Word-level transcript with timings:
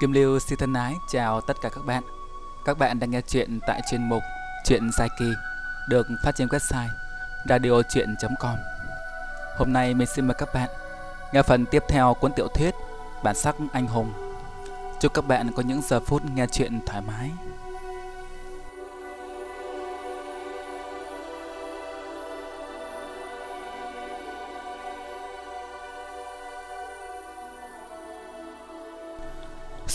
Kim 0.00 0.12
Lưu 0.12 0.38
xin 0.38 0.58
thân 0.58 0.72
ái 0.72 0.94
chào 1.08 1.40
tất 1.40 1.60
cả 1.60 1.68
các 1.68 1.86
bạn. 1.86 2.02
Các 2.64 2.78
bạn 2.78 3.00
đang 3.00 3.10
nghe 3.10 3.20
chuyện 3.20 3.58
tại 3.66 3.80
chuyên 3.90 4.08
mục 4.08 4.22
Chuyện 4.64 4.92
Sai 4.98 5.08
kỳ, 5.18 5.32
được 5.88 6.06
phát 6.24 6.32
trên 6.36 6.48
website 6.48 6.88
radiochuyen.com. 7.48 8.56
Hôm 9.58 9.72
nay 9.72 9.94
mình 9.94 10.08
xin 10.14 10.26
mời 10.26 10.34
các 10.38 10.48
bạn 10.54 10.68
nghe 11.32 11.42
phần 11.42 11.66
tiếp 11.66 11.82
theo 11.88 12.14
cuốn 12.20 12.32
tiểu 12.32 12.48
thuyết 12.54 12.74
Bản 13.22 13.34
sắc 13.34 13.56
anh 13.72 13.86
hùng. 13.86 14.12
Chúc 15.00 15.14
các 15.14 15.26
bạn 15.26 15.52
có 15.56 15.62
những 15.62 15.82
giờ 15.82 16.00
phút 16.00 16.22
nghe 16.34 16.46
chuyện 16.52 16.80
thoải 16.86 17.02
mái. 17.02 17.30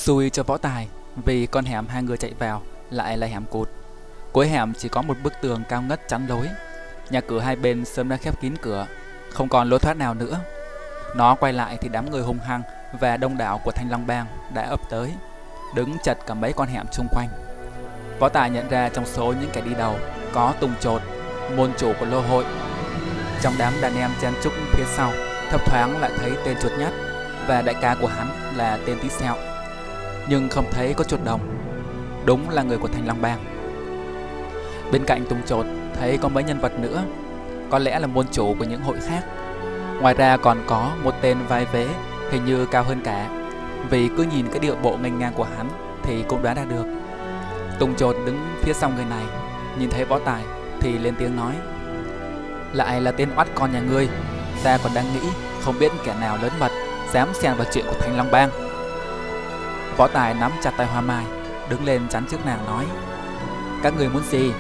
Xui 0.03 0.29
cho 0.29 0.43
võ 0.43 0.57
tài, 0.57 0.87
Vì 1.25 1.45
con 1.45 1.65
hẻm 1.65 1.87
hai 1.87 2.03
người 2.03 2.17
chạy 2.17 2.33
vào 2.39 2.61
Lại 2.89 3.17
là 3.17 3.27
hẻm 3.27 3.45
cụt. 3.45 3.69
Cuối 4.31 4.47
hẻm 4.47 4.73
chỉ 4.73 4.89
có 4.89 5.01
một 5.01 5.17
bức 5.23 5.33
tường 5.41 5.63
cao 5.69 5.81
ngất 5.81 6.07
chắn 6.07 6.27
lối. 6.27 6.49
Nhà 7.09 7.21
cửa 7.21 7.39
hai 7.39 7.55
bên 7.55 7.85
sớm 7.85 8.09
đã 8.09 8.17
khép 8.17 8.41
kín 8.41 8.53
cửa, 8.61 8.87
Không 9.33 9.49
còn 9.49 9.69
lối 9.69 9.79
thoát 9.79 9.97
nào 9.97 10.13
nữa. 10.13 10.39
Nó 11.15 11.35
quay 11.35 11.53
lại 11.53 11.77
thì 11.81 11.89
đám 11.89 12.11
người 12.11 12.21
hung 12.21 12.39
hăng 12.39 12.61
Và 12.99 13.17
đông 13.17 13.37
đảo 13.37 13.61
của 13.63 13.71
Thanh 13.71 13.91
Long 13.91 14.07
Bang 14.07 14.25
đã 14.53 14.61
ập 14.61 14.79
tới, 14.89 15.13
Đứng 15.75 15.97
chật 16.03 16.17
cả 16.27 16.33
mấy 16.33 16.53
con 16.53 16.67
hẻm 16.67 16.85
xung 16.91 17.07
quanh. 17.11 17.29
Võ 18.19 18.29
Tài 18.29 18.49
nhận 18.49 18.69
ra 18.69 18.89
trong 18.89 19.05
số 19.05 19.33
những 19.41 19.49
kẻ 19.53 19.61
đi 19.61 19.73
đầu 19.73 19.95
Có 20.33 20.53
Tùng 20.59 20.73
Trột 20.79 21.01
Môn 21.55 21.71
chủ 21.77 21.93
của 21.99 22.05
lô 22.05 22.21
hội. 22.21 22.45
Trong 23.41 23.53
đám 23.57 23.73
đàn 23.81 23.95
em 23.95 24.11
chen 24.21 24.33
trúc 24.43 24.53
phía 24.73 24.85
sau, 24.95 25.11
Thấp 25.49 25.61
thoáng 25.65 26.01
lại 26.01 26.11
thấy 26.17 26.31
tên 26.45 26.57
chuột 26.61 26.71
nhất 26.79 26.93
Và 27.47 27.61
đại 27.61 27.75
ca 27.81 27.95
của 28.01 28.07
hắn 28.07 28.27
là 28.55 28.79
tên 28.85 28.97
tí 29.01 29.09
sẹo 29.09 29.52
nhưng 30.29 30.49
không 30.49 30.65
thấy 30.71 30.93
có 30.93 31.03
chuột 31.03 31.19
đồng. 31.23 31.39
Đúng 32.25 32.49
là 32.49 32.63
người 32.63 32.77
của 32.77 32.87
Thành 32.87 33.07
Long 33.07 33.21
Bang. 33.21 33.39
Bên 34.91 35.03
cạnh 35.05 35.25
Tùng 35.25 35.41
Chột 35.45 35.65
thấy 35.99 36.17
có 36.17 36.29
mấy 36.29 36.43
nhân 36.43 36.59
vật 36.59 36.79
nữa, 36.79 37.03
có 37.69 37.79
lẽ 37.79 37.99
là 37.99 38.07
môn 38.07 38.25
chủ 38.31 38.55
của 38.59 38.65
những 38.65 38.81
hội 38.81 38.97
khác. 39.07 39.23
Ngoài 40.01 40.13
ra 40.13 40.37
còn 40.37 40.57
có 40.67 40.91
một 41.03 41.15
tên 41.21 41.37
vai 41.47 41.65
vế 41.65 41.87
hình 42.31 42.45
như 42.45 42.65
cao 42.65 42.83
hơn 42.83 43.01
cả, 43.03 43.29
vì 43.89 44.09
cứ 44.17 44.23
nhìn 44.23 44.47
cái 44.47 44.59
điệu 44.59 44.75
bộ 44.75 44.97
ngành 44.97 45.19
ngang 45.19 45.33
của 45.33 45.47
hắn 45.57 45.69
thì 46.03 46.23
cũng 46.27 46.43
đoán 46.43 46.55
ra 46.55 46.65
được. 46.65 46.85
Tùng 47.79 47.95
Chột 47.95 48.15
đứng 48.25 48.39
phía 48.61 48.73
sau 48.73 48.91
người 48.95 49.05
này, 49.05 49.23
nhìn 49.79 49.89
thấy 49.89 50.05
võ 50.05 50.19
tài 50.19 50.43
thì 50.79 50.97
lên 50.97 51.15
tiếng 51.19 51.35
nói: 51.35 51.53
"Lại 52.73 53.01
là 53.01 53.11
tên 53.11 53.29
oắt 53.35 53.47
con 53.55 53.71
nhà 53.71 53.79
ngươi, 53.79 54.09
ta 54.63 54.77
còn 54.83 54.93
đang 54.95 55.05
nghĩ 55.13 55.27
không 55.61 55.79
biết 55.79 55.91
kẻ 56.05 56.15
nào 56.21 56.37
lớn 56.41 56.51
mật 56.59 56.71
dám 57.11 57.29
xen 57.33 57.53
vào 57.55 57.67
chuyện 57.73 57.85
của 57.87 57.95
Thanh 57.99 58.17
Long 58.17 58.31
Bang." 58.31 58.62
Võ 59.97 60.07
Tài 60.07 60.33
nắm 60.33 60.51
chặt 60.61 60.73
tay 60.77 60.87
Hoa 60.87 61.01
Mai, 61.01 61.25
đứng 61.69 61.85
lên 61.85 62.01
chắn 62.09 62.25
trước 62.31 62.45
nàng 62.45 62.65
nói: 62.65 62.85
"Các 63.83 63.93
người 63.97 64.09
muốn 64.09 64.23
gì?" 64.23 64.51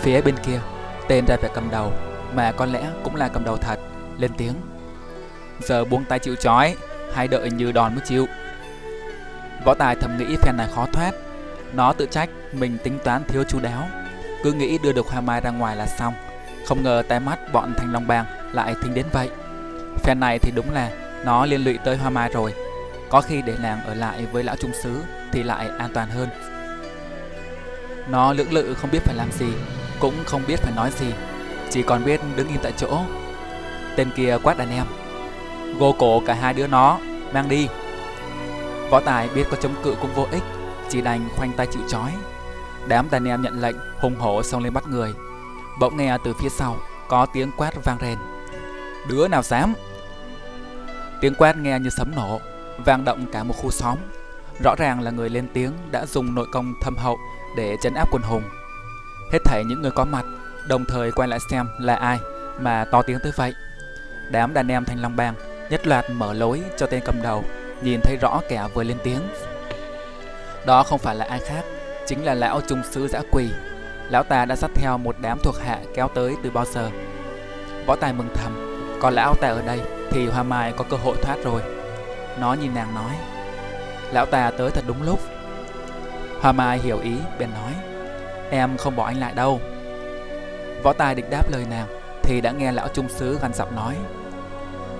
Phía 0.00 0.20
bên 0.20 0.34
kia, 0.46 0.60
tên 1.08 1.24
ra 1.26 1.36
vẻ 1.42 1.48
cầm 1.54 1.70
đầu, 1.70 1.92
mà 2.34 2.52
có 2.52 2.66
lẽ 2.66 2.82
cũng 3.04 3.16
là 3.16 3.28
cầm 3.28 3.44
đầu 3.44 3.56
thật, 3.56 3.78
lên 4.18 4.30
tiếng: 4.36 4.54
"Giờ 5.60 5.84
buông 5.84 6.04
tay 6.04 6.18
chịu 6.18 6.34
trói, 6.34 6.76
hay 7.14 7.28
đợi 7.28 7.50
như 7.50 7.72
đòn 7.72 7.94
mới 7.94 8.04
chịu?" 8.06 8.26
Võ 9.64 9.74
Tài 9.74 9.96
thầm 9.96 10.18
nghĩ 10.18 10.36
phen 10.36 10.56
này 10.56 10.68
khó 10.74 10.86
thoát, 10.92 11.14
nó 11.72 11.92
tự 11.92 12.06
trách 12.06 12.28
mình 12.52 12.78
tính 12.84 12.98
toán 13.04 13.24
thiếu 13.28 13.44
chú 13.48 13.60
đáo, 13.60 13.88
cứ 14.44 14.52
nghĩ 14.52 14.78
đưa 14.78 14.92
được 14.92 15.06
Hoa 15.06 15.20
Mai 15.20 15.40
ra 15.40 15.50
ngoài 15.50 15.76
là 15.76 15.86
xong, 15.86 16.14
không 16.66 16.82
ngờ 16.82 17.02
tai 17.08 17.20
mắt 17.20 17.52
bọn 17.52 17.74
Thanh 17.76 17.92
Long 17.92 18.06
Bang 18.06 18.24
lại 18.52 18.74
thính 18.82 18.94
đến 18.94 19.06
vậy. 19.12 19.30
Phen 20.02 20.20
này 20.20 20.38
thì 20.38 20.52
đúng 20.54 20.74
là 20.74 20.90
nó 21.24 21.46
liên 21.46 21.64
lụy 21.64 21.78
tới 21.84 21.96
Hoa 21.96 22.10
Mai 22.10 22.30
rồi. 22.32 22.54
Có 23.10 23.20
khi 23.20 23.42
để 23.42 23.56
nàng 23.60 23.84
ở 23.84 23.94
lại 23.94 24.26
với 24.32 24.44
lão 24.44 24.56
trung 24.56 24.72
sứ 24.82 25.02
thì 25.32 25.42
lại 25.42 25.68
an 25.78 25.90
toàn 25.94 26.10
hơn. 26.10 26.28
Nó 28.08 28.32
lưỡng 28.32 28.52
lự 28.52 28.74
không 28.74 28.90
biết 28.90 29.02
phải 29.04 29.14
làm 29.14 29.32
gì, 29.32 29.52
cũng 30.00 30.14
không 30.26 30.42
biết 30.46 30.56
phải 30.56 30.72
nói 30.76 30.90
gì, 30.90 31.12
chỉ 31.70 31.82
còn 31.82 32.04
biết 32.04 32.20
đứng 32.36 32.48
im 32.48 32.58
tại 32.62 32.72
chỗ. 32.76 33.00
Tên 33.96 34.10
kia 34.16 34.38
quát 34.42 34.58
đàn 34.58 34.70
em. 34.70 34.86
Gô 35.78 35.94
cổ 35.98 36.22
cả 36.26 36.34
hai 36.34 36.54
đứa 36.54 36.66
nó, 36.66 36.98
mang 37.32 37.48
đi. 37.48 37.68
Võ 38.90 39.00
Tài 39.00 39.28
biết 39.34 39.46
có 39.50 39.56
chống 39.56 39.74
cự 39.82 39.94
cũng 40.00 40.14
vô 40.14 40.26
ích, 40.30 40.42
chỉ 40.88 41.00
đành 41.00 41.28
khoanh 41.36 41.52
tay 41.56 41.66
chịu 41.66 41.82
trói. 41.88 42.10
Đám 42.88 43.10
đàn 43.10 43.24
em 43.24 43.42
nhận 43.42 43.60
lệnh 43.60 43.76
hùng 44.00 44.16
hổ 44.16 44.42
xông 44.42 44.62
lên 44.64 44.74
bắt 44.74 44.84
người. 44.88 45.14
Bỗng 45.80 45.96
nghe 45.96 46.18
từ 46.24 46.34
phía 46.40 46.48
sau 46.48 46.76
có 47.08 47.26
tiếng 47.26 47.50
quát 47.56 47.84
vang 47.84 47.98
rền. 48.00 48.18
Đứa 49.08 49.28
nào 49.28 49.42
dám? 49.42 49.74
Tiếng 51.20 51.34
quát 51.34 51.56
nghe 51.56 51.78
như 51.78 51.90
sấm 51.90 52.14
nổ, 52.16 52.40
vang 52.84 53.04
động 53.04 53.26
cả 53.32 53.42
một 53.42 53.54
khu 53.56 53.70
xóm. 53.70 53.98
Rõ 54.64 54.74
ràng 54.78 55.00
là 55.00 55.10
người 55.10 55.30
lên 55.30 55.48
tiếng 55.54 55.72
đã 55.90 56.06
dùng 56.06 56.34
nội 56.34 56.46
công 56.52 56.74
thâm 56.82 56.96
hậu 56.96 57.18
để 57.56 57.76
chấn 57.82 57.94
áp 57.94 58.08
quân 58.12 58.22
hùng. 58.22 58.42
Hết 59.32 59.38
thảy 59.44 59.64
những 59.64 59.82
người 59.82 59.90
có 59.90 60.04
mặt 60.04 60.24
đồng 60.68 60.84
thời 60.84 61.12
quay 61.12 61.28
lại 61.28 61.38
xem 61.50 61.66
là 61.78 61.94
ai 61.94 62.18
mà 62.60 62.84
to 62.84 63.02
tiếng 63.02 63.18
tới 63.22 63.32
vậy. 63.36 63.54
Đám 64.30 64.54
đàn 64.54 64.68
em 64.68 64.84
Thanh 64.84 65.02
Long 65.02 65.16
Bang 65.16 65.34
nhất 65.70 65.86
loạt 65.86 66.10
mở 66.10 66.32
lối 66.32 66.62
cho 66.76 66.86
tên 66.86 67.02
cầm 67.04 67.22
đầu, 67.22 67.44
nhìn 67.82 68.00
thấy 68.00 68.16
rõ 68.20 68.40
kẻ 68.48 68.68
vừa 68.74 68.82
lên 68.82 68.96
tiếng. 69.04 69.20
Đó 70.66 70.82
không 70.82 70.98
phải 70.98 71.14
là 71.16 71.24
ai 71.24 71.40
khác, 71.40 71.64
chính 72.06 72.24
là 72.24 72.34
lão 72.34 72.60
trung 72.68 72.82
sứ 72.90 73.08
giã 73.08 73.22
quỳ. 73.30 73.48
Lão 74.10 74.22
ta 74.22 74.44
đã 74.44 74.56
dắt 74.56 74.70
theo 74.74 74.98
một 74.98 75.16
đám 75.20 75.38
thuộc 75.38 75.54
hạ 75.58 75.78
kéo 75.94 76.08
tới 76.14 76.36
từ 76.42 76.50
bao 76.50 76.64
giờ. 76.64 76.90
Võ 77.86 77.96
Tài 77.96 78.12
mừng 78.12 78.28
thầm, 78.34 78.52
còn 79.00 79.14
lão 79.14 79.34
ta 79.34 79.48
ở 79.48 79.62
đây 79.62 79.80
thì 80.10 80.26
Hoa 80.26 80.42
Mai 80.42 80.72
có 80.72 80.84
cơ 80.90 80.96
hội 80.96 81.16
thoát 81.22 81.36
rồi. 81.44 81.62
Nó 82.40 82.52
nhìn 82.52 82.74
nàng 82.74 82.94
nói, 82.94 83.12
Lão 84.12 84.26
ta 84.26 84.50
tới 84.58 84.70
thật 84.70 84.84
đúng 84.86 85.02
lúc. 85.02 85.20
Hoa 86.40 86.52
Mai 86.52 86.78
hiểu 86.78 86.98
ý, 86.98 87.12
bèn 87.38 87.50
nói, 87.50 87.74
Em 88.50 88.76
không 88.76 88.96
bỏ 88.96 89.04
anh 89.04 89.20
lại 89.20 89.34
đâu. 89.34 89.60
Võ 90.82 90.92
Tài 90.92 91.14
định 91.14 91.30
đáp 91.30 91.50
lời 91.50 91.66
nàng, 91.70 91.86
Thì 92.22 92.40
đã 92.40 92.50
nghe 92.50 92.72
lão 92.72 92.88
trung 92.88 93.08
sứ 93.08 93.38
gần 93.42 93.54
giọng 93.54 93.76
nói, 93.76 93.96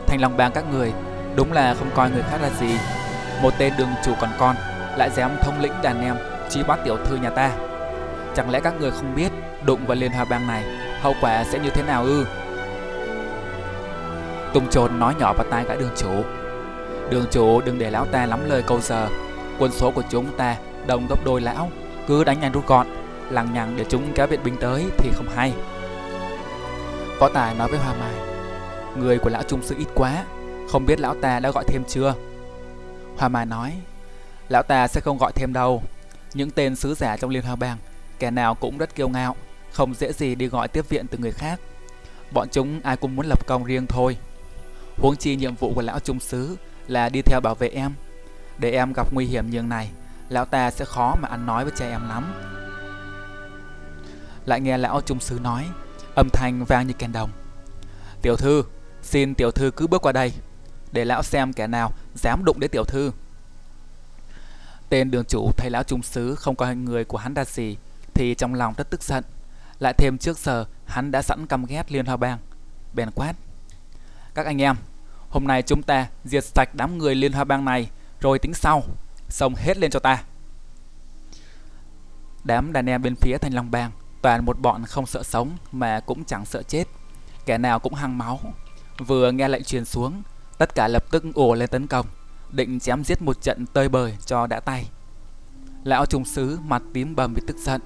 Thành 0.06 0.21
lòng 0.21 0.37
bang 0.37 0.53
các 0.53 0.65
người, 0.72 0.93
Đúng 1.37 1.53
là 1.53 1.75
không 1.75 1.91
coi 1.94 2.10
người 2.10 2.22
khác 2.31 2.38
là 2.43 2.50
gì. 2.50 2.78
Một 3.43 3.55
tên 3.59 3.72
đường 3.78 3.88
chủ 4.05 4.12
còn 4.20 4.31
con, 4.38 4.56
Lại 4.97 5.10
dám 5.10 5.31
thông 5.43 5.60
lĩnh 5.60 5.82
đàn 5.82 6.03
em, 6.03 6.16
Chí 6.50 6.62
bắt 6.62 6.78
tiểu 6.84 6.97
thư 6.97 7.16
nhà 7.16 7.31
ta. 7.31 7.50
Chẳng 8.34 8.50
lẽ 8.50 8.60
các 8.60 8.75
người 8.81 8.91
không 8.91 9.15
biết, 9.16 9.32
Đụng 9.65 9.87
vào 9.87 9.97
liên 9.97 10.12
hoa 10.12 10.25
bang 10.25 10.47
này, 10.47 10.65
Hậu 11.00 11.15
quả 11.20 11.44
sẽ 11.44 11.59
như 11.59 11.70
thế 11.70 11.82
nào 11.82 12.05
ư? 12.05 12.26
Tùng 14.55 14.70
trồn 14.70 14.99
nói 14.99 15.15
nhỏ 15.19 15.32
vào 15.32 15.47
tai 15.50 15.65
gã 15.65 15.75
đường 15.75 15.94
chủ 15.97 16.25
Đường 17.11 17.27
chủ 17.31 17.61
đừng 17.61 17.79
để 17.79 17.91
lão 17.91 18.07
ta 18.07 18.27
lắm 18.27 18.41
lời 18.49 18.63
câu 18.67 18.81
giờ. 18.81 19.09
Quân 19.59 19.73
số 19.73 19.91
của 19.91 20.03
chúng 20.11 20.37
ta 20.37 20.57
đông 20.87 21.07
gấp 21.07 21.25
đôi 21.25 21.41
lão. 21.41 21.71
Cứ 22.07 22.25
đánh 22.25 22.41
nhanh 22.41 22.53
rút 22.53 22.67
gọn, 22.67 22.87
Lằng 23.31 23.55
nhằng 23.55 23.75
để 23.77 23.85
chúng 23.89 24.13
kéo 24.15 24.27
viện 24.27 24.41
binh 24.45 24.57
tới 24.61 24.85
thì 24.99 25.11
không 25.15 25.29
hay. 25.35 25.53
Võ 27.19 27.29
Tài 27.29 27.55
nói 27.55 27.69
với 27.69 27.79
Hoa 27.79 27.95
Mai, 27.95 28.15
Người 28.97 29.19
của 29.19 29.31
lão 29.31 29.43
trung 29.43 29.63
sư 29.63 29.75
ít 29.79 29.87
quá, 29.95 30.25
Không 30.69 30.87
biết 30.87 31.01
lão 31.01 31.15
ta 31.15 31.41
đã 31.41 31.51
gọi 31.51 31.65
thêm 31.69 31.83
chưa? 31.89 32.15
Hoa 33.17 33.29
Mai 33.29 33.47
nói, 33.47 33.73
Lão 34.49 34.63
ta 34.63 34.89
sẽ 34.89 35.01
không 35.01 35.19
gọi 35.19 35.33
thêm 35.35 35.53
đâu. 35.53 35.83
Những 36.35 36.51
tên 36.51 36.77
sứ 36.77 36.95
giả 36.95 37.17
trong 37.17 37.31
Liên 37.31 37.43
Hoa 37.43 37.57
Bang, 37.57 37.79
Kẻ 38.19 38.31
nào 38.31 38.55
cũng 38.55 38.79
rất 38.79 38.95
kiêu 38.95 39.09
ngạo, 39.09 39.37
Không 39.73 39.95
dễ 39.95 40.13
gì 40.13 40.35
đi 40.35 40.47
gọi 40.47 40.69
tiếp 40.69 40.89
viện 40.89 41.07
từ 41.07 41.19
người 41.19 41.33
khác. 41.33 41.61
Bọn 42.32 42.49
chúng 42.53 42.81
ai 42.82 42.97
cũng 42.97 43.17
muốn 43.17 43.27
lập 43.27 43.47
công 43.47 43.65
riêng 43.65 43.87
thôi. 43.87 44.17
Huống 44.97 45.17
chi 45.17 45.37
nhiệm 45.37 45.55
vụ 45.55 45.73
của 45.75 45.82
lão 45.82 46.00
trung 46.00 46.21
sứ 46.21 46.56
là 46.88 47.08
đi 47.08 47.23
theo 47.23 47.40
bảo 47.40 47.55
vệ 47.55 47.69
em. 47.69 47.94
Để 48.58 48.70
em 48.70 48.93
gặp 48.93 49.12
nguy 49.12 49.26
hiểm 49.26 49.50
như 49.50 49.62
này, 49.62 49.90
lão 50.29 50.44
ta 50.44 50.70
sẽ 50.70 50.85
khó 50.85 51.17
mà 51.20 51.29
ăn 51.29 51.46
nói 51.46 51.64
với 51.64 51.73
cha 51.76 51.88
em 51.88 52.08
lắm. 52.08 52.35
Lại 54.46 54.61
nghe 54.61 54.79
lão 54.79 55.00
trung 55.00 55.20
sứ 55.20 55.38
nói, 55.38 55.64
âm 56.14 56.29
thanh 56.32 56.64
vang 56.64 56.87
như 56.87 56.93
kèn 56.93 57.12
đồng. 57.12 57.31
Tiểu 58.23 58.37
thư, 58.37 58.62
xin 59.02 59.35
tiểu 59.35 59.50
thư 59.50 59.70
cứ 59.70 59.87
bước 59.87 60.02
qua 60.02 60.12
đây, 60.12 60.32
để 60.93 61.05
lão 61.05 61.23
xem 61.23 61.52
kẻ 61.52 61.67
nào 61.67 61.93
dám 62.14 62.44
đụng 62.44 62.61
đến 62.61 62.70
tiểu 62.70 62.85
thư. 62.85 63.12
Tên 64.88 65.11
đường 65.11 65.25
chủ 65.25 65.50
thấy 65.56 65.70
lão 65.70 65.82
trung 65.82 66.02
sứ 66.02 66.34
không 66.34 66.56
coi 66.56 66.76
người 66.76 67.05
của 67.05 67.19
hắn 67.19 67.34
ra 67.34 67.44
gì, 67.44 67.76
thì 68.14 68.34
trong 68.34 68.55
lòng 68.55 68.75
rất 68.76 68.91
tức 68.91 69.02
giận. 69.02 69.25
Lại 69.79 69.94
thêm 69.99 70.19
trước 70.19 70.38
giờ 70.38 70.64
hắn 70.87 71.11
đã 71.11 71.23
sẵn 71.23 71.46
căm 71.46 71.64
ghét 71.64 71.93
Liên 71.93 72.06
Hoa 72.06 72.17
Bang. 72.17 72.38
Bèn 72.94 73.11
quát. 73.11 73.32
Các 74.34 74.46
anh 74.46 74.62
em, 74.62 74.76
Hôm 75.31 75.47
nay 75.47 75.63
chúng 75.63 75.83
ta 75.83 76.07
diệt 76.25 76.45
sạch 76.45 76.75
đám 76.75 76.99
người 76.99 77.15
liên 77.15 77.33
hoa 77.33 77.45
bang 77.45 77.65
này, 77.65 77.91
Rồi 78.21 78.39
tính 78.39 78.55
sau. 78.55 78.83
Xông 79.29 79.55
hết 79.55 79.79
lên 79.79 79.91
cho 79.91 80.01
ta. 80.01 80.23
Đám 82.45 82.73
đàn 82.73 82.87
em 82.87 83.03
bên 83.03 83.15
phía 83.17 83.39
Thanh 83.39 83.55
Long 83.55 83.71
Bang, 83.71 83.91
Toàn 84.23 84.45
một 84.45 84.61
bọn 84.61 84.85
không 84.85 85.07
sợ 85.07 85.23
sống 85.23 85.51
Mà 85.73 86.01
cũng 86.01 86.25
chẳng 86.25 86.45
sợ 86.45 86.63
chết. 86.63 86.85
Kẻ 87.47 87.59
nào 87.59 87.79
cũng 87.79 87.95
hăng 87.95 88.19
máu. 88.19 88.41
Vừa 88.99 89.31
nghe 89.31 89.49
lệnh 89.49 89.65
truyền 89.65 89.85
xuống, 89.85 90.23
Tất 90.59 90.75
cả 90.75 90.89
lập 90.89 91.05
tức 91.11 91.25
ùa 91.35 91.55
lên 91.55 91.69
tấn 91.69 91.87
công, 91.87 92.07
Định 92.51 92.81
chém 92.81 93.05
giết 93.05 93.23
một 93.23 93.43
trận 93.43 93.67
tơi 93.67 93.89
bời 93.89 94.17
cho 94.27 94.47
đã 94.47 94.61
tay. 94.61 94.89
Lão 95.85 96.07
trùng 96.07 96.25
sứ 96.25 96.59
mặt 96.65 96.83
tím 96.95 97.17
bầm 97.17 97.35
vì 97.35 97.43
tức 97.47 97.57
giận, 97.57 97.81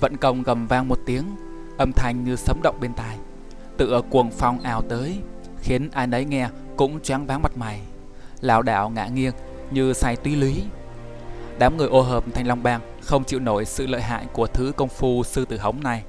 Vận 0.00 0.16
công 0.16 0.42
gầm 0.42 0.66
vang 0.66 0.88
một 0.88 0.98
tiếng, 1.06 1.36
Âm 1.78 1.92
thanh 1.92 2.24
như 2.24 2.36
sấm 2.36 2.62
động 2.62 2.80
bên 2.80 2.94
tai. 2.94 3.18
Tựa 3.76 4.00
cuồng 4.10 4.30
phong 4.30 4.60
ào 4.60 4.82
tới, 4.82 5.22
Khiến 5.60 5.90
ai 5.90 6.06
nấy 6.06 6.24
nghe 6.24 6.48
cũng 6.76 7.00
choáng 7.00 7.26
váng 7.26 7.42
mặt 7.42 7.56
mày 7.56 7.80
lảo 8.40 8.62
đảo 8.62 8.90
ngã 8.90 9.06
nghiêng 9.06 9.34
như 9.70 9.92
say 9.92 10.16
túy 10.16 10.36
lý 10.36 10.62
Đám 11.58 11.76
người 11.76 11.88
ô 11.88 12.00
hợp 12.00 12.24
Thanh 12.34 12.46
Long 12.46 12.62
Bang 12.62 12.80
không 13.02 13.24
chịu 13.24 13.40
nổi 13.40 13.64
sự 13.64 13.86
lợi 13.86 14.02
hại 14.02 14.26
của 14.32 14.46
thứ 14.46 14.72
công 14.76 14.88
phu 14.88 15.22
sư 15.24 15.44
tử 15.44 15.58
hống 15.58 15.82
này. 15.82 16.02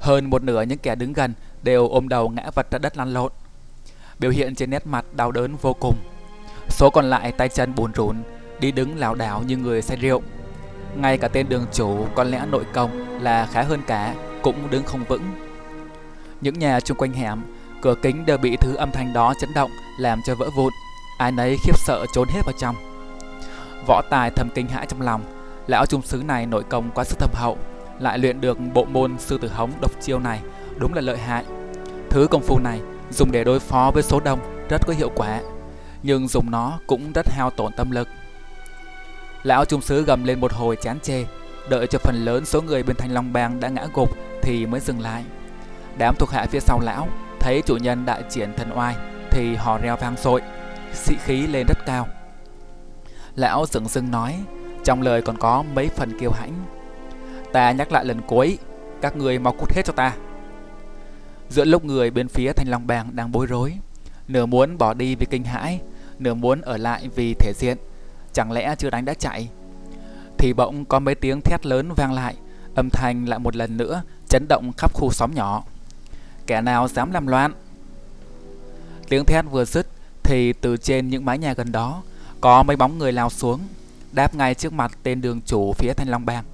Hơn 0.00 0.30
một 0.30 0.42
nửa 0.42 0.62
những 0.62 0.78
kẻ 0.78 0.94
đứng 0.94 1.12
gần 1.12 1.34
đều 1.62 1.88
ôm 1.88 2.08
đầu 2.08 2.28
ngã 2.28 2.50
vật 2.54 2.70
ra 2.70 2.78
đất 2.78 2.96
lăn 2.96 3.12
lộn. 3.12 3.32
Biểu 4.18 4.30
hiện 4.30 4.54
trên 4.54 4.70
nét 4.70 4.86
mặt 4.86 5.04
đau 5.12 5.32
đớn 5.32 5.56
vô 5.56 5.76
cùng. 5.80 5.96
Số 6.68 6.90
còn 6.90 7.10
lại 7.10 7.32
tay 7.32 7.48
chân 7.48 7.74
buồn 7.74 7.94
rùn, 7.94 8.16
đi 8.60 8.72
đứng 8.72 8.98
lảo 8.98 9.14
đảo 9.14 9.42
như 9.46 9.56
người 9.56 9.82
say 9.82 9.96
rượu. 9.96 10.22
Ngay 10.96 11.18
cả 11.18 11.28
tên 11.28 11.48
đường 11.48 11.66
chủ 11.72 12.06
có 12.14 12.24
lẽ 12.24 12.46
nội 12.50 12.64
công 12.72 13.22
là 13.22 13.46
khá 13.46 13.62
hơn 13.62 13.80
cả 13.86 14.14
cũng 14.42 14.70
đứng 14.70 14.84
không 14.84 15.04
vững. 15.08 15.22
Những 16.40 16.58
nhà 16.58 16.80
chung 16.80 16.96
quanh 16.96 17.12
hẻm, 17.12 17.42
cửa 17.82 17.94
kính 18.02 18.26
đều 18.26 18.38
bị 18.38 18.56
thứ 18.56 18.74
âm 18.74 18.90
thanh 18.92 19.12
đó 19.12 19.34
chấn 19.40 19.54
động 19.54 19.70
làm 19.98 20.20
cho 20.26 20.34
vỡ 20.34 20.50
vụn. 20.56 20.72
Ai 21.18 21.32
nấy 21.32 21.56
khiếp 21.64 21.78
sợ 21.78 22.06
trốn 22.12 22.28
hết 22.28 22.40
vào 22.44 22.54
trong. 22.58 22.76
Võ 23.86 24.02
tài 24.10 24.30
thầm 24.30 24.48
kinh 24.54 24.68
hãi 24.68 24.86
trong 24.86 25.02
lòng, 25.02 25.22
lão 25.66 25.86
trung 25.86 26.02
sứ 26.02 26.16
này 26.16 26.46
nội 26.46 26.62
công 26.62 26.90
quá 26.90 27.04
sức 27.04 27.18
thâm 27.18 27.30
hậu, 27.34 27.58
lại 27.98 28.18
luyện 28.18 28.40
được 28.40 28.58
bộ 28.74 28.84
môn 28.84 29.18
sư 29.18 29.38
tử 29.38 29.48
hống 29.48 29.70
độc 29.80 29.90
chiêu 30.00 30.18
này, 30.18 30.40
đúng 30.78 30.94
là 30.94 31.00
lợi 31.00 31.18
hại. 31.18 31.44
Thứ 32.10 32.26
công 32.30 32.42
phu 32.42 32.58
này 32.58 32.80
dùng 33.10 33.32
để 33.32 33.44
đối 33.44 33.60
phó 33.60 33.90
với 33.94 34.02
số 34.02 34.20
đông 34.20 34.38
rất 34.68 34.86
có 34.86 34.92
hiệu 34.92 35.10
quả, 35.16 35.40
nhưng 36.02 36.28
dùng 36.28 36.50
nó 36.50 36.78
cũng 36.86 37.12
rất 37.12 37.26
hao 37.30 37.50
tổn 37.50 37.72
tâm 37.72 37.90
lực. 37.90 38.08
Lão 39.42 39.64
trung 39.64 39.80
sứ 39.80 40.02
gầm 40.02 40.24
lên 40.24 40.40
một 40.40 40.52
hồi 40.52 40.76
chán 40.82 41.00
chê, 41.02 41.24
đợi 41.68 41.86
cho 41.86 41.98
phần 41.98 42.24
lớn 42.24 42.44
số 42.44 42.62
người 42.62 42.82
bên 42.82 42.96
Thanh 42.96 43.14
Long 43.14 43.32
Bang 43.32 43.60
đã 43.60 43.68
ngã 43.68 43.86
gục 43.94 44.10
thì 44.42 44.66
mới 44.66 44.80
dừng 44.80 45.00
lại. 45.00 45.24
Đám 45.98 46.14
thuộc 46.18 46.30
hạ 46.30 46.46
phía 46.50 46.60
sau 46.60 46.80
lão 46.80 47.08
thấy 47.40 47.62
chủ 47.66 47.76
nhân 47.76 48.06
đại 48.06 48.22
triển 48.30 48.54
thần 48.56 48.78
oai 48.78 48.96
thì 49.30 49.54
họ 49.54 49.78
reo 49.78 49.96
vang 49.96 50.16
sội, 50.16 50.42
sĩ 50.92 51.16
khí 51.24 51.46
lên 51.46 51.66
rất 51.66 51.78
cao. 51.86 52.06
Lão 53.36 53.66
sững 53.66 53.88
sưng 53.88 54.10
nói, 54.10 54.38
trong 54.84 55.02
lời 55.02 55.22
còn 55.22 55.36
có 55.36 55.64
mấy 55.74 55.88
phần 55.88 56.18
kiêu 56.18 56.30
hãnh. 56.30 56.52
Ta 57.52 57.72
nhắc 57.72 57.92
lại 57.92 58.04
lần 58.04 58.20
cuối, 58.20 58.58
các 59.00 59.16
người 59.16 59.38
mau 59.38 59.52
cút 59.52 59.72
hết 59.72 59.82
cho 59.84 59.92
ta. 59.92 60.12
Giữa 61.48 61.64
lúc 61.64 61.84
người 61.84 62.10
bên 62.10 62.28
phía 62.28 62.52
Thanh 62.52 62.68
Long 62.68 62.86
Bang 62.86 63.16
đang 63.16 63.32
bối 63.32 63.46
rối, 63.46 63.74
nửa 64.28 64.46
muốn 64.46 64.78
bỏ 64.78 64.94
đi 64.94 65.14
vì 65.14 65.26
kinh 65.30 65.44
hãi, 65.44 65.80
nửa 66.18 66.34
muốn 66.34 66.60
ở 66.60 66.76
lại 66.76 67.08
vì 67.14 67.34
thể 67.34 67.52
diện, 67.56 67.76
chẳng 68.32 68.52
lẽ 68.52 68.74
chưa 68.78 68.90
đánh 68.90 69.04
đã 69.04 69.14
chạy. 69.14 69.48
Thì 70.38 70.52
bỗng 70.52 70.84
có 70.84 70.98
mấy 70.98 71.14
tiếng 71.14 71.40
thét 71.40 71.66
lớn 71.66 71.92
vang 71.96 72.12
lại, 72.12 72.34
âm 72.74 72.90
thanh 72.90 73.28
lại 73.28 73.38
một 73.38 73.56
lần 73.56 73.76
nữa 73.76 74.02
chấn 74.28 74.46
động 74.48 74.72
khắp 74.76 74.92
khu 74.94 75.10
xóm 75.10 75.34
nhỏ. 75.34 75.64
Kẻ 76.50 76.60
nào 76.60 76.88
dám 76.88 77.12
làm 77.12 77.26
loạn? 77.26 77.52
Tiếng 79.08 79.24
thét 79.24 79.44
vừa 79.50 79.64
dứt 79.64 79.86
thì 80.22 80.52
từ 80.52 80.76
trên 80.76 81.08
những 81.10 81.24
mái 81.24 81.38
nhà 81.38 81.52
gần 81.52 81.72
đó 81.72 82.02
có 82.40 82.62
mấy 82.62 82.76
bóng 82.76 82.98
người 82.98 83.12
lao 83.12 83.30
xuống, 83.30 83.60
đáp 84.12 84.34
ngay 84.34 84.54
trước 84.54 84.72
mặt 84.72 84.98
tên 85.02 85.20
đường 85.20 85.40
chủ 85.46 85.72
phía 85.72 85.92
Thanh 85.92 86.08
Long 86.08 86.26
Bang. 86.26 86.44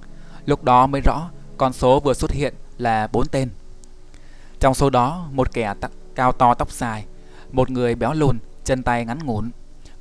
Lúc 0.45 0.63
đó 0.63 0.87
mới 0.87 1.01
rõ 1.01 1.29
con 1.57 1.73
số 1.73 1.99
vừa 1.99 2.13
xuất 2.13 2.31
hiện 2.31 2.53
là 2.77 3.07
bốn 3.11 3.27
tên. 3.27 3.49
Trong 4.59 4.73
số 4.73 4.89
đó, 4.89 5.27
một 5.31 5.53
kẻ 5.53 5.73
cao 6.15 6.31
to 6.31 6.53
tóc 6.53 6.71
dài, 6.71 7.05
một 7.51 7.69
người 7.69 7.95
béo 7.95 8.13
lùn, 8.13 8.39
chân 8.63 8.83
tay 8.83 9.05
ngắn 9.05 9.19
ngủn, 9.25 9.51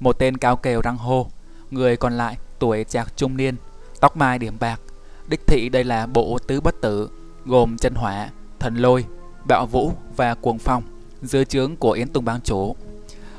một 0.01 0.19
tên 0.19 0.37
cao 0.37 0.57
kèo 0.57 0.81
răng 0.81 0.97
hô, 0.97 1.27
người 1.71 1.97
còn 1.97 2.17
lại 2.17 2.37
tuổi 2.59 2.85
chạc 2.85 3.17
trung 3.17 3.37
niên, 3.37 3.57
tóc 4.01 4.17
mai 4.17 4.39
điểm 4.39 4.57
bạc. 4.61 4.81
Đích 5.29 5.47
thị 5.47 5.69
đây 5.69 5.85
là 5.85 6.07
bộ 6.07 6.39
tứ 6.47 6.61
bất 6.61 6.81
tử, 6.81 7.11
gồm 7.45 7.77
chân 7.79 7.95
hỏa, 7.95 8.31
thần 8.59 8.77
lôi, 8.77 9.05
bạo 9.49 9.67
vũ 9.67 9.93
và 10.17 10.35
cuồng 10.35 10.59
phong, 10.59 10.83
dưới 11.23 11.45
trướng 11.45 11.77
của 11.77 11.91
Yến 11.93 12.09
Tùng 12.09 12.25
Bang 12.25 12.41
chủ. 12.41 12.77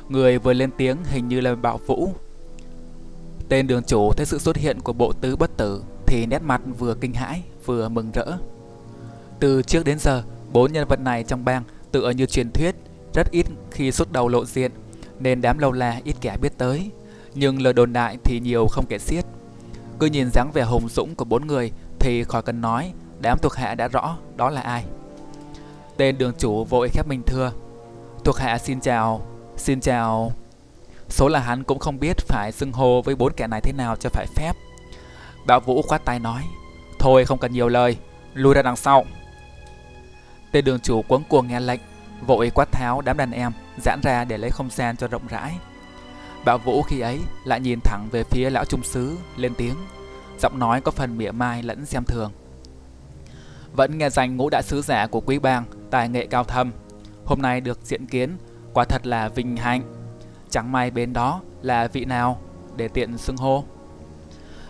Người 0.10 0.40
vừa 0.40 0.54
lên 0.54 0.70
tiếng 0.78 0.98
hình 1.06 1.28
như 1.28 1.42
là 1.42 1.56
bạo 1.56 1.80
vũ. 1.88 2.10
Tên 3.50 3.68
đường 3.68 3.84
chủ 3.84 4.12
thấy 4.14 4.26
sự 4.26 4.38
xuất 4.38 4.58
hiện 4.58 4.82
của 4.82 4.94
bộ 4.94 5.14
tứ 5.14 5.36
bất 5.36 5.58
tử 5.58 5.84
thì 6.06 6.26
nét 6.26 6.42
mặt 6.42 6.62
vừa 6.78 6.96
kinh 6.96 7.14
hãi 7.14 7.44
vừa 7.66 7.90
mừng 7.90 8.12
rỡ. 8.12 8.38
Từ 9.40 9.62
trước 9.62 9.86
đến 9.86 10.00
giờ, 10.00 10.24
bốn 10.54 10.74
nhân 10.74 10.88
vật 10.88 11.00
này 11.00 11.24
trong 11.24 11.46
bang 11.46 11.64
tựa 11.92 12.10
như 12.10 12.26
truyền 12.26 12.52
thuyết, 12.52 12.76
rất 13.14 13.32
ít 13.32 13.46
khi 13.72 13.92
xuất 13.92 14.12
đầu 14.12 14.28
lộ 14.28 14.46
diện, 14.46 14.72
nên 15.20 15.42
đám 15.42 15.58
lâu 15.58 15.72
la 15.72 16.02
ít 16.04 16.16
kẻ 16.22 16.38
biết 16.42 16.58
tới. 16.58 16.92
Nhưng 17.36 17.62
lời 17.62 17.74
đồn 17.74 17.94
đại 17.94 18.18
thì 18.24 18.40
nhiều 18.40 18.68
không 18.68 18.86
kể 18.86 18.98
xiết. 19.00 19.26
Cứ 20.00 20.06
nhìn 20.06 20.30
dáng 20.34 20.52
vẻ 20.54 20.64
hùng 20.64 20.90
dũng 20.90 21.16
của 21.16 21.26
bốn 21.26 21.48
người 21.48 21.72
thì 22.00 22.24
khỏi 22.24 22.42
cần 22.42 22.62
nói, 22.62 22.94
đám 23.20 23.38
thuộc 23.42 23.54
hạ 23.54 23.76
đã 23.76 23.88
rõ 23.88 24.18
đó 24.36 24.50
là 24.50 24.62
ai. 24.62 24.86
Tên 25.98 26.18
đường 26.18 26.34
chủ 26.38 26.64
vội 26.64 26.90
khép 26.90 27.08
mình 27.08 27.22
thưa. 27.26 27.52
Thuộc 28.24 28.38
hạ 28.38 28.58
xin 28.58 28.80
chào, 28.80 29.22
xin 29.58 29.82
chào. 29.82 30.32
Số 31.10 31.28
là 31.28 31.40
hắn 31.40 31.64
cũng 31.64 31.80
không 31.80 32.00
biết 32.00 32.18
phải 32.18 32.52
xưng 32.52 32.72
hô 32.72 33.02
với 33.02 33.16
bốn 33.16 33.34
kẻ 33.34 33.48
này 33.48 33.62
thế 33.62 33.72
nào 33.72 33.96
cho 33.96 34.10
phải 34.10 34.26
phép. 34.36 34.54
Bảo 35.48 35.60
Vũ 35.60 35.82
khoát 35.82 36.06
tay 36.06 36.20
nói, 36.20 36.42
thôi 37.00 37.26
không 37.26 37.40
cần 37.40 37.54
nhiều 37.54 37.68
lời, 37.68 37.98
lui 38.34 38.54
ra 38.54 38.62
đằng 38.62 38.76
sau. 38.76 39.06
Tên 40.52 40.66
đường 40.66 40.80
chủ 40.80 41.02
quấn 41.08 41.24
cuồng 41.30 41.48
nghe 41.48 41.60
lệnh, 41.60 41.80
vội 42.28 42.52
quát 42.56 42.72
tháo 42.72 43.02
đám 43.02 43.18
đàn 43.18 43.32
em, 43.32 43.52
giãn 43.86 44.00
ra 44.04 44.24
để 44.26 44.38
lấy 44.38 44.50
không 44.50 44.70
gian 44.70 44.98
cho 44.98 45.08
rộng 45.08 45.28
rãi. 45.30 45.58
Bảo 46.46 46.58
Vũ 46.58 46.82
khi 46.82 47.00
ấy 47.00 47.20
lại 47.46 47.60
nhìn 47.60 47.80
thẳng 47.84 48.08
về 48.12 48.24
phía 48.24 48.50
lão 48.50 48.66
trung 48.66 48.84
sứ, 48.84 49.18
lên 49.38 49.54
tiếng, 49.58 49.76
giọng 50.40 50.60
nói 50.60 50.82
có 50.82 50.92
phần 50.92 51.18
mỉa 51.18 51.32
mai 51.32 51.64
lẫn 51.64 51.86
xem 51.86 52.04
thường. 52.06 52.32
Vẫn 53.74 53.98
nghe 53.98 54.10
danh 54.10 54.38
ngũ 54.38 54.50
đại 54.50 54.64
sứ 54.64 54.82
giả 54.82 55.08
của 55.08 55.22
quý 55.22 55.40
bang, 55.40 55.64
tài 55.90 56.10
nghệ 56.10 56.26
cao 56.26 56.44
thâm. 56.44 56.72
Hôm 57.26 57.42
nay 57.42 57.62
được 57.62 57.80
diện 57.84 58.06
kiến, 58.06 58.38
quả 58.74 58.86
thật 58.86 59.08
là 59.08 59.30
vinh 59.30 59.58
hạnh. 59.58 59.82
Chẳng 60.50 60.72
may 60.72 60.92
bên 60.92 61.14
đó 61.14 61.42
là 61.62 61.88
vị 61.88 62.06
nào 62.06 62.42
để 62.76 62.88
tiện 62.88 63.18
xưng 63.18 63.38
hô. 63.38 63.64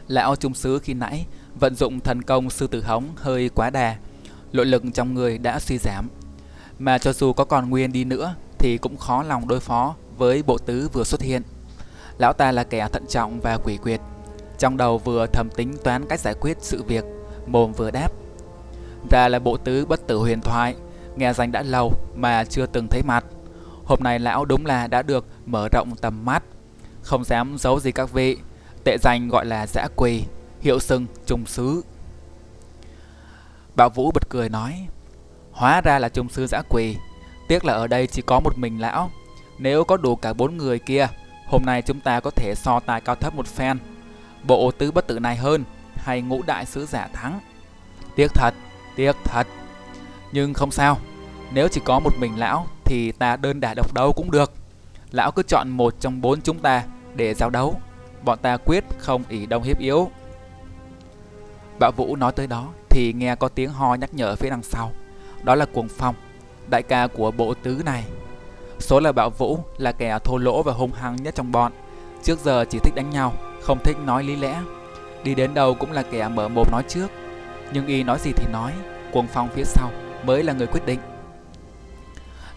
Lão 0.07 0.35
trung 0.35 0.53
sứ 0.53 0.79
khi 0.79 0.94
nãy 0.94 1.25
vận 1.59 1.75
dụng 1.75 1.99
thần 1.99 2.21
công 2.21 2.49
sư 2.49 2.67
tử 2.67 2.83
hống 2.83 3.05
hơi 3.15 3.49
quá 3.49 3.69
đà, 3.69 3.97
nội 4.53 4.65
lực 4.65 4.83
trong 4.94 5.13
người 5.13 5.38
đã 5.38 5.59
suy 5.59 5.77
giảm. 5.77 6.09
Mà 6.79 6.97
cho 6.97 7.13
dù 7.13 7.33
có 7.33 7.45
còn 7.45 7.69
nguyên 7.69 7.91
đi 7.91 8.03
nữa 8.03 8.36
thì 8.60 8.77
cũng 8.77 8.98
khó 8.98 9.24
lòng 9.24 9.48
đối 9.48 9.60
phó 9.60 9.95
với 10.17 10.43
bộ 10.43 10.57
tứ 10.57 10.89
vừa 10.93 11.03
xuất 11.03 11.22
hiện. 11.22 11.41
Lão 12.17 12.33
ta 12.33 12.51
là 12.51 12.63
kẻ 12.63 12.88
thận 12.93 13.05
trọng 13.10 13.39
và 13.39 13.57
quỷ 13.63 13.77
quyệt, 13.77 14.01
trong 14.57 14.77
đầu 14.77 14.98
vừa 14.98 15.27
thầm 15.33 15.50
tính 15.55 15.74
toán 15.83 16.05
cách 16.10 16.19
giải 16.19 16.33
quyết 16.41 16.57
sự 16.62 16.83
việc, 16.83 17.05
mồm 17.48 17.74
vừa 17.74 17.91
đáp. 17.91 18.10
Ra 19.09 19.27
là 19.27 19.39
bộ 19.39 19.57
tứ 19.57 19.85
bất 19.85 20.07
tử 20.07 20.17
huyền 20.17 20.41
thoại, 20.41 20.75
nghe 21.15 21.33
danh 21.33 21.51
đã 21.51 21.63
lâu 21.63 21.93
mà 22.15 22.43
chưa 22.43 22.65
từng 22.65 22.87
thấy 22.87 23.03
mặt. 23.03 23.25
Hôm 23.85 23.99
nay 24.03 24.19
lão 24.19 24.45
đúng 24.45 24.65
là 24.65 24.87
đã 24.87 25.01
được 25.01 25.25
mở 25.45 25.69
rộng 25.71 25.95
tầm 26.01 26.25
mắt, 26.25 26.43
không 27.01 27.23
dám 27.23 27.57
giấu 27.57 27.79
gì 27.79 27.91
các 27.91 28.13
vị, 28.13 28.37
tệ 28.83 28.97
danh 29.01 29.29
gọi 29.29 29.45
là 29.45 29.67
dã 29.67 29.87
quỳ, 29.95 30.23
hiệu 30.61 30.79
sưng 30.79 31.05
trung 31.25 31.45
sứ. 31.45 31.81
Bảo 33.75 33.89
Vũ 33.89 34.11
bật 34.11 34.29
cười 34.29 34.49
nói, 34.49 34.87
hóa 35.51 35.81
ra 35.81 35.99
là 35.99 36.09
trung 36.09 36.29
sứ 36.29 36.47
dã 36.47 36.61
quỳ, 36.69 36.95
tiếc 37.47 37.65
là 37.65 37.73
ở 37.73 37.87
đây 37.87 38.07
chỉ 38.07 38.21
có 38.21 38.39
một 38.39 38.57
mình 38.57 38.81
lão. 38.81 39.11
Nếu 39.57 39.83
có 39.83 39.97
đủ 39.97 40.15
cả 40.15 40.33
bốn 40.33 40.57
người 40.57 40.79
kia, 40.79 41.07
hôm 41.47 41.61
nay 41.65 41.81
chúng 41.81 41.99
ta 41.99 42.19
có 42.19 42.29
thể 42.29 42.53
so 42.55 42.79
tài 42.79 43.01
cao 43.01 43.15
thấp 43.15 43.35
một 43.35 43.47
phen. 43.47 43.79
Bộ 44.43 44.71
tứ 44.71 44.91
bất 44.91 45.07
tử 45.07 45.19
này 45.19 45.35
hơn, 45.35 45.63
hay 45.95 46.21
ngũ 46.21 46.41
đại 46.41 46.65
sứ 46.65 46.85
giả 46.85 47.07
thắng. 47.13 47.39
Tiếc 48.15 48.33
thật, 48.33 48.53
tiếc 48.98 49.16
thật. 49.24 49.48
Nhưng 50.32 50.54
không 50.54 50.72
sao, 50.72 50.98
nếu 51.51 51.68
chỉ 51.68 51.82
có 51.86 52.00
một 52.00 52.12
mình 52.20 52.39
lão 52.39 52.68
thì 52.86 53.12
ta 53.12 53.36
đơn 53.36 53.60
đả 53.60 53.74
độc 53.74 53.94
đấu 53.94 54.13
cũng 54.13 54.32
được. 54.32 54.51
Lão 55.12 55.32
cứ 55.32 55.44
chọn 55.44 55.70
một 55.70 55.96
trong 56.00 56.22
bốn 56.22 56.42
chúng 56.42 56.60
ta 56.60 56.84
để 57.16 57.34
giao 57.34 57.50
đấu. 57.50 57.82
Bọn 58.24 58.39
ta 58.42 58.58
quyết 58.58 58.84
không 58.98 59.24
ỷ 59.30 59.46
đông 59.46 59.63
hiếp 59.63 59.80
yếu. 59.80 60.10
Bạo 61.80 61.92
Vũ 61.92 62.16
nói 62.16 62.32
tới 62.32 62.48
đó 62.48 62.68
thì 62.89 63.13
nghe 63.13 63.36
có 63.36 63.48
tiếng 63.48 63.70
ho 63.70 63.96
nhắc 63.96 64.13
nhở 64.13 64.36
phía 64.36 64.50
đằng 64.50 64.63
sau. 64.63 64.92
Đó 65.44 65.56
là 65.56 65.66
Cuồng 65.66 65.88
Phong, 65.88 66.16
đại 66.70 66.84
ca 66.84 67.08
của 67.08 67.32
bộ 67.32 67.54
tứ 67.54 67.82
này. 67.86 68.04
Số 68.80 69.00
là 69.00 69.12
Bạo 69.12 69.30
Vũ 69.30 69.60
là 69.77 69.92
kẻ 69.92 70.20
thô 70.24 70.38
lỗ 70.38 70.63
và 70.63 70.74
hung 70.74 70.92
hăng 70.92 71.16
nhất 71.16 71.36
trong 71.36 71.51
bọn. 71.51 71.72
Trước 72.24 72.39
giờ 72.39 72.66
chỉ 72.70 72.80
thích 72.80 72.96
đánh 72.96 73.10
nhau, 73.10 73.34
không 73.62 73.80
thích 73.84 73.98
nói 74.06 74.24
lý 74.24 74.36
lẽ. 74.36 74.62
Đi 75.24 75.36
đến 75.36 75.54
đâu 75.54 75.74
cũng 75.74 75.92
là 75.92 76.04
kẻ 76.12 76.27
mở 76.27 76.48
mồm 76.48 76.68
nói 76.72 76.84
trước. 76.88 77.08
Nhưng 77.74 77.88
y 77.88 78.03
nói 78.03 78.19
gì 78.19 78.31
thì 78.36 78.45
nói, 78.51 78.74
Cuồng 79.12 79.27
Phong 79.27 79.50
phía 79.50 79.63
sau 79.63 79.91
mới 80.24 80.43
là 80.43 80.53
người 80.53 80.67
quyết 80.67 80.86
định. 80.86 81.00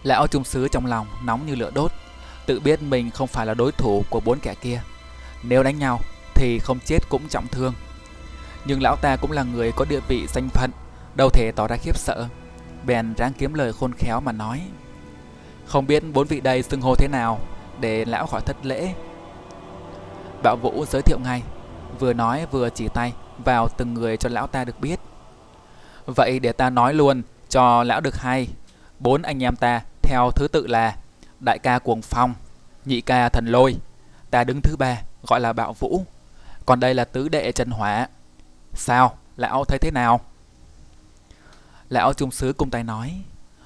Lão 0.03 0.27
trung 0.27 0.43
sứ 0.43 0.67
trong 0.67 0.85
lòng 0.85 1.07
nóng 1.23 1.45
như 1.45 1.55
lửa 1.55 1.71
đốt, 1.73 1.91
tự 2.45 2.59
biết 2.59 2.81
mình 2.81 3.11
không 3.11 3.27
phải 3.27 3.45
là 3.45 3.53
đối 3.53 3.71
thủ 3.71 4.03
của 4.09 4.19
bốn 4.19 4.39
kẻ 4.39 4.55
kia. 4.61 4.81
Nếu 5.43 5.63
đánh 5.63 5.79
nhau 5.79 5.99
thì 6.35 6.59
không 6.59 6.79
chết 6.85 7.09
cũng 7.09 7.27
trọng 7.29 7.47
thương. 7.47 7.73
Nhưng 8.65 8.81
lão 8.81 8.95
ta 8.95 9.15
cũng 9.15 9.31
là 9.31 9.43
người 9.43 9.71
có 9.71 9.85
địa 9.89 9.99
vị 10.07 10.27
danh 10.27 10.49
phận, 10.49 10.71
đâu 11.15 11.29
thể 11.29 11.51
tỏ 11.55 11.67
ra 11.67 11.75
khiếp 11.75 11.97
sợ. 11.97 12.27
Bèn 12.85 13.13
ráng 13.17 13.33
kiếm 13.33 13.53
lời 13.53 13.73
khôn 13.73 13.93
khéo 13.97 14.19
mà 14.19 14.31
nói. 14.31 14.61
Không 15.65 15.87
biết 15.87 16.03
bốn 16.13 16.27
vị 16.27 16.41
đây 16.41 16.63
xưng 16.63 16.81
hô 16.81 16.95
thế 16.95 17.07
nào 17.07 17.39
để 17.79 18.05
lão 18.05 18.27
khỏi 18.27 18.41
thất 18.41 18.65
lễ. 18.65 18.93
bạo 20.43 20.55
Vũ 20.55 20.85
giới 20.85 21.01
thiệu 21.01 21.19
ngay, 21.23 21.43
vừa 21.99 22.13
nói 22.13 22.45
vừa 22.51 22.69
chỉ 22.69 22.87
tay 22.87 23.13
vào 23.41 23.69
từng 23.69 23.93
người 23.93 24.17
cho 24.17 24.29
lão 24.29 24.47
ta 24.47 24.65
được 24.65 24.79
biết. 24.79 24.99
Vậy 26.05 26.39
để 26.39 26.51
ta 26.51 26.69
nói 26.69 26.93
luôn 26.93 27.21
cho 27.49 27.83
lão 27.83 28.01
được 28.01 28.15
hay. 28.15 28.47
Bốn 28.99 29.21
anh 29.21 29.43
em 29.43 29.55
ta 29.55 29.81
theo 30.01 30.31
thứ 30.35 30.47
tự 30.47 30.67
là 30.67 30.95
đại 31.39 31.59
ca 31.59 31.79
cuồng 31.79 32.01
phong, 32.01 32.33
nhị 32.85 33.01
ca 33.01 33.29
thần 33.29 33.45
lôi, 33.45 33.75
ta 34.29 34.43
đứng 34.43 34.61
thứ 34.61 34.75
ba 34.75 35.01
gọi 35.27 35.39
là 35.39 35.53
bạo 35.53 35.73
vũ, 35.73 36.05
Còn 36.65 36.79
đây 36.79 36.93
là 36.93 37.05
tứ 37.05 37.29
đệ 37.29 37.51
Trần 37.51 37.69
Hỏa. 37.69 38.07
Sao? 38.73 39.17
Lão 39.37 39.65
thấy 39.65 39.79
thế 39.79 39.91
nào? 39.91 40.21
Lão 41.89 42.13
trung 42.13 42.31
sứ 42.31 42.53
cung 42.53 42.69
tay 42.69 42.83
nói. 42.83 43.21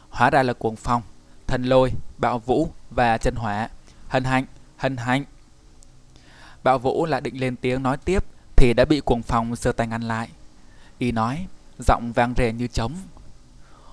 Hóa 0.10 0.30
ra 0.30 0.44
là 0.44 0.54
cuồng 0.54 0.76
phong, 0.76 1.02
thần 1.48 1.64
lôi, 1.64 1.94
bạo 2.18 2.40
vũ 2.40 2.70
và 2.92 3.18
Trần 3.18 3.36
Hỏa. 3.36 3.70
Hân 4.08 4.24
hạnh, 4.24 4.46
hân 4.78 4.98
hạnh. 4.98 5.24
Bạo 6.64 6.80
vũ 6.80 7.06
lại 7.06 7.22
định 7.22 7.40
lên 7.40 7.56
tiếng 7.56 7.84
nói 7.84 7.98
tiếp 7.98 8.24
thì 8.58 8.74
đã 8.74 8.86
bị 8.86 9.00
cuồng 9.00 9.22
phong 9.22 9.56
giơ 9.56 9.72
tay 9.72 9.88
ngăn 9.88 10.02
lại. 10.02 10.30
Y 10.98 11.12
nói, 11.12 11.46
giọng 11.80 12.12
vang 12.14 12.34
rền 12.38 12.58
như 12.58 12.68
trống. 12.68 12.94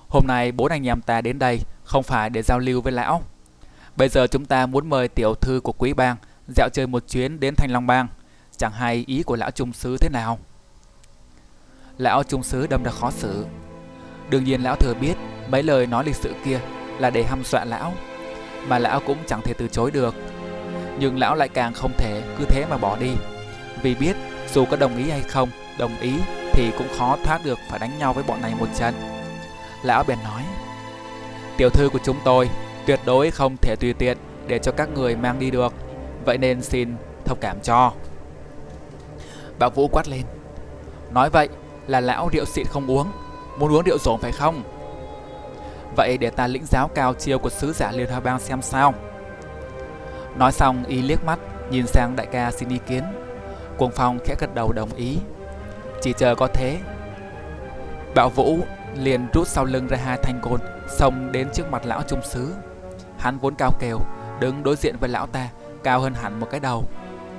Hôm 0.09 0.27
nay 0.27 0.51
bốn 0.51 0.71
anh 0.71 0.87
em 0.87 1.01
ta 1.01 1.21
đến 1.21 1.39
đây 1.39 1.59
không 1.83 2.03
phải 2.03 2.29
để 2.29 2.41
giao 2.41 2.59
lưu 2.59 2.81
với 2.81 2.93
lão. 2.93 3.21
Bây 3.95 4.09
giờ 4.09 4.27
chúng 4.27 4.45
ta 4.45 4.65
muốn 4.65 4.89
mời 4.89 5.07
tiểu 5.07 5.35
thư 5.35 5.59
của 5.63 5.73
quý 5.77 5.93
bang 5.93 6.17
dạo 6.47 6.69
chơi 6.73 6.87
một 6.87 7.03
chuyến 7.09 7.39
đến 7.39 7.55
Thanh 7.55 7.71
Long 7.71 7.87
Bang. 7.87 8.07
Chẳng 8.57 8.71
hay 8.71 9.03
ý 9.07 9.23
của 9.23 9.35
lão 9.35 9.51
trung 9.51 9.73
sứ 9.73 9.97
thế 9.97 10.09
nào. 10.09 10.39
Lão 11.97 12.23
trung 12.23 12.43
sứ 12.43 12.67
đâm 12.67 12.83
ra 12.83 12.91
khó 12.91 13.11
xử. 13.11 13.45
Đương 14.29 14.43
nhiên 14.43 14.63
lão 14.63 14.75
thừa 14.75 14.93
biết 14.93 15.15
mấy 15.49 15.63
lời 15.63 15.87
nói 15.87 16.05
lịch 16.05 16.15
sự 16.15 16.33
kia 16.45 16.59
là 16.99 17.09
để 17.09 17.23
hăm 17.23 17.43
dọa 17.43 17.65
lão, 17.65 17.93
mà 18.67 18.79
lão 18.79 18.99
cũng 18.99 19.17
chẳng 19.27 19.41
thể 19.43 19.53
từ 19.53 19.67
chối 19.67 19.91
được. 19.91 20.15
Nhưng 20.99 21.19
lão 21.19 21.35
lại 21.35 21.49
càng 21.49 21.73
không 21.73 21.91
thể 21.97 22.21
cứ 22.37 22.45
thế 22.45 22.65
mà 22.69 22.77
bỏ 22.77 22.97
đi, 22.97 23.11
vì 23.81 23.95
biết 23.95 24.15
dù 24.53 24.65
có 24.65 24.77
đồng 24.77 24.97
ý 24.97 25.09
hay 25.09 25.21
không, 25.21 25.49
đồng 25.77 25.99
ý 26.01 26.13
thì 26.53 26.71
cũng 26.77 26.87
khó 26.97 27.17
thoát 27.23 27.45
được 27.45 27.59
phải 27.69 27.79
đánh 27.79 27.99
nhau 27.99 28.13
với 28.13 28.23
bọn 28.23 28.41
này 28.41 28.53
một 28.59 28.67
trận. 28.75 28.93
Lão 29.83 30.03
bèn 30.03 30.17
nói, 30.23 30.43
tiểu 31.57 31.69
thư 31.69 31.89
của 31.89 31.99
chúng 32.03 32.17
tôi 32.25 32.49
tuyệt 32.85 32.99
đối 33.05 33.31
không 33.31 33.57
thể 33.57 33.75
tùy 33.75 33.93
tiện 33.93 34.17
để 34.47 34.59
cho 34.59 34.71
các 34.71 34.89
người 34.89 35.15
mang 35.15 35.39
đi 35.39 35.51
được, 35.51 35.73
vậy 36.25 36.37
nên 36.37 36.61
xin 36.61 36.95
thông 37.25 37.37
cảm 37.41 37.57
cho. 37.63 37.91
Bảo 39.59 39.69
Vũ 39.69 39.87
quát 39.87 40.07
lên, 40.07 40.23
nói 41.11 41.29
vậy 41.29 41.49
là 41.87 41.99
lão 41.99 42.29
rượu 42.33 42.45
xịn 42.45 42.65
không 42.65 42.91
uống, 42.91 43.07
muốn 43.57 43.73
uống 43.73 43.83
rượu 43.83 43.97
dồn 43.97 44.19
phải 44.21 44.31
không? 44.31 44.63
Vậy 45.95 46.17
để 46.17 46.29
ta 46.29 46.47
lĩnh 46.47 46.65
giáo 46.65 46.87
cao 46.87 47.13
chiêu 47.13 47.39
của 47.39 47.49
sứ 47.49 47.73
giả 47.73 47.91
Liên 47.91 48.09
Hoa 48.09 48.19
Bang 48.19 48.39
xem 48.39 48.61
sao. 48.61 48.93
Nói 50.37 50.51
xong 50.51 50.83
y 50.87 51.01
liếc 51.01 51.25
mắt 51.25 51.39
nhìn 51.69 51.87
sang 51.87 52.15
đại 52.15 52.25
ca 52.25 52.51
xin 52.51 52.69
ý 52.69 52.79
kiến. 52.87 53.03
Cuồng 53.77 53.91
Phong 53.91 54.19
khẽ 54.25 54.35
gật 54.39 54.55
đầu 54.55 54.71
đồng 54.71 54.93
ý. 54.93 55.17
Chỉ 56.01 56.13
chờ 56.17 56.35
có 56.35 56.47
thế. 56.47 56.79
Bạo 58.15 58.29
Vũ 58.29 58.57
liền 58.95 59.27
rút 59.33 59.47
sau 59.47 59.65
lưng 59.65 59.87
ra 59.87 59.97
hai 59.97 60.17
thanh 60.23 60.39
côn, 60.41 60.59
xông 60.89 61.31
đến 61.31 61.49
trước 61.53 61.71
mặt 61.71 61.85
lão 61.85 62.01
trung 62.07 62.21
sứ. 62.23 62.53
Hắn 63.17 63.37
vốn 63.37 63.55
cao 63.55 63.71
kèo, 63.79 63.99
đứng 64.39 64.63
đối 64.63 64.75
diện 64.75 64.95
với 64.99 65.09
lão 65.09 65.27
ta, 65.27 65.49
cao 65.83 65.99
hơn 65.99 66.13
hẳn 66.13 66.39
một 66.39 66.47
cái 66.51 66.59
đầu. 66.59 66.83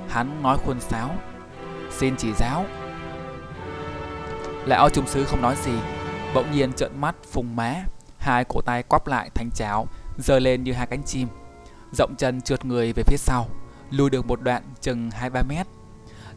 Hắn 0.09 0.43
nói 0.43 0.57
khuôn 0.65 0.79
sáo, 0.79 1.09
xin 1.91 2.15
chỉ 2.17 2.33
giáo. 2.39 2.65
Lão 4.65 4.89
trung 4.89 5.07
sứ 5.07 5.25
không 5.25 5.41
nói 5.41 5.55
gì, 5.63 5.73
bỗng 6.33 6.51
nhiên 6.51 6.73
trợn 6.73 6.91
mắt 7.01 7.15
phùng 7.31 7.55
má, 7.55 7.75
hai 8.17 8.45
cổ 8.49 8.61
tay 8.61 8.83
quắp 8.83 9.07
lại 9.07 9.29
thành 9.33 9.49
chảo, 9.55 9.87
giơ 10.17 10.39
lên 10.39 10.63
như 10.63 10.73
hai 10.73 10.87
cánh 10.87 11.03
chim. 11.03 11.27
Rộng 11.91 12.15
chân 12.17 12.41
trượt 12.41 12.65
người 12.65 12.93
về 12.95 13.03
phía 13.07 13.17
sau, 13.17 13.47
lùi 13.91 14.09
được 14.09 14.25
một 14.25 14.41
đoạn 14.41 14.63
chừng 14.81 15.09
2-3 15.09 15.43
mét. 15.47 15.67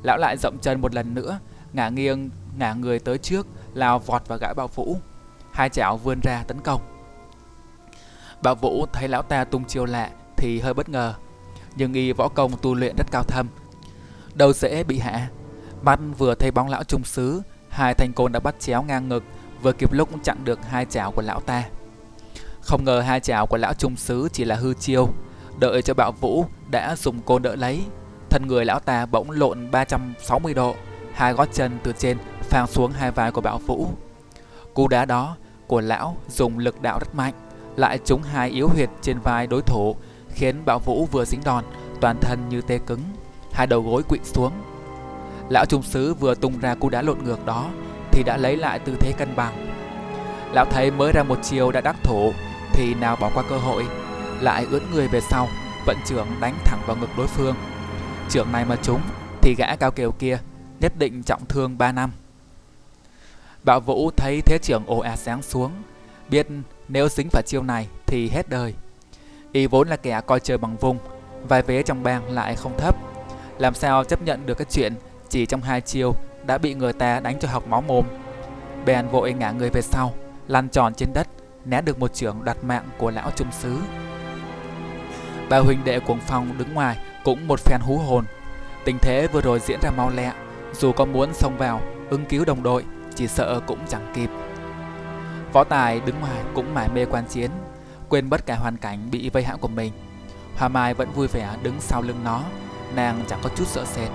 Lão 0.03 0.19
lại 0.19 0.37
rộng 0.37 0.59
chân 0.63 0.81
một 0.81 0.95
lần 0.95 1.15
nữa, 1.15 1.39
ngả 1.73 1.89
nghiêng, 1.89 2.31
ngả 2.59 2.73
người 2.73 2.99
tới 2.99 3.19
trước, 3.19 3.47
lao 3.75 3.99
vọt 3.99 4.29
vào 4.29 4.39
gã 4.39 4.55
Bảo 4.55 4.69
Vũ. 4.69 4.97
Hai 5.53 5.69
chảo 5.69 5.97
vươn 5.97 6.21
ra 6.23 6.45
tấn 6.49 6.61
công. 6.61 6.81
Bảo 8.43 8.55
Vũ 8.55 8.87
thấy 8.93 9.09
lão 9.09 9.23
ta 9.23 9.45
tung 9.45 9.65
chiêu 9.65 9.85
lạ 9.85 10.11
thì 10.37 10.61
hơi 10.61 10.75
bất 10.75 10.89
ngờ, 10.89 11.15
nhưng 11.77 11.93
y 11.93 12.13
võ 12.13 12.29
công 12.29 12.53
tu 12.63 12.75
luyện 12.75 12.97
rất 12.97 13.07
cao 13.11 13.23
thâm. 13.23 13.49
Đâu 14.35 14.53
dễ 14.53 14.85
bị 14.85 14.99
hạ. 14.99 15.29
Mắt 15.83 16.01
vừa 16.19 16.35
thấy 16.35 16.51
bóng 16.51 16.69
lão 16.69 16.85
trung 16.85 17.05
sứ, 17.05 17.43
hai 17.69 17.95
thanh 17.95 18.13
côn 18.13 18.33
đã 18.33 18.41
bắt 18.41 18.55
chéo 18.61 18.83
ngang 18.83 19.09
ngực, 19.09 19.25
vừa 19.63 19.73
kịp 19.73 19.93
lúc 19.93 20.09
chặn 20.23 20.45
được 20.45 20.59
hai 20.69 20.85
chảo 20.85 21.13
của 21.13 21.23
lão 21.23 21.41
ta. 21.41 21.65
Không 22.61 22.85
ngờ 22.85 23.01
hai 23.01 23.21
chảo 23.21 23.47
của 23.47 23.57
lão 23.57 23.75
trung 23.75 23.97
sứ 23.97 24.29
chỉ 24.33 24.45
là 24.45 24.55
hư 24.55 24.75
chiêu, 24.75 25.09
đợi 25.59 25.83
cho 25.83 25.95
Bảo 25.95 26.13
Vũ 26.21 26.45
đã 26.71 26.97
dùng 26.97 27.23
côn 27.23 27.43
đỡ 27.43 27.57
lấy. 27.57 27.83
Thân 28.31 28.47
người 28.47 28.65
lão 28.65 28.81
ta 28.81 29.07
bỗng 29.07 29.31
lộn 29.31 29.71
360 29.71 30.55
độ, 30.55 30.75
hai 31.15 31.33
gót 31.33 31.49
chân 31.53 31.79
từ 31.83 31.93
trên 31.99 32.19
phang 32.43 32.67
xuống 32.67 32.93
hai 32.93 33.11
vai 33.11 33.33
của 33.33 33.41
Bảo 33.41 33.59
Vũ. 33.59 33.89
Cú 34.75 34.89
đá 34.89 35.05
đó 35.05 35.37
của 35.67 35.81
lão 35.81 36.17
dùng 36.29 36.59
lực 36.59 36.83
đạo 36.83 36.99
rất 36.99 37.15
mạnh, 37.15 37.35
lại 37.77 37.99
trúng 38.05 38.23
hai 38.23 38.51
yếu 38.51 38.69
huyệt 38.69 38.89
trên 39.03 39.19
vai 39.19 39.47
đối 39.47 39.63
thủ, 39.63 39.97
khiến 40.31 40.65
Bảo 40.65 40.79
Vũ 40.79 41.07
vừa 41.13 41.25
dính 41.25 41.41
đòn, 41.45 41.65
toàn 42.01 42.17
thân 42.21 42.49
như 42.49 42.61
tê 42.61 42.79
cứng, 42.87 43.01
hai 43.53 43.67
đầu 43.67 43.83
gối 43.83 44.03
quỵ 44.03 44.19
xuống. 44.23 44.53
Lão 45.49 45.65
trung 45.67 45.83
sứ 45.83 46.15
vừa 46.15 46.35
tung 46.35 46.59
ra 46.59 46.75
cú 46.75 46.89
đá 46.89 47.03
lộn 47.03 47.19
ngược 47.25 47.47
đó 47.47 47.71
thì 48.13 48.23
đã 48.23 48.37
lấy 48.37 48.57
lại 48.57 48.79
tư 48.79 48.95
thế 49.01 49.13
cân 49.19 49.37
bằng. 49.37 49.67
Lão 50.53 50.65
thấy 50.65 50.91
mới 50.91 51.13
ra 51.13 51.23
một 51.23 51.39
chiều 51.43 51.73
đã 51.73 51.81
đắc 51.81 51.97
thủ 52.03 52.33
thì 52.73 52.95
nào 52.95 53.17
bỏ 53.21 53.31
qua 53.35 53.43
cơ 53.49 53.59
hội, 53.59 53.87
lại 54.41 54.67
ướn 54.71 54.83
người 54.93 55.09
về 55.09 55.21
sau, 55.21 55.49
vận 55.87 55.97
trưởng 56.07 56.27
đánh 56.41 56.55
thẳng 56.65 56.81
vào 56.87 56.97
ngực 56.97 57.11
đối 57.17 57.27
phương. 57.27 57.55
Trưởng 58.29 58.53
này 58.53 58.65
mà 58.65 58.77
trúng 58.83 59.01
thì 59.43 59.55
gã 59.59 59.77
cao 59.77 59.91
kiều 59.91 60.13
kia 60.13 60.39
nhất 60.81 60.93
định 60.99 61.23
trọng 61.23 61.47
thương 61.47 61.79
3 61.79 61.93
năm. 61.93 62.11
Bảo 63.65 63.81
Vũ 63.81 64.11
thấy 64.17 64.41
thế 64.41 64.59
trưởng 64.63 64.87
ồ 64.87 64.99
ạt 64.99 65.19
sáng 65.19 65.43
xuống, 65.43 65.73
biết 66.31 66.47
nếu 66.89 67.09
dính 67.09 67.29
phải 67.31 67.43
chiêu 67.47 67.63
này 67.63 67.89
thì 68.07 68.29
hết 68.29 68.49
đời. 68.49 68.75
Y 69.53 69.67
vốn 69.67 69.89
là 69.89 69.97
kẻ 69.97 70.21
coi 70.27 70.41
trời 70.41 70.59
bằng 70.59 70.77
vùng, 70.77 70.99
vài 71.49 71.63
vế 71.63 71.83
trong 71.83 72.03
bang 72.03 72.31
lại 72.31 72.57
không 72.57 72.79
thấp. 72.79 72.97
Làm 73.59 73.75
sao 73.75 74.05
chấp 74.05 74.23
nhận 74.23 74.47
được 74.47 74.59
cái 74.59 74.67
chuyện 74.71 74.95
chỉ 75.29 75.47
trong 75.47 75.63
hai 75.63 75.81
chiêu 75.81 76.15
đã 76.47 76.59
bị 76.59 76.75
người 76.75 76.93
ta 76.93 77.21
đánh 77.21 77.39
cho 77.41 77.49
học 77.49 77.69
máu 77.69 77.81
mồm. 77.81 78.05
Bèn 78.87 79.09
vội 79.09 79.33
ngã 79.33 79.51
người 79.51 79.71
về 79.71 79.83
sau, 79.83 80.15
lăn 80.47 80.69
tròn 80.69 80.95
trên 80.95 81.13
đất, 81.15 81.29
né 81.65 81.81
được 81.81 81.99
một 81.99 82.15
trưởng 82.15 82.45
đặt 82.45 82.65
mạng 82.65 82.85
của 82.99 83.11
lão 83.11 83.31
trung 83.37 83.49
sứ. 83.53 83.79
Bà 85.51 85.59
huynh 85.59 85.85
đệ 85.85 86.01
cuồng 86.01 86.21
phong 86.27 86.59
đứng 86.59 86.75
ngoài 86.75 86.99
cũng 87.29 87.49
một 87.49 87.61
phen 87.61 87.81
hú 87.81 87.99
hồn. 87.99 88.25
Tình 88.85 88.99
thế 88.99 89.27
vừa 89.27 89.41
rồi 89.41 89.61
diễn 89.61 89.81
ra 89.83 89.91
mau 89.91 90.11
lẹ, 90.15 90.33
dù 90.73 90.93
có 90.93 91.05
muốn 91.05 91.35
xông 91.35 91.57
vào 91.59 91.81
ứng 92.11 92.25
cứu 92.25 92.45
đồng 92.45 92.63
đội, 92.63 92.85
chỉ 93.15 93.27
sợ 93.27 93.61
cũng 93.67 93.79
chẳng 93.89 94.13
kịp. 94.15 94.31
Võ 95.53 95.65
Tài 95.65 96.01
đứng 96.01 96.21
ngoài 96.21 96.41
cũng 96.55 96.75
mải 96.75 96.89
mê 96.95 97.05
quan 97.05 97.25
chiến, 97.29 97.51
quên 98.09 98.31
bất 98.31 98.47
cả 98.47 98.55
hoàn 98.55 98.77
cảnh 98.77 99.11
bị 99.11 99.31
vây 99.31 99.43
hãm 99.43 99.59
của 99.59 99.69
mình. 99.69 99.93
Hoa 100.57 100.69
Mai 100.69 100.95
vẫn 100.95 101.11
vui 101.13 101.27
vẻ 101.27 101.49
đứng 101.63 101.81
sau 101.81 102.03
lưng 102.03 102.21
nó, 102.25 102.43
nàng 102.95 103.23
chẳng 103.29 103.39
có 103.43 103.51
chút 103.57 103.69
sợ 103.69 103.85
sệt. 103.85 104.09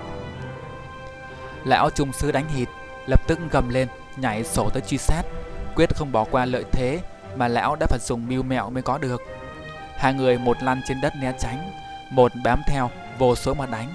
Lão 1.66 1.90
trung 1.90 2.14
sứ 2.14 2.32
đánh 2.32 2.50
hịt, 2.50 2.68
lập 3.08 3.28
tức 3.28 3.40
gầm 3.52 3.70
lên, 3.70 3.88
nhảy 4.18 4.44
sổ 4.44 4.70
tới 4.70 4.82
truy 4.82 4.98
sát, 4.98 5.24
quyết 5.76 5.96
không 5.96 6.12
bỏ 6.12 6.24
qua 6.32 6.46
lợi 6.46 6.64
thế 6.72 7.00
mà 7.36 7.48
lão 7.48 7.76
đã 7.80 7.88
phải 7.90 8.00
dùng 8.02 8.28
mưu 8.28 8.44
mẹo 8.44 8.70
mới 8.70 8.84
có 8.84 8.98
được. 8.98 9.22
Hai 9.98 10.14
người 10.14 10.38
một 10.38 10.58
lăn 10.64 10.82
trên 10.88 11.02
đất 11.02 11.14
né 11.22 11.34
tránh, 11.40 11.72
một 12.12 12.32
bám 12.44 12.62
theo, 12.68 12.90
vô 13.20 13.36
số 13.36 13.54
mà 13.54 13.66
đánh. 13.66 13.90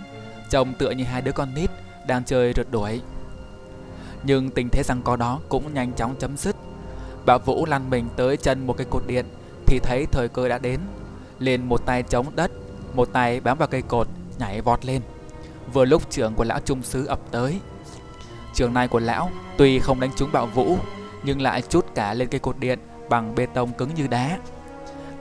Trông 0.51 0.75
tựa 0.75 0.91
như 0.91 1.05
hai 1.05 1.23
đứa 1.23 1.33
con 1.33 1.55
nít 1.55 1.71
đang 2.07 2.25
chơi 2.25 2.53
rượt 2.57 2.67
đuổi. 2.71 3.01
Nhưng 4.23 4.51
tình 4.51 4.69
thế 4.69 4.83
rằng 4.83 5.03
có 5.05 5.17
đó 5.17 5.41
cũng 5.49 5.75
nhanh 5.75 5.93
chóng 5.93 6.15
chấm 6.19 6.37
dứt. 6.37 6.57
Bà 7.27 7.39
Vũ 7.39 7.67
lăn 7.67 7.91
mình 7.91 8.09
tới 8.17 8.37
chân 8.37 8.67
một 8.67 8.77
cây 8.77 8.87
cột 8.91 9.03
điện 9.07 9.27
thì 9.67 9.79
thấy 9.83 10.07
thời 10.13 10.29
cơ 10.29 10.49
đã 10.49 10.59
đến. 10.59 10.81
Liền 11.39 11.69
một 11.69 11.87
tay 11.87 12.03
chống 12.03 12.27
đất, 12.37 12.51
một 12.95 13.09
tay 13.13 13.41
bám 13.41 13.59
vào 13.59 13.69
cây 13.69 13.83
cột, 13.83 14.09
nhảy 14.39 14.61
vọt 14.61 14.85
lên. 14.85 15.03
Vừa 15.73 15.85
lúc 15.85 16.11
trưởng 16.11 16.35
của 16.35 16.45
lão 16.45 16.61
trung 16.61 16.83
sứ 16.83 17.07
ập 17.07 17.21
tới. 17.31 17.61
Trường 18.55 18.75
này 18.75 18.89
của 18.89 19.01
lão 19.01 19.31
tuy 19.57 19.79
không 19.79 20.01
đánh 20.01 20.11
trúng 20.17 20.33
bạo 20.33 20.47
Vũ 20.47 20.77
nhưng 21.23 21.43
lại 21.43 21.63
chút 21.63 21.87
cả 21.95 22.15
lên 22.15 22.29
cây 22.29 22.39
cột 22.39 22.59
điện 22.59 22.79
bằng 23.09 23.35
bê 23.35 23.47
tông 23.47 23.73
cứng 23.73 23.95
như 23.95 24.07
đá 24.07 24.39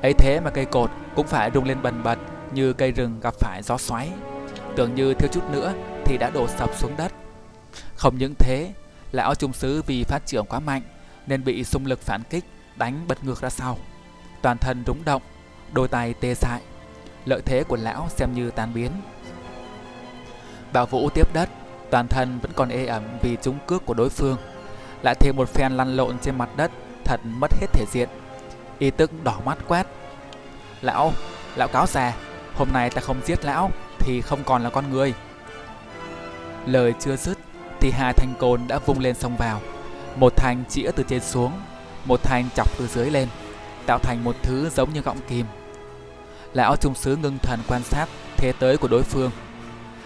ấy 0.01 0.13
thế 0.13 0.39
mà 0.39 0.49
cây 0.49 0.65
cột 0.65 0.89
cũng 1.15 1.27
phải 1.27 1.51
rung 1.53 1.63
lên 1.63 1.81
bần 1.81 2.03
bật 2.03 2.17
như 2.53 2.73
cây 2.73 2.91
rừng 2.91 3.19
gặp 3.19 3.33
phải 3.39 3.61
gió 3.63 3.77
xoáy, 3.77 4.09
tưởng 4.75 4.95
như 4.95 5.13
thiếu 5.13 5.29
chút 5.33 5.51
nữa 5.51 5.73
thì 6.05 6.17
đã 6.17 6.29
đổ 6.29 6.47
sập 6.47 6.75
xuống 6.77 6.97
đất. 6.97 7.11
Không 7.95 8.17
những 8.17 8.33
thế 8.39 8.73
lão 9.11 9.35
trung 9.35 9.53
sứ 9.53 9.81
vì 9.81 10.03
phát 10.03 10.25
triển 10.25 10.45
quá 10.49 10.59
mạnh 10.59 10.81
nên 11.27 11.43
bị 11.43 11.63
xung 11.63 11.85
lực 11.85 12.01
phản 12.01 12.23
kích, 12.29 12.43
đánh 12.75 13.05
bật 13.07 13.23
ngược 13.23 13.41
ra 13.41 13.49
sau. 13.49 13.77
Toàn 14.41 14.57
thân 14.57 14.83
rúng 14.87 15.05
động, 15.05 15.21
đôi 15.73 15.87
tay 15.87 16.13
tê 16.13 16.33
dại, 16.33 16.61
lợi 17.25 17.41
thế 17.45 17.63
của 17.63 17.77
lão 17.77 18.09
xem 18.09 18.33
như 18.33 18.51
tan 18.51 18.73
biến. 18.73 18.91
Bảo 20.73 20.85
vũ 20.85 21.09
tiếp 21.09 21.33
đất, 21.33 21.49
toàn 21.89 22.07
thân 22.07 22.39
vẫn 22.39 22.51
còn 22.55 22.69
ê 22.69 22.85
ẩm 22.85 23.03
vì 23.21 23.37
trúng 23.41 23.59
cước 23.67 23.85
của 23.85 23.93
đối 23.93 24.09
phương. 24.09 24.37
Lại 25.03 25.15
thêm 25.19 25.35
một 25.35 25.49
phen 25.49 25.77
lăn 25.77 25.95
lộn 25.95 26.19
trên 26.19 26.37
mặt 26.37 26.49
đất, 26.57 26.71
thật 27.05 27.19
mất 27.23 27.51
hết 27.61 27.67
thể 27.73 27.85
diện. 27.91 28.09
Y 28.79 28.89
tức 28.89 29.11
đỏ 29.23 29.39
mắt 29.45 29.57
quét. 29.67 29.87
lão 30.81 31.13
lão 31.55 31.67
cáo 31.67 31.87
già 31.87 32.13
hôm 32.57 32.67
nay 32.73 32.89
ta 32.89 33.01
không 33.01 33.21
giết 33.25 33.45
lão 33.45 33.71
thì 33.99 34.21
không 34.21 34.43
còn 34.43 34.63
là 34.63 34.69
con 34.69 34.89
người. 34.91 35.13
Lời 36.65 36.93
chưa 36.99 37.15
dứt 37.15 37.37
thì 37.79 37.91
hai 37.91 38.13
thanh 38.13 38.33
côn 38.39 38.61
đã 38.67 38.79
vung 38.85 38.99
lên 38.99 39.15
xông 39.15 39.37
vào. 39.37 39.61
Một 40.15 40.35
thanh 40.35 40.63
chĩa 40.69 40.91
từ 40.95 41.03
trên 41.03 41.21
xuống 41.21 41.51
một 42.05 42.23
thanh 42.23 42.49
chọc 42.55 42.77
từ 42.77 42.87
dưới 42.87 43.09
lên 43.09 43.27
tạo 43.85 43.99
thành 43.99 44.23
một 44.23 44.35
thứ 44.43 44.69
giống 44.69 44.93
như 44.93 45.01
gọng 45.01 45.19
kìm. 45.27 45.45
Lão 46.53 46.75
trung 46.75 46.95
sứ 46.95 47.15
ngưng 47.15 47.37
thần 47.37 47.59
quan 47.67 47.83
sát 47.83 48.05
thế 48.37 48.53
tới 48.59 48.77
của 48.77 48.87
đối 48.87 49.03
phương. 49.03 49.31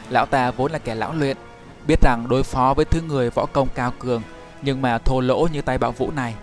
Lão 0.10 0.26
ta 0.26 0.52
vốn 0.52 0.72
là 0.72 0.80
kẻ 0.80 0.96
lão 0.96 1.14
luyện 1.14 1.38
biết 1.88 2.02
rằng 2.02 2.28
đối 2.30 2.44
phó 2.44 2.74
với 2.74 2.86
thứ 2.86 3.02
người 3.02 3.30
võ 3.30 3.46
công 3.46 3.68
cao 3.76 3.94
cường 4.00 4.22
nhưng 4.62 4.82
mà 4.82 4.98
thô 4.98 5.22
lỗ 5.22 5.48
như 5.52 5.62
tay 5.62 5.78
bạo 5.78 5.92
vũ 5.92 6.12
này 6.16 6.36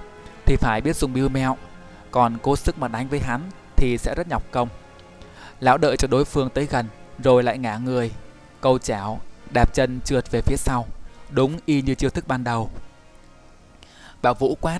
thì 0.47 0.57
phải 0.57 0.81
biết 0.81 0.97
dùng 0.97 1.13
biêu 1.13 1.29
mẹo, 1.29 1.57
còn 2.11 2.39
cố 2.43 2.57
sức 2.57 2.79
mà 2.79 2.89
đánh 2.89 3.09
với 3.09 3.21
hắn 3.21 3.41
thì 3.77 3.99
sẽ 3.99 4.15
rất 4.17 4.29
nhọc 4.29 4.43
công. 4.51 4.69
Lão 5.61 5.79
đợi 5.79 5.97
cho 5.97 6.09
đối 6.09 6.25
phương 6.25 6.51
tới 6.51 6.67
gần 6.67 6.87
rồi 7.23 7.43
lại 7.43 7.59
ngã 7.59 7.77
người, 7.77 8.11
câu 8.61 8.79
chảo, 8.79 9.21
đạp 9.51 9.75
chân 9.75 10.01
trượt 10.05 10.31
về 10.31 10.41
phía 10.41 10.57
sau, 10.57 10.87
đúng 11.31 11.59
y 11.67 11.83
như 11.83 11.95
chiêu 11.95 12.11
thức 12.11 12.29
ban 12.29 12.45
đầu. 12.45 12.71
Bảo 14.23 14.35
Vũ 14.35 14.57
quát, 14.61 14.79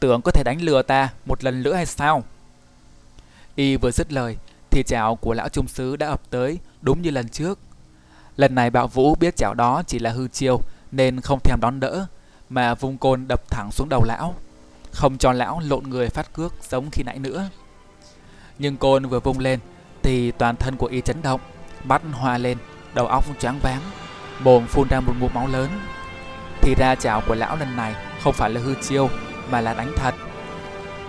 tưởng 0.00 0.22
có 0.22 0.30
thể 0.30 0.42
đánh 0.44 0.62
lừa 0.62 0.82
ta 0.82 1.08
một 1.26 1.44
lần 1.44 1.62
nữa 1.62 1.74
hay 1.74 1.86
sao? 1.86 2.24
Y 3.54 3.76
vừa 3.76 3.90
dứt 3.90 4.12
lời 4.12 4.36
thì 4.70 4.82
chảo 4.86 5.16
của 5.16 5.34
lão 5.34 5.48
trung 5.48 5.68
sứ 5.68 5.96
đã 5.96 6.08
ập 6.08 6.20
tới 6.30 6.58
đúng 6.82 7.02
như 7.02 7.10
lần 7.10 7.28
trước. 7.28 7.58
Lần 8.36 8.54
này 8.54 8.70
Bảo 8.70 8.88
Vũ 8.88 9.14
biết 9.14 9.36
chảo 9.36 9.54
đó 9.54 9.82
chỉ 9.86 9.98
là 9.98 10.10
hư 10.10 10.28
chiêu 10.28 10.60
nên 10.92 11.20
không 11.20 11.40
thèm 11.44 11.58
đón 11.60 11.80
đỡ 11.80 12.06
mà 12.48 12.74
vung 12.74 12.98
côn 12.98 13.28
đập 13.28 13.50
thẳng 13.50 13.70
xuống 13.72 13.88
đầu 13.88 14.04
lão, 14.04 14.34
không 14.92 15.18
cho 15.18 15.32
lão 15.32 15.60
lộn 15.60 15.84
người 15.84 16.08
phát 16.08 16.32
cước 16.32 16.54
giống 16.70 16.90
khi 16.92 17.02
nãy 17.02 17.18
nữa. 17.18 17.48
Nhưng 18.62 18.76
côn 18.76 19.06
vừa 19.06 19.20
vung 19.20 19.38
lên 19.38 19.60
thì 20.02 20.30
toàn 20.30 20.56
thân 20.56 20.76
của 20.76 20.86
y 20.86 21.00
chấn 21.00 21.22
động, 21.22 21.40
mắt 21.84 22.02
hoa 22.12 22.38
lên, 22.38 22.58
đầu 22.94 23.06
óc 23.06 23.24
choáng 23.40 23.58
váng, 23.62 23.80
mồm 24.40 24.66
phun 24.66 24.88
ra 24.88 25.00
một 25.00 25.12
ngụm 25.20 25.30
máu 25.34 25.46
lớn. 25.46 25.68
Thì 26.62 26.74
ra 26.78 26.94
chảo 26.94 27.22
của 27.28 27.34
lão 27.34 27.56
lần 27.56 27.76
này 27.76 27.94
không 28.22 28.32
phải 28.32 28.50
là 28.50 28.60
hư 28.60 28.74
chiêu 28.74 29.08
mà 29.50 29.60
là 29.60 29.74
đánh 29.74 29.92
thật. 29.96 30.14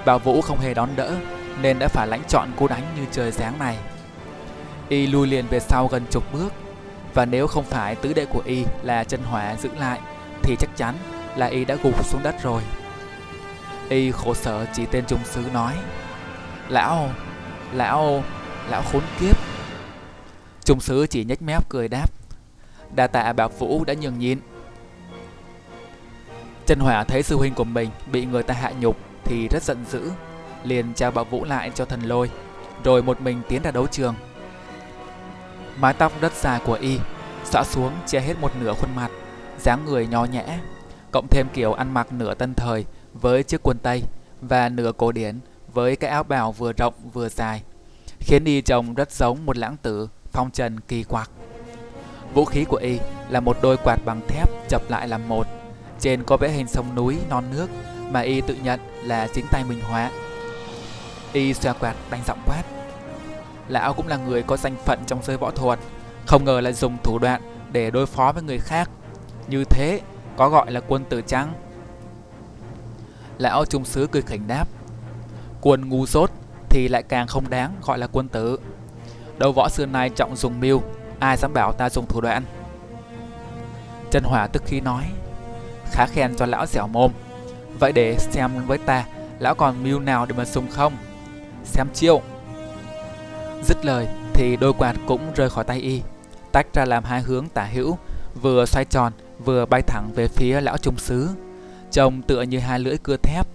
Bảo 0.06 0.20
Vũ 0.20 0.42
không 0.42 0.60
hề 0.60 0.74
đón 0.74 0.90
đỡ 0.96 1.16
nên 1.62 1.80
đã 1.80 1.88
phải 1.88 2.08
lãnh 2.08 2.24
chọn 2.28 2.50
cú 2.58 2.68
đánh 2.68 2.84
như 2.98 3.06
trời 3.12 3.32
giáng 3.32 3.60
này. 3.60 3.78
Y 4.90 5.08
lui 5.08 5.28
liền 5.28 5.46
về 5.48 5.60
sau 5.60 5.88
gần 5.88 6.06
chục 6.12 6.34
bước 6.34 6.54
và 7.14 7.26
nếu 7.26 7.48
không 7.48 7.64
phải 7.64 7.96
tứ 7.96 8.14
đệ 8.14 8.26
của 8.26 8.42
Y 8.46 8.66
là 8.84 9.04
chân 9.04 9.22
hỏa 9.24 9.56
giữ 9.56 9.70
lại 9.80 10.00
thì 10.44 10.56
chắc 10.60 10.70
chắn 10.76 10.96
là 11.36 11.46
Y 11.46 11.66
đã 11.66 11.76
gục 11.84 12.06
xuống 12.06 12.24
đất 12.24 12.36
rồi. 12.44 12.62
Y 13.90 14.12
khổ 14.12 14.34
sở 14.34 14.66
chỉ 14.74 14.86
tên 14.86 15.06
trung 15.08 15.20
sứ 15.26 15.42
nói 15.54 15.74
Lão, 16.70 17.10
lão, 17.74 18.24
lão 18.70 18.84
khốn 18.92 19.02
kiếp. 19.20 19.38
Trung 20.64 20.80
sứ 20.80 21.08
chỉ 21.08 21.26
nhếch 21.26 21.42
mép 21.42 21.70
cười 21.70 21.88
đáp. 21.88 22.12
Đa 22.96 23.08
tạ 23.08 23.34
bảo 23.34 23.50
vũ 23.50 23.84
đã 23.84 23.94
nhường 23.94 24.20
nhịn. 24.20 24.40
Chân 26.66 26.80
hỏa 26.80 27.04
thấy 27.04 27.24
sư 27.24 27.38
huynh 27.38 27.54
của 27.54 27.64
mình 27.64 27.90
bị 28.12 28.26
người 28.26 28.44
ta 28.44 28.54
hạ 28.54 28.72
nhục 28.80 28.98
thì 29.24 29.48
rất 29.48 29.64
giận 29.64 29.86
dữ 29.90 30.12
liền 30.64 30.94
trao 30.94 31.12
bảo 31.12 31.26
vũ 31.26 31.44
lại 31.44 31.72
cho 31.76 31.86
thần 31.86 32.02
lôi 32.02 32.30
rồi 32.84 33.04
một 33.04 33.22
mình 33.22 33.42
tiến 33.50 33.62
ra 33.62 33.72
đấu 33.72 33.88
trường. 33.88 34.16
Mái 35.80 35.94
tóc 35.94 36.12
đất 36.22 36.34
dài 36.34 36.62
của 36.66 36.74
y 36.74 37.00
xõa 37.46 37.64
xuống 37.64 37.92
che 38.08 38.20
hết 38.20 38.34
một 38.42 38.52
nửa 38.60 38.74
khuôn 38.74 38.96
mặt 38.96 39.12
dáng 39.60 39.86
người 39.86 40.08
nho 40.08 40.26
nhã 40.26 40.44
cộng 41.12 41.28
thêm 41.28 41.48
kiểu 41.54 41.74
ăn 41.74 41.94
mặc 41.94 42.14
nửa 42.14 42.34
tân 42.34 42.54
thời 42.54 42.86
với 43.14 43.44
chiếc 43.44 43.64
quần 43.64 43.78
tây 43.78 44.04
và 44.42 44.70
nửa 44.70 44.92
cổ 44.92 45.12
điển 45.12 45.40
với 45.74 45.96
cái 45.96 46.10
áo 46.10 46.24
bào 46.24 46.52
vừa 46.52 46.74
rộng 46.74 46.94
vừa 47.14 47.30
dài, 47.30 47.64
khiến 48.20 48.46
y 48.46 48.62
trông 48.62 48.94
rất 48.94 49.12
giống 49.12 49.46
một 49.46 49.58
lãng 49.58 49.78
tử 49.78 50.08
phong 50.32 50.52
trần 50.52 50.80
kỳ 50.80 51.04
quặc. 51.04 51.30
Vũ 52.34 52.46
khí 52.46 52.66
của 52.66 52.78
y 52.78 53.00
là 53.30 53.40
một 53.40 53.58
đôi 53.62 53.78
quạt 53.78 54.00
bằng 54.06 54.22
thép 54.28 54.50
chập 54.70 54.82
lại 54.90 55.08
làm 55.08 55.30
một. 55.30 55.48
Trên 56.00 56.24
có 56.24 56.38
vẽ 56.38 56.50
hình 56.50 56.68
sông 56.68 56.96
núi 56.96 57.18
non 57.30 57.44
nước 57.52 57.70
mà 58.12 58.20
y 58.20 58.42
tự 58.42 58.56
nhận 58.64 58.80
là 59.04 59.28
chính 59.34 59.46
tay 59.52 59.64
mình 59.70 59.82
hóa. 59.82 60.12
Y 61.34 61.54
xoa 61.54 61.74
quạt 61.74 61.96
đánh 62.10 62.22
giọng 62.28 62.42
quát. 62.46 62.64
Lão 63.68 63.94
cũng 63.94 64.08
là 64.08 64.18
người 64.18 64.44
có 64.44 64.58
danh 64.58 64.76
phận 64.86 65.00
trong 65.08 65.24
giới 65.24 65.38
võ 65.38 65.52
thuật, 65.52 65.80
không 66.26 66.46
ngờ 66.46 66.62
lại 66.62 66.74
dùng 66.74 66.98
thủ 67.04 67.20
đoạn 67.20 67.42
để 67.72 67.92
đối 67.92 68.06
phó 68.06 68.32
với 68.32 68.44
người 68.44 68.60
khác. 68.60 68.90
Như 69.48 69.64
thế, 69.64 70.02
có 70.38 70.50
gọi 70.50 70.72
là 70.72 70.80
quân 70.80 71.04
tử 71.10 71.22
trắng. 71.28 71.54
Lão 73.38 73.66
trung 73.66 73.86
sứ 73.86 74.08
cười 74.12 74.22
khỉnh 74.22 74.48
đáp 74.48 74.68
quân 75.62 75.90
ngu 75.90 76.06
dốt 76.06 76.32
thì 76.70 76.88
lại 76.88 77.04
càng 77.04 77.28
không 77.28 77.50
đáng 77.50 77.76
gọi 77.82 77.98
là 77.98 78.08
quân 78.08 78.28
tử. 78.28 78.60
Đấu 79.38 79.52
võ 79.52 79.70
xưa 79.70 79.86
nay 79.86 80.10
trọng 80.10 80.36
dùng 80.36 80.60
mưu, 80.60 80.82
ai 81.20 81.38
dám 81.38 81.54
bảo 81.54 81.72
ta 81.72 81.90
dùng 81.90 82.06
thủ 82.08 82.22
đoạn? 82.22 82.44
Chân 84.12 84.24
hỏa 84.24 84.48
tức 84.48 84.64
khí 84.66 84.80
nói, 84.80 85.04
khá 85.92 86.06
khen 86.06 86.36
cho 86.36 86.46
lão 86.46 86.66
dẻo 86.66 86.88
mồm. 86.88 87.12
Vậy 87.80 87.92
để 87.92 88.18
xem 88.20 88.52
với 88.68 88.78
ta, 88.78 89.06
lão 89.40 89.56
còn 89.56 89.84
mưu 89.84 90.00
nào 90.00 90.26
để 90.26 90.36
mà 90.38 90.46
dùng 90.46 90.68
không? 90.70 90.94
Xem 91.64 91.88
chiêu. 91.94 92.22
Dứt 93.64 93.86
lời 93.86 94.08
thì 94.34 94.56
đôi 94.56 94.74
quạt 94.74 94.96
cũng 95.08 95.34
rơi 95.36 95.50
khỏi 95.50 95.64
tay 95.64 95.80
y, 95.80 96.02
tách 96.52 96.74
ra 96.74 96.86
làm 96.86 97.04
hai 97.04 97.22
hướng 97.22 97.50
tả 97.50 97.64
hữu, 97.64 97.98
vừa 98.42 98.66
xoay 98.66 98.86
tròn, 98.86 99.14
vừa 99.46 99.66
bay 99.66 99.82
thẳng 99.82 100.10
về 100.16 100.28
phía 100.28 100.62
lão 100.62 100.78
trung 100.78 100.98
sứ 100.98 101.30
trông 101.92 102.22
tựa 102.22 102.42
như 102.42 102.60
hai 102.60 102.80
lưỡi 102.80 102.98
cưa 102.98 103.18
thép 103.18 103.48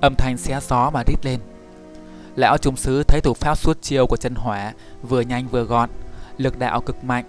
âm 0.00 0.14
thanh 0.14 0.36
xé 0.36 0.60
gió 0.68 0.90
mà 0.90 1.02
rít 1.06 1.16
lên. 1.22 1.40
Lão 2.36 2.58
trung 2.58 2.76
sứ 2.76 3.02
thấy 3.02 3.20
thủ 3.20 3.34
pháp 3.34 3.54
suốt 3.54 3.82
chiêu 3.82 4.06
của 4.06 4.16
chân 4.16 4.34
hỏa 4.34 4.72
vừa 5.02 5.20
nhanh 5.20 5.48
vừa 5.48 5.62
gọn, 5.62 5.90
lực 6.36 6.58
đạo 6.58 6.80
cực 6.80 7.04
mạnh, 7.04 7.24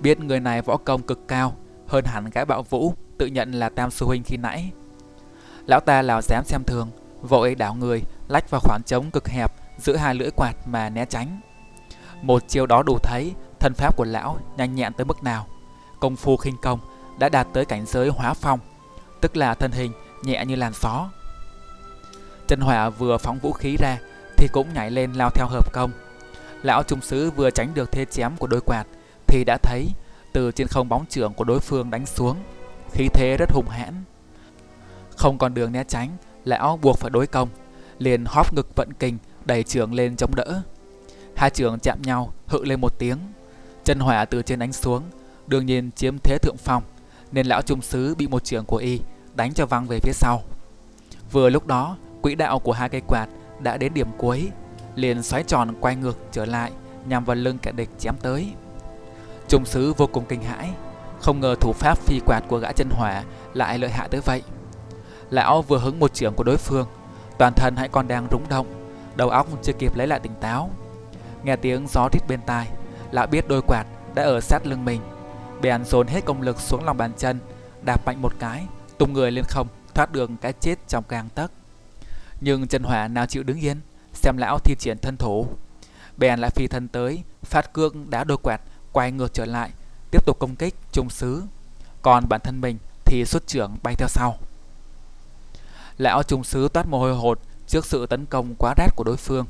biết 0.00 0.20
người 0.20 0.40
này 0.40 0.62
võ 0.62 0.76
công 0.76 1.02
cực 1.02 1.28
cao, 1.28 1.56
hơn 1.86 2.04
hẳn 2.04 2.30
gã 2.30 2.44
bạo 2.44 2.62
vũ, 2.62 2.94
tự 3.18 3.26
nhận 3.26 3.52
là 3.52 3.68
tam 3.68 3.90
sư 3.90 4.06
huynh 4.06 4.22
khi 4.22 4.36
nãy. 4.36 4.70
Lão 5.66 5.80
ta 5.80 6.02
lào 6.02 6.22
dám 6.22 6.44
xem 6.44 6.64
thường, 6.64 6.90
vội 7.22 7.54
đảo 7.54 7.74
người, 7.74 8.02
lách 8.28 8.50
vào 8.50 8.60
khoảng 8.64 8.82
trống 8.86 9.10
cực 9.10 9.28
hẹp 9.28 9.52
giữa 9.78 9.96
hai 9.96 10.14
lưỡi 10.14 10.30
quạt 10.36 10.54
mà 10.66 10.90
né 10.90 11.04
tránh. 11.04 11.40
Một 12.22 12.48
chiêu 12.48 12.66
đó 12.66 12.82
đủ 12.82 12.98
thấy, 13.02 13.32
thân 13.60 13.74
pháp 13.74 13.96
của 13.96 14.04
lão 14.04 14.38
nhanh 14.56 14.74
nhẹn 14.74 14.92
tới 14.92 15.04
mức 15.04 15.22
nào. 15.22 15.46
Công 16.00 16.16
phu 16.16 16.36
khinh 16.36 16.56
công 16.62 16.80
đã 17.18 17.28
đạt 17.28 17.46
tới 17.52 17.64
cảnh 17.64 17.86
giới 17.86 18.08
hóa 18.08 18.34
phong, 18.34 18.60
tức 19.20 19.36
là 19.36 19.54
thân 19.54 19.72
hình 19.72 19.92
nhẹ 20.22 20.44
như 20.44 20.56
làn 20.56 20.72
gió. 20.82 21.08
Trần 22.48 22.60
hỏa 22.60 22.90
vừa 22.90 23.18
phóng 23.18 23.38
vũ 23.38 23.52
khí 23.52 23.76
ra, 23.76 23.98
thì 24.36 24.48
cũng 24.52 24.74
nhảy 24.74 24.90
lên 24.90 25.12
lao 25.12 25.30
theo 25.30 25.46
hợp 25.46 25.72
công. 25.72 25.90
Lão 26.62 26.82
trung 26.82 27.00
sứ 27.00 27.30
vừa 27.30 27.50
tránh 27.50 27.74
được 27.74 27.92
thế 27.92 28.04
chém 28.04 28.36
của 28.36 28.46
đôi 28.46 28.60
quạt, 28.60 28.84
thì 29.26 29.44
đã 29.44 29.58
thấy 29.62 29.88
từ 30.32 30.52
trên 30.52 30.66
không 30.66 30.88
bóng 30.88 31.06
trưởng 31.06 31.34
của 31.34 31.44
đối 31.44 31.60
phương 31.60 31.90
đánh 31.90 32.06
xuống, 32.06 32.36
khí 32.92 33.08
thế 33.14 33.36
rất 33.38 33.52
hùng 33.52 33.68
hãn. 33.68 33.94
Không 35.16 35.38
còn 35.38 35.54
đường 35.54 35.72
né 35.72 35.84
tránh, 35.88 36.16
lão 36.44 36.76
buộc 36.82 36.98
phải 36.98 37.10
đối 37.10 37.26
công, 37.26 37.48
liền 37.98 38.24
hóp 38.24 38.54
ngực 38.54 38.76
vận 38.76 38.92
kình, 38.92 39.18
đẩy 39.44 39.62
trưởng 39.62 39.94
lên 39.94 40.16
chống 40.16 40.34
đỡ. 40.34 40.62
Hai 41.36 41.50
trưởng 41.50 41.78
chạm 41.78 42.02
nhau, 42.02 42.32
hự 42.46 42.64
lên 42.64 42.80
một 42.80 42.98
tiếng. 42.98 43.18
Trần 43.84 44.00
hỏa 44.00 44.24
từ 44.24 44.42
trên 44.42 44.58
đánh 44.58 44.72
xuống, 44.72 45.02
đương 45.46 45.66
nhiên 45.66 45.90
chiếm 45.96 46.18
thế 46.18 46.38
thượng 46.38 46.56
phong, 46.56 46.82
nên 47.32 47.46
lão 47.46 47.62
trung 47.62 47.82
sứ 47.82 48.14
bị 48.14 48.26
một 48.28 48.44
trưởng 48.44 48.64
của 48.64 48.76
y 48.76 49.00
đánh 49.34 49.54
cho 49.54 49.66
văng 49.66 49.86
về 49.86 49.98
phía 50.02 50.12
sau. 50.12 50.42
Vừa 51.32 51.50
lúc 51.50 51.66
đó 51.66 51.96
quỹ 52.22 52.34
đạo 52.34 52.58
của 52.58 52.72
hai 52.72 52.88
cây 52.88 53.02
quạt 53.06 53.26
đã 53.60 53.76
đến 53.76 53.94
điểm 53.94 54.08
cuối, 54.18 54.50
liền 54.94 55.22
xoáy 55.22 55.42
tròn 55.42 55.74
quay 55.80 55.96
ngược 55.96 56.18
trở 56.32 56.44
lại, 56.44 56.72
nhằm 57.06 57.24
vào 57.24 57.36
lưng 57.36 57.58
kẻ 57.62 57.72
địch 57.72 57.90
chém 57.98 58.14
tới. 58.22 58.52
Trung 59.48 59.64
sứ 59.64 59.92
vô 59.92 60.06
cùng 60.06 60.24
kinh 60.28 60.42
hãi, 60.42 60.70
không 61.20 61.40
ngờ 61.40 61.54
thủ 61.60 61.72
pháp 61.72 61.98
phi 61.98 62.20
quạt 62.26 62.40
của 62.48 62.58
gã 62.58 62.72
chân 62.72 62.88
hỏa 62.90 63.22
lại 63.54 63.78
lợi 63.78 63.90
hại 63.90 64.08
tới 64.08 64.20
vậy. 64.20 64.42
Lão 65.30 65.62
vừa 65.62 65.78
hứng 65.78 65.98
một 65.98 66.14
trưởng 66.14 66.34
của 66.34 66.44
đối 66.44 66.56
phương, 66.56 66.86
toàn 67.38 67.52
thân 67.56 67.76
hãy 67.76 67.88
còn 67.88 68.08
đang 68.08 68.28
rúng 68.30 68.48
động, 68.48 68.66
đầu 69.16 69.30
óc 69.30 69.46
chưa 69.62 69.72
kịp 69.72 69.96
lấy 69.96 70.06
lại 70.06 70.20
tỉnh 70.20 70.34
táo. 70.40 70.70
Nghe 71.42 71.56
tiếng 71.56 71.86
gió 71.88 72.08
rít 72.12 72.22
bên 72.28 72.40
tai, 72.46 72.68
lão 73.10 73.26
biết 73.26 73.48
đôi 73.48 73.62
quạt 73.62 73.84
đã 74.14 74.22
ở 74.22 74.40
sát 74.40 74.66
lưng 74.66 74.84
mình, 74.84 75.00
bèn 75.62 75.84
dồn 75.84 76.06
hết 76.06 76.24
công 76.24 76.42
lực 76.42 76.60
xuống 76.60 76.84
lòng 76.84 76.96
bàn 76.96 77.12
chân, 77.16 77.38
đạp 77.82 78.06
mạnh 78.06 78.22
một 78.22 78.32
cái, 78.38 78.66
tung 78.98 79.12
người 79.12 79.30
lên 79.30 79.44
không, 79.48 79.66
thoát 79.94 80.12
đường 80.12 80.36
cái 80.36 80.52
chết 80.52 80.88
trong 80.88 81.04
gang 81.08 81.28
tấc 81.34 81.50
nhưng 82.40 82.68
trần 82.68 82.82
hỏa 82.82 83.08
nào 83.08 83.26
chịu 83.26 83.42
đứng 83.42 83.60
yên, 83.60 83.80
xem 84.14 84.36
lão 84.36 84.58
thi 84.58 84.74
triển 84.78 84.98
thân 84.98 85.16
thủ. 85.16 85.46
Bèn 86.16 86.38
lại 86.38 86.50
phi 86.50 86.66
thân 86.66 86.88
tới, 86.88 87.22
phát 87.42 87.74
cương 87.74 88.10
đá 88.10 88.24
đôi 88.24 88.38
quạt, 88.42 88.60
quay 88.92 89.12
ngược 89.12 89.34
trở 89.34 89.44
lại, 89.44 89.70
tiếp 90.10 90.26
tục 90.26 90.38
công 90.38 90.56
kích 90.56 90.74
trung 90.92 91.10
sứ 91.10 91.42
còn 92.02 92.28
bản 92.28 92.40
thân 92.44 92.60
mình 92.60 92.78
thì 93.04 93.24
xuất 93.24 93.46
trưởng 93.46 93.76
bay 93.82 93.94
theo 93.98 94.08
sau. 94.08 94.38
Lão 95.98 96.22
trung 96.22 96.44
sứ 96.44 96.68
toát 96.68 96.86
mồ 96.86 96.98
hôi 96.98 97.14
hột 97.14 97.40
trước 97.66 97.86
sự 97.86 98.06
tấn 98.06 98.26
công 98.26 98.54
quá 98.58 98.74
rát 98.76 98.96
của 98.96 99.04
đối 99.04 99.16
phương. 99.16 99.46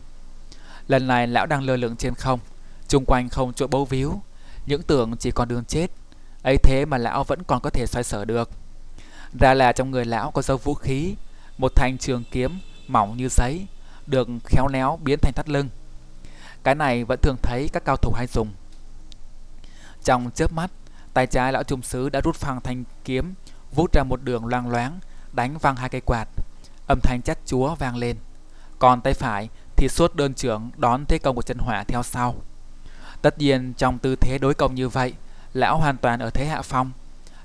Lần 0.88 1.06
này 1.06 1.26
lão 1.26 1.46
đang 1.46 1.62
lơ 1.62 1.76
lửng 1.76 1.96
trên 1.96 2.14
không 2.14 2.40
trung 2.88 3.04
quanh 3.04 3.28
không 3.28 3.52
chỗ 3.52 3.66
bấu 3.66 3.84
víu. 3.84 4.20
Những 4.66 4.82
tưởng 4.82 5.16
chỉ 5.16 5.30
còn 5.30 5.48
đường 5.48 5.64
chết, 5.64 5.86
ấy 6.42 6.56
thế 6.62 6.84
mà 6.84 6.98
lão 6.98 7.24
vẫn 7.24 7.42
còn 7.42 7.60
có 7.60 7.70
thể 7.70 7.86
xoay 7.86 8.04
sở 8.04 8.24
được. 8.24 8.50
Ra 9.40 9.54
là 9.54 9.72
trong 9.72 9.90
người 9.90 10.04
lão 10.04 10.30
có 10.30 10.42
dấu 10.42 10.56
vũ 10.56 10.74
khí, 10.74 11.14
một 11.58 11.72
thanh 11.74 11.98
trường 11.98 12.24
kiếm 12.30 12.58
mỏng 12.90 13.16
như 13.16 13.28
giấy 13.28 13.66
được 14.06 14.28
khéo 14.44 14.66
léo 14.68 14.98
biến 15.02 15.18
thành 15.22 15.32
thắt 15.32 15.48
lưng. 15.48 15.68
Cái 16.62 16.74
này 16.74 17.04
vẫn 17.04 17.20
thường 17.22 17.36
thấy 17.42 17.68
các 17.72 17.84
cao 17.84 17.96
thủ 17.96 18.12
hay 18.12 18.26
dùng. 18.26 18.48
Trong 20.04 20.30
chớp 20.34 20.52
mắt 20.52 20.70
tay 21.14 21.26
trái 21.26 21.52
lão 21.52 21.62
trung 21.62 21.82
sứ 21.82 22.08
đã 22.08 22.20
rút 22.20 22.36
phăng 22.36 22.60
thanh 22.60 22.84
kiếm 23.04 23.34
vút 23.74 23.92
ra 23.92 24.02
một 24.02 24.22
đường 24.22 24.46
loang 24.46 24.68
loáng 24.68 24.98
đánh 25.32 25.58
văng 25.58 25.76
hai 25.76 25.88
cây 25.88 26.00
quạt. 26.00 26.28
Âm 26.86 27.00
thanh 27.02 27.20
chát 27.22 27.38
chúa 27.46 27.74
vang 27.74 27.96
lên. 27.96 28.16
Còn 28.78 29.00
tay 29.00 29.14
phải 29.14 29.48
thì 29.76 29.88
suốt 29.88 30.14
đơn 30.14 30.34
trưởng 30.34 30.70
đón 30.76 31.04
thế 31.06 31.18
công 31.18 31.36
của 31.36 31.42
chân 31.42 31.58
hỏa 31.58 31.84
theo 31.84 32.02
sau. 32.02 32.34
Tất 33.22 33.38
nhiên 33.38 33.72
trong 33.76 33.98
tư 33.98 34.16
thế 34.16 34.38
đối 34.38 34.54
công 34.54 34.74
như 34.74 34.88
vậy 34.88 35.14
lão 35.52 35.78
hoàn 35.78 35.96
toàn 35.96 36.20
ở 36.20 36.30
thế 36.30 36.46
hạ 36.46 36.62
phong 36.62 36.92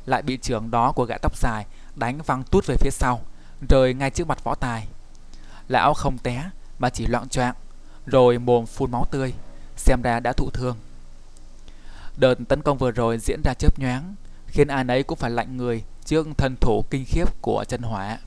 lại 0.06 0.22
bị 0.22 0.38
trưởng 0.38 0.72
đó 0.72 0.92
của 0.92 1.06
gã 1.06 1.18
tóc 1.18 1.38
dài 1.38 1.66
đánh 1.96 2.20
văng 2.26 2.44
tút 2.44 2.68
về 2.68 2.76
phía 2.80 2.90
sau, 2.92 3.22
rời 3.70 3.94
ngay 3.94 4.10
trước 4.10 4.28
mặt 4.28 4.44
võ 4.44 4.56
tài. 4.56 4.88
Lão 5.68 5.94
không 5.94 6.18
té 6.18 6.50
mà 6.80 6.90
chỉ 6.90 7.08
loạn 7.08 7.30
choạng, 7.30 7.56
rồi 8.06 8.40
mồm 8.40 8.66
phun 8.66 8.92
máu 8.92 9.06
tươi, 9.12 9.34
xem 9.76 10.02
ra 10.02 10.20
đã 10.20 10.34
thụ 10.34 10.50
thương. 10.54 10.78
Đợt 12.18 12.36
tấn 12.48 12.62
công 12.62 12.78
vừa 12.78 12.92
rồi 12.92 13.18
diễn 13.18 13.42
ra 13.44 13.54
chớp 13.54 13.80
nhoáng, 13.80 14.16
khiến 14.48 14.68
ai 14.68 14.84
nấy 14.84 15.04
cũng 15.04 15.18
phải 15.18 15.32
lạnh 15.32 15.58
người 15.58 15.84
trước 16.06 16.28
thân 16.38 16.56
thủ 16.62 16.84
kinh 16.90 17.06
khiếp 17.08 17.42
của 17.42 17.66
chân 17.68 17.82
hỏa. 17.82 18.18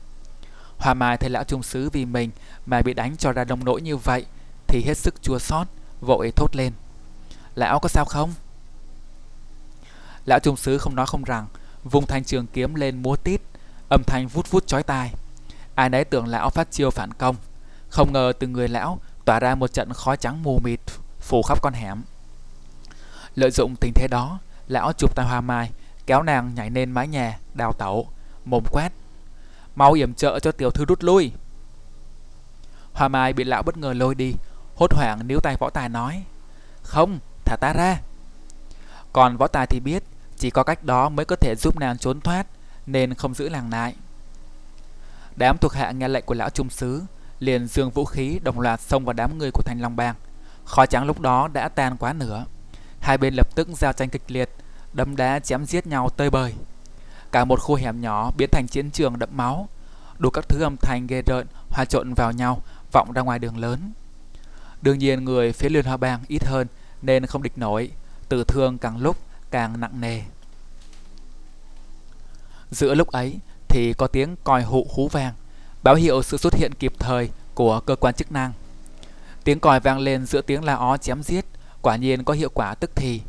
Hoa 0.77 0.93
Mai 0.93 1.17
thấy 1.17 1.29
lão 1.29 1.43
trung 1.43 1.63
sứ 1.63 1.89
vì 1.89 2.05
mình 2.05 2.31
mà 2.65 2.81
bị 2.81 2.93
đánh 2.93 3.17
cho 3.17 3.31
ra 3.31 3.43
đông 3.43 3.65
nỗi 3.65 3.81
như 3.81 3.97
vậy 3.97 4.25
thì 4.67 4.83
hết 4.85 4.97
sức 4.97 5.21
chua 5.21 5.39
xót, 5.39 5.67
vội 6.01 6.31
thốt 6.35 6.55
lên. 6.55 6.73
Lão 7.55 7.79
có 7.79 7.89
sao 7.89 8.05
không? 8.05 8.33
Lão 10.25 10.39
trung 10.39 10.57
sứ 10.57 10.77
không 10.77 10.95
nói 10.95 11.05
không 11.05 11.23
rằng, 11.23 11.47
vung 11.83 12.05
thanh 12.05 12.23
trường 12.23 12.47
kiếm 12.47 12.75
lên 12.75 13.01
múa 13.01 13.15
tít, 13.15 13.41
âm 13.89 14.03
thanh 14.03 14.27
vút 14.27 14.51
vút 14.51 14.67
chói 14.67 14.83
tai. 14.83 15.13
Ai 15.77 15.89
nấy 15.89 16.03
tưởng 16.03 16.27
lão 16.27 16.49
phát 16.49 16.71
chiêu 16.71 16.91
phản 16.91 17.13
công, 17.13 17.35
không 17.89 18.13
ngờ 18.13 18.33
từ 18.39 18.47
người 18.47 18.67
lão 18.67 18.99
tỏa 19.25 19.39
ra 19.39 19.55
một 19.55 19.73
trận 19.73 19.93
khói 19.93 20.17
trắng 20.17 20.43
mù 20.43 20.59
mịt 20.63 20.79
phủ 21.19 21.41
khắp 21.43 21.61
con 21.61 21.73
hẻm. 21.73 22.01
Lợi 23.35 23.51
dụng 23.51 23.75
tình 23.75 23.91
thế 23.95 24.07
đó, 24.07 24.39
lão 24.67 24.93
chụp 24.93 25.15
tay 25.15 25.25
Hoa 25.25 25.41
Mai, 25.41 25.71
kéo 26.05 26.23
nàng 26.23 26.55
nhảy 26.55 26.69
lên 26.69 26.91
mái 26.91 27.07
nhà, 27.07 27.39
đào 27.53 27.73
tẩu, 27.73 28.07
mồm 28.45 28.63
quét. 28.71 28.91
Mau 29.75 29.93
yểm 29.93 30.13
trợ 30.13 30.39
cho 30.39 30.51
tiểu 30.51 30.71
thư 30.71 30.85
rút 30.85 31.03
lui. 31.03 31.31
Hoa 32.93 33.07
Mai 33.07 33.33
bị 33.33 33.43
lão 33.43 33.63
bất 33.63 33.77
ngờ 33.77 33.93
lôi 33.93 34.15
đi, 34.15 34.35
hốt 34.75 34.93
hoảng 34.93 35.27
níu 35.27 35.39
tay 35.39 35.55
võ 35.59 35.69
tài 35.69 35.89
nói. 35.89 36.23
Không, 36.83 37.19
thả 37.45 37.55
ta 37.61 37.73
ra. 37.73 38.01
Còn 39.13 39.37
võ 39.37 39.47
tài 39.47 39.67
thì 39.67 39.79
biết, 39.79 40.03
chỉ 40.37 40.49
có 40.49 40.63
cách 40.63 40.83
đó 40.83 41.09
mới 41.09 41.25
có 41.25 41.35
thể 41.35 41.55
giúp 41.55 41.79
nàng 41.79 41.97
trốn 41.97 42.21
thoát, 42.21 42.47
nên 42.85 43.13
không 43.13 43.33
giữ 43.33 43.49
làng 43.49 43.69
lại. 43.69 43.95
Đám 45.37 45.57
thuộc 45.57 45.73
hạ 45.73 45.91
nghe 45.91 46.07
lệnh 46.07 46.25
của 46.25 46.33
lão 46.33 46.49
trung 46.49 46.69
sứ, 46.69 47.01
liền 47.39 47.67
dương 47.67 47.89
vũ 47.89 48.05
khí 48.05 48.39
đồng 48.43 48.59
loạt 48.59 48.81
xông 48.81 49.05
vào 49.05 49.13
đám 49.13 49.37
người 49.37 49.51
của 49.53 49.61
thành 49.65 49.81
Long 49.81 49.95
Bang. 49.95 50.15
Khói 50.65 50.87
trắng 50.87 51.05
lúc 51.05 51.19
đó 51.19 51.47
đã 51.47 51.69
tan 51.69 51.97
quá 51.97 52.13
nửa. 52.13 52.45
Hai 52.99 53.17
bên 53.17 53.33
lập 53.33 53.55
tức 53.55 53.67
giao 53.77 53.93
tranh 53.93 54.09
kịch 54.09 54.21
liệt, 54.27 54.49
đấm 54.93 55.15
đá 55.15 55.39
chém 55.39 55.65
giết 55.65 55.87
nhau 55.87 56.09
tơi 56.09 56.29
bời. 56.29 56.53
Cả 57.31 57.45
một 57.45 57.59
khu 57.61 57.75
hẻm 57.75 58.01
nhỏ 58.01 58.31
biến 58.37 58.49
thành 58.51 58.67
chiến 58.67 58.91
trường 58.91 59.19
đẫm 59.19 59.29
máu, 59.31 59.69
đủ 60.17 60.29
các 60.29 60.49
thứ 60.49 60.63
âm 60.63 60.75
thanh 60.81 61.07
ghê 61.07 61.21
rợn 61.25 61.47
hòa 61.69 61.85
trộn 61.85 62.13
vào 62.13 62.31
nhau, 62.31 62.61
vọng 62.91 63.11
ra 63.11 63.21
ngoài 63.21 63.39
đường 63.39 63.57
lớn. 63.57 63.91
Đương 64.81 64.99
nhiên 64.99 65.25
người 65.25 65.53
phía 65.53 65.69
Liên 65.69 65.85
Hoa 65.85 65.97
Bang 65.97 66.23
ít 66.27 66.45
hơn 66.45 66.67
nên 67.01 67.25
không 67.25 67.43
địch 67.43 67.57
nổi, 67.57 67.91
tử 68.29 68.43
thương 68.43 68.77
càng 68.77 68.97
lúc 68.97 69.17
càng 69.51 69.79
nặng 69.79 70.01
nề. 70.01 70.21
Giữa 72.71 72.95
lúc 72.95 73.07
ấy 73.07 73.39
thì 73.69 73.93
có 73.93 74.07
tiếng 74.07 74.35
còi 74.43 74.63
hụ 74.63 74.87
hú 74.93 75.07
vang, 75.07 75.33
báo 75.83 75.95
hiệu 75.95 76.23
sự 76.23 76.37
xuất 76.37 76.53
hiện 76.55 76.71
kịp 76.79 76.93
thời 76.99 77.29
của 77.53 77.79
cơ 77.79 77.95
quan 77.95 78.13
chức 78.13 78.31
năng. 78.31 78.53
Tiếng 79.43 79.59
còi 79.59 79.79
vang 79.79 79.99
lên 79.99 80.25
giữa 80.25 80.41
tiếng 80.41 80.63
la 80.63 80.75
ó 80.75 80.97
chém 80.97 81.23
giết, 81.23 81.45
quả 81.81 81.95
nhiên 81.95 82.23
có 82.23 82.33
hiệu 82.33 82.49
quả 82.53 82.75
tức 82.75 82.91
thì. 82.95 83.21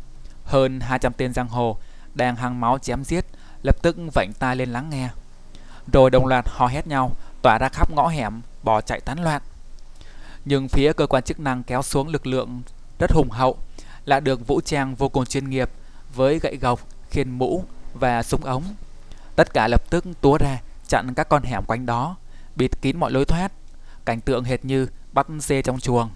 Hơn 0.44 0.80
200 0.80 1.12
tên 1.12 1.32
giang 1.32 1.48
hồ 1.48 1.76
đang 2.14 2.36
hăng 2.36 2.60
máu 2.60 2.78
chém 2.78 3.04
giết, 3.04 3.24
lập 3.62 3.76
tức 3.82 3.96
vảnh 4.14 4.32
tai 4.38 4.56
lên 4.56 4.72
lắng 4.72 4.90
nghe. 4.90 5.08
Rồi 5.92 6.10
đồng 6.10 6.26
loạt 6.26 6.44
hò 6.48 6.66
hét 6.66 6.86
nhau, 6.86 7.12
tỏa 7.42 7.58
ra 7.58 7.68
khắp 7.68 7.90
ngõ 7.90 8.08
hẻm, 8.08 8.40
bỏ 8.62 8.80
chạy 8.80 9.00
tán 9.00 9.22
loạn. 9.22 9.42
Nhưng 10.44 10.68
phía 10.68 10.92
cơ 10.92 11.06
quan 11.06 11.22
chức 11.22 11.40
năng 11.40 11.62
kéo 11.62 11.82
xuống 11.82 12.08
lực 12.08 12.26
lượng 12.26 12.62
rất 12.98 13.12
hùng 13.12 13.30
hậu, 13.30 13.58
lại 14.04 14.20
được 14.20 14.46
vũ 14.46 14.60
trang 14.60 14.94
vô 14.94 15.08
cùng 15.08 15.26
chuyên 15.26 15.50
nghiệp 15.50 15.70
với 16.14 16.38
gậy 16.38 16.56
gộc, 16.56 16.80
khiên 17.10 17.30
mũ 17.30 17.64
và 17.94 18.22
súng 18.22 18.44
ống. 18.44 18.64
Tất 19.38 19.54
cả 19.54 19.68
lập 19.68 19.90
tức 19.90 20.04
túa 20.20 20.38
ra 20.38 20.58
chặn 20.88 21.14
các 21.14 21.28
con 21.28 21.42
hẻm 21.42 21.64
quanh 21.64 21.86
đó, 21.86 22.16
bịt 22.56 22.70
kín 22.82 22.96
mọi 22.96 23.10
lối 23.10 23.24
thoát, 23.24 23.52
cảnh 24.04 24.20
tượng 24.20 24.44
hệt 24.44 24.64
như 24.64 24.86
bắt 25.12 25.26
dê 25.38 25.62
trong 25.62 25.80
chuồng. 25.80 26.10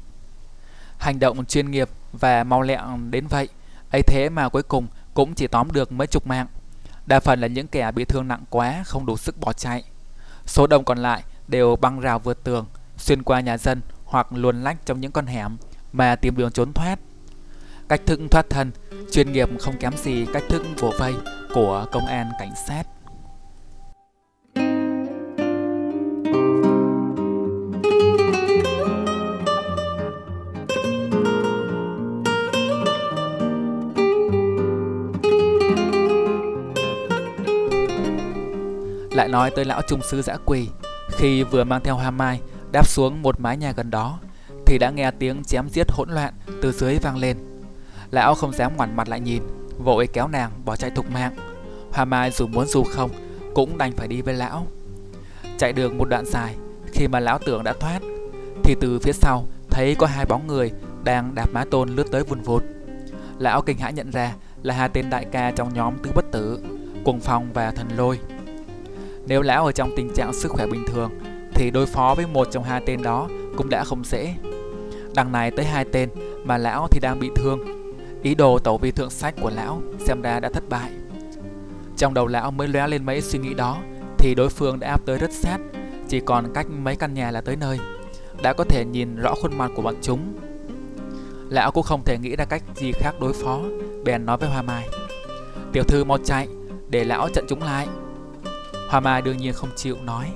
Hành 0.98 1.18
động 1.18 1.44
chuyên 1.44 1.70
nghiệp 1.70 1.88
và 2.12 2.44
mau 2.44 2.62
lẹ 2.62 2.80
đến 3.10 3.26
vậy, 3.26 3.48
ấy 3.92 4.02
thế 4.02 4.28
mà 4.28 4.48
cuối 4.48 4.62
cùng 4.62 4.86
cũng 5.14 5.34
chỉ 5.34 5.46
tóm 5.46 5.72
được 5.72 5.92
mấy 5.92 6.06
chục 6.06 6.26
mạng. 6.26 6.46
Đa 7.06 7.20
phần 7.20 7.40
là 7.40 7.46
những 7.46 7.66
kẻ 7.66 7.92
bị 7.92 8.04
thương 8.04 8.28
nặng 8.28 8.44
quá 8.50 8.82
không 8.86 9.06
đủ 9.06 9.16
sức 9.16 9.40
bỏ 9.40 9.52
chạy. 9.52 9.84
Số 10.46 10.66
đông 10.66 10.84
còn 10.84 10.98
lại 10.98 11.22
đều 11.48 11.76
băng 11.76 12.00
rào 12.00 12.18
vượt 12.18 12.44
tường, 12.44 12.66
xuyên 12.96 13.22
qua 13.22 13.40
nhà 13.40 13.58
dân 13.58 13.80
hoặc 14.04 14.26
luồn 14.32 14.62
lách 14.62 14.86
trong 14.86 15.00
những 15.00 15.12
con 15.12 15.26
hẻm 15.26 15.56
mà 15.92 16.16
tìm 16.16 16.36
đường 16.36 16.52
trốn 16.52 16.72
thoát. 16.72 16.98
Cách 17.88 18.00
thức 18.06 18.20
thoát 18.30 18.50
thân, 18.50 18.70
chuyên 19.12 19.32
nghiệp 19.32 19.48
không 19.60 19.78
kém 19.80 19.96
gì 19.96 20.26
cách 20.32 20.44
thức 20.48 20.62
vỗ 20.78 20.92
vây 20.98 21.14
của 21.54 21.86
công 21.92 22.06
an 22.06 22.30
cảnh 22.38 22.52
sát. 22.68 22.82
Lại 39.14 39.28
nói 39.28 39.50
tới 39.50 39.64
lão 39.64 39.82
trung 39.82 40.00
sứ 40.02 40.22
giã 40.22 40.36
quỳ. 40.46 40.68
Khi 41.10 41.42
vừa 41.42 41.64
mang 41.64 41.80
theo 41.84 41.94
hoa 41.96 42.10
mai 42.10 42.40
Đáp 42.72 42.86
xuống 42.86 43.22
một 43.22 43.40
mái 43.40 43.56
nhà 43.56 43.72
gần 43.72 43.90
đó, 43.90 44.18
Thì 44.66 44.78
đã 44.78 44.90
nghe 44.90 45.10
tiếng 45.10 45.44
chém 45.44 45.68
giết 45.68 45.92
hỗn 45.92 46.10
loạn 46.10 46.34
Từ 46.62 46.72
dưới 46.72 46.98
vang 47.02 47.16
lên. 47.16 47.36
Lão 48.10 48.34
không 48.34 48.52
dám 48.52 48.76
ngoảnh 48.76 48.96
mặt 48.96 49.08
lại 49.08 49.20
nhìn, 49.20 49.42
Vội 49.78 50.06
kéo 50.06 50.28
nàng 50.28 50.50
bỏ 50.64 50.76
chạy 50.76 50.90
thục 50.90 51.10
mạng. 51.10 51.36
Hoa 51.92 52.04
mai 52.04 52.30
dù 52.30 52.46
muốn 52.46 52.66
dù 52.66 52.84
không, 52.84 53.10
Cũng 53.54 53.78
đành 53.78 53.92
phải 53.92 54.08
đi 54.08 54.22
với 54.22 54.34
lão. 54.34 54.66
Chạy 55.58 55.72
được 55.72 55.94
một 55.94 56.08
đoạn 56.08 56.24
dài, 56.26 56.56
Khi 56.92 57.08
mà 57.08 57.20
lão 57.20 57.38
tưởng 57.38 57.64
đã 57.64 57.74
thoát, 57.80 58.00
Thì 58.64 58.74
từ 58.80 58.98
phía 58.98 59.12
sau 59.12 59.46
thấy 59.70 59.94
có 59.94 60.06
hai 60.06 60.26
bóng 60.26 60.46
người 60.46 60.70
Đang 61.04 61.34
đạp 61.34 61.48
má 61.52 61.64
tôn 61.70 61.88
lướt 61.88 62.04
tới 62.10 62.24
vun 62.24 62.40
vụt. 62.40 62.62
Lão 63.38 63.62
kinh 63.62 63.78
hãi 63.78 63.92
nhận 63.92 64.10
ra 64.10 64.34
là 64.62 64.74
hai 64.74 64.88
tên 64.88 65.10
đại 65.10 65.24
ca 65.24 65.50
trong 65.50 65.74
nhóm 65.74 65.98
tứ 66.02 66.10
bất 66.14 66.24
tử, 66.32 66.58
Cuồng 67.04 67.20
phong 67.20 67.52
và 67.52 67.70
thần 67.70 67.88
lôi 67.96 68.18
nếu 69.26 69.42
lão 69.42 69.66
ở 69.66 69.72
trong 69.72 69.90
tình 69.96 70.10
trạng 70.14 70.32
sức 70.32 70.52
khỏe 70.52 70.66
bình 70.66 70.84
thường 70.86 71.10
thì 71.54 71.70
đối 71.70 71.86
phó 71.86 72.14
với 72.14 72.26
một 72.26 72.48
trong 72.50 72.64
hai 72.64 72.82
tên 72.86 73.02
đó 73.02 73.28
cũng 73.56 73.68
đã 73.70 73.84
không 73.84 74.04
dễ. 74.04 74.34
Đằng 75.14 75.32
này 75.32 75.50
tới 75.50 75.64
hai 75.64 75.84
tên 75.84 76.08
mà 76.44 76.58
lão 76.58 76.88
thì 76.90 77.00
đang 77.00 77.20
bị 77.20 77.30
thương. 77.34 77.60
Ý 78.22 78.34
đồ 78.34 78.58
tẩu 78.58 78.78
vi 78.78 78.90
thượng 78.90 79.10
sách 79.10 79.34
của 79.40 79.50
lão 79.50 79.82
xem 79.98 80.22
ra 80.22 80.40
đã 80.40 80.48
thất 80.48 80.68
bại. 80.68 80.90
Trong 81.96 82.14
đầu 82.14 82.26
lão 82.26 82.50
mới 82.50 82.68
lóe 82.68 82.88
lên 82.88 83.06
mấy 83.06 83.20
suy 83.20 83.38
nghĩ 83.38 83.54
đó 83.54 83.78
thì 84.18 84.34
đối 84.34 84.48
phương 84.48 84.80
đã 84.80 84.88
áp 84.88 85.00
tới 85.06 85.18
rất 85.18 85.32
sát, 85.32 85.58
chỉ 86.08 86.20
còn 86.20 86.52
cách 86.54 86.66
mấy 86.70 86.96
căn 86.96 87.14
nhà 87.14 87.30
là 87.30 87.40
tới 87.40 87.56
nơi. 87.56 87.78
Đã 88.42 88.52
có 88.52 88.64
thể 88.64 88.84
nhìn 88.84 89.16
rõ 89.16 89.34
khuôn 89.42 89.58
mặt 89.58 89.70
của 89.76 89.82
bọn 89.82 89.94
chúng. 90.02 90.34
Lão 91.48 91.70
cũng 91.70 91.82
không 91.82 92.02
thể 92.04 92.18
nghĩ 92.18 92.36
ra 92.36 92.44
cách 92.44 92.62
gì 92.76 92.92
khác 92.92 93.14
đối 93.20 93.32
phó, 93.32 93.60
bèn 94.04 94.26
nói 94.26 94.36
với 94.36 94.48
Hoa 94.48 94.62
Mai. 94.62 94.88
Tiểu 95.72 95.82
thư 95.88 96.04
mau 96.04 96.18
chạy, 96.24 96.48
để 96.88 97.04
lão 97.04 97.28
trận 97.28 97.44
chúng 97.48 97.62
lại. 97.62 97.88
Hoa 98.92 99.00
Mai 99.00 99.22
đương 99.22 99.36
nhiên 99.36 99.52
không 99.52 99.70
chịu 99.76 99.96
nói. 100.04 100.30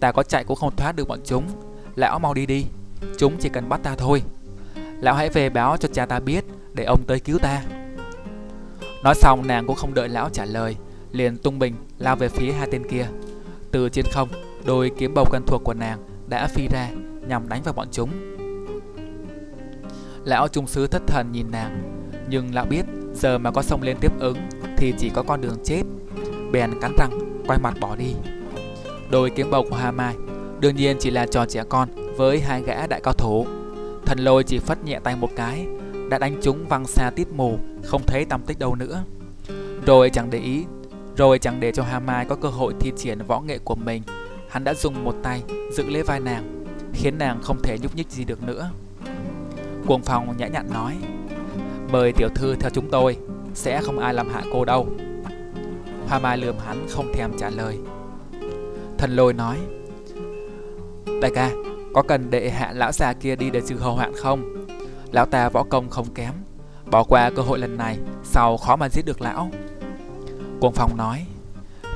Ta 0.00 0.12
có 0.12 0.22
chạy 0.22 0.44
cũng 0.44 0.56
không 0.56 0.76
thoát 0.76 0.96
được 0.96 1.08
bọn 1.08 1.18
chúng. 1.24 1.44
Lão 1.96 2.18
mau 2.18 2.34
đi 2.34 2.46
đi, 2.46 2.66
Chúng 3.18 3.36
chỉ 3.40 3.48
cần 3.48 3.68
bắt 3.68 3.80
ta 3.82 3.94
thôi. 3.98 4.22
Lão 5.00 5.14
hãy 5.14 5.28
về 5.28 5.50
báo 5.50 5.76
cho 5.76 5.88
cha 5.92 6.06
ta 6.06 6.20
biết 6.20 6.44
Để 6.74 6.84
ông 6.84 7.02
tới 7.06 7.20
cứu 7.20 7.38
ta. 7.38 7.62
Nói 9.04 9.14
xong, 9.14 9.46
nàng 9.46 9.66
cũng 9.66 9.76
không 9.76 9.94
đợi 9.94 10.08
lão 10.08 10.28
trả 10.28 10.44
lời, 10.44 10.76
Liền 11.12 11.36
tung 11.36 11.58
bình 11.58 11.74
lao 11.98 12.16
về 12.16 12.28
phía 12.28 12.52
hai 12.52 12.68
tên 12.70 12.88
kia. 12.88 13.06
Từ 13.70 13.88
trên 13.88 14.04
không, 14.12 14.28
Đôi 14.64 14.90
kiếm 14.98 15.14
bầu 15.14 15.26
quen 15.30 15.42
thuộc 15.46 15.64
của 15.64 15.74
nàng 15.74 15.98
đã 16.28 16.46
phi 16.46 16.68
ra, 16.68 16.88
Nhằm 17.28 17.48
đánh 17.48 17.62
vào 17.62 17.74
bọn 17.74 17.88
chúng. 17.92 18.10
Lão 20.24 20.48
trung 20.48 20.66
sứ 20.66 20.86
thất 20.86 21.02
thần 21.06 21.32
nhìn 21.32 21.50
nàng, 21.50 22.02
Nhưng 22.28 22.54
lão 22.54 22.64
biết 22.64 22.84
Giờ 23.14 23.38
mà 23.38 23.50
có 23.50 23.62
xông 23.62 23.82
lên 23.82 23.96
tiếp 24.00 24.12
ứng 24.20 24.38
Thì 24.76 24.94
chỉ 24.98 25.10
có 25.14 25.22
con 25.22 25.40
đường 25.40 25.56
chết. 25.64 25.82
Bèn 26.52 26.70
cắn 26.80 26.92
răng 26.98 27.42
quay 27.46 27.58
mặt 27.58 27.74
bỏ 27.80 27.96
đi. 27.96 28.14
Đôi 29.10 29.30
kiếm 29.30 29.50
bầu 29.50 29.66
của 29.70 29.76
Hà 29.76 29.90
Mai 29.90 30.14
đương 30.60 30.76
nhiên 30.76 30.96
chỉ 31.00 31.10
là 31.10 31.26
trò 31.26 31.46
trẻ 31.46 31.64
con 31.68 31.88
với 32.16 32.40
hai 32.40 32.62
gã 32.62 32.86
đại 32.86 33.00
cao 33.04 33.14
thủ. 33.14 33.46
Thần 34.06 34.18
lôi 34.18 34.44
chỉ 34.44 34.58
phất 34.58 34.84
nhẹ 34.84 34.98
tay 35.04 35.16
một 35.16 35.30
cái, 35.36 35.66
đã 36.10 36.18
đánh 36.18 36.36
chúng 36.42 36.68
văng 36.68 36.86
xa 36.86 37.10
tít 37.16 37.28
mù, 37.28 37.58
không 37.84 38.02
thấy 38.06 38.24
tâm 38.24 38.40
tích 38.46 38.58
đâu 38.58 38.74
nữa. 38.74 39.04
Rồi 39.86 40.10
chẳng 40.10 40.30
để 40.30 40.38
ý, 40.38 40.64
rồi 41.16 41.38
chẳng 41.38 41.60
để 41.60 41.72
cho 41.72 41.82
Hà 41.82 42.00
Mai 42.00 42.24
có 42.24 42.36
cơ 42.36 42.48
hội 42.48 42.74
thi 42.80 42.92
triển 42.96 43.18
võ 43.26 43.40
nghệ 43.40 43.58
của 43.64 43.74
mình, 43.74 44.02
hắn 44.48 44.64
đã 44.64 44.74
dùng 44.74 45.04
một 45.04 45.14
tay 45.22 45.42
giữ 45.72 45.84
lấy 45.90 46.02
vai 46.02 46.20
nàng, 46.20 46.64
khiến 46.92 47.18
nàng 47.18 47.42
không 47.42 47.62
thể 47.62 47.78
nhúc 47.82 47.96
nhích 47.96 48.10
gì 48.10 48.24
được 48.24 48.42
nữa. 48.42 48.70
Cuồng 49.86 50.02
phòng 50.02 50.34
nhã 50.36 50.46
nhặn 50.46 50.66
nói, 50.72 50.96
mời 51.92 52.12
tiểu 52.12 52.28
thư 52.34 52.54
theo 52.54 52.70
chúng 52.70 52.90
tôi, 52.90 53.16
sẽ 53.54 53.80
không 53.82 53.98
ai 53.98 54.14
làm 54.14 54.28
hại 54.28 54.44
cô 54.52 54.64
đâu. 54.64 54.88
Hoa 56.10 56.18
Mai 56.18 56.38
lườm 56.38 56.58
hắn 56.66 56.86
không 56.88 57.12
thèm 57.14 57.30
trả 57.38 57.50
lời. 57.50 57.78
Thần 58.98 59.16
lôi 59.16 59.32
nói, 59.32 59.56
Đại 61.22 61.30
ca, 61.34 61.50
Có 61.94 62.02
cần 62.02 62.30
đệ 62.30 62.50
hạ 62.50 62.72
lão 62.74 62.92
già 62.92 63.12
kia 63.12 63.36
đi 63.36 63.50
để 63.50 63.60
trừ 63.66 63.76
hậu 63.76 63.94
hoạn 63.94 64.12
không? 64.16 64.66
Lão 65.12 65.26
ta 65.26 65.48
võ 65.48 65.62
công 65.62 65.90
không 65.90 66.14
kém, 66.14 66.32
Bỏ 66.90 67.04
qua 67.04 67.30
cơ 67.36 67.42
hội 67.42 67.58
lần 67.58 67.76
này 67.76 67.98
Sau 68.24 68.56
khó 68.56 68.76
mà 68.76 68.88
giết 68.88 69.06
được 69.06 69.20
lão? 69.20 69.50
Cuồng 70.60 70.72
Phòng 70.72 70.96
nói, 70.96 71.26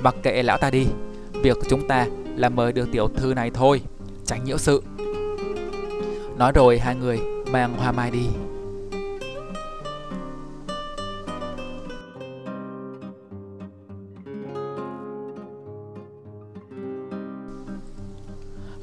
Mặc 0.00 0.14
kệ 0.22 0.42
lão 0.42 0.58
ta 0.58 0.70
đi, 0.70 0.86
Việc 1.32 1.56
của 1.56 1.66
chúng 1.68 1.88
ta 1.88 2.06
là 2.36 2.48
mời 2.48 2.72
được 2.72 2.88
tiểu 2.92 3.08
thư 3.08 3.34
này 3.34 3.50
thôi, 3.54 3.82
Tránh 4.26 4.44
nhiễu 4.44 4.58
sự. 4.58 4.82
Nói 6.38 6.52
rồi 6.54 6.78
hai 6.78 6.94
người 6.96 7.20
mang 7.50 7.74
hoa 7.78 7.92
mai 7.92 8.10
đi. 8.10 8.26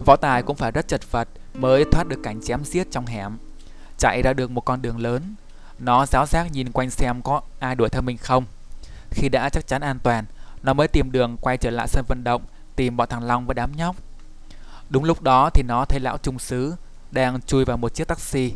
Võ 0.05 0.15
Tài 0.15 0.43
cũng 0.43 0.55
phải 0.55 0.71
rất 0.71 0.87
chật 0.87 1.11
vật 1.11 1.27
mới 1.53 1.85
thoát 1.91 2.07
được 2.07 2.19
cảnh 2.23 2.41
chém 2.41 2.65
giết 2.65 2.91
trong 2.91 3.05
hẻm. 3.05 3.37
Chạy 3.97 4.21
ra 4.21 4.33
được 4.33 4.51
một 4.51 4.61
con 4.61 4.81
đường 4.81 4.99
lớn, 4.99 5.35
nó 5.79 6.05
giáo 6.05 6.25
giác 6.25 6.51
nhìn 6.51 6.71
quanh 6.71 6.89
xem 6.89 7.21
có 7.21 7.41
ai 7.59 7.75
đuổi 7.75 7.89
theo 7.89 8.01
mình 8.01 8.17
không. 8.17 8.45
Khi 9.09 9.29
đã 9.29 9.49
chắc 9.49 9.67
chắn 9.67 9.81
an 9.81 9.99
toàn, 9.99 10.25
nó 10.63 10.73
mới 10.73 10.87
tìm 10.87 11.11
đường 11.11 11.37
quay 11.41 11.57
trở 11.57 11.69
lại 11.69 11.87
sân 11.87 12.05
vận 12.07 12.23
động 12.23 12.41
tìm 12.75 12.97
bọn 12.97 13.09
thằng 13.09 13.23
Long 13.23 13.45
với 13.45 13.55
đám 13.55 13.71
nhóc. 13.75 13.95
Đúng 14.89 15.03
lúc 15.03 15.21
đó 15.21 15.49
thì 15.49 15.63
nó 15.63 15.85
thấy 15.85 15.99
lão 15.99 16.17
trung 16.17 16.39
sứ 16.39 16.75
đang 17.11 17.41
chui 17.41 17.65
vào 17.65 17.77
một 17.77 17.93
chiếc 17.93 18.07
taxi. 18.07 18.53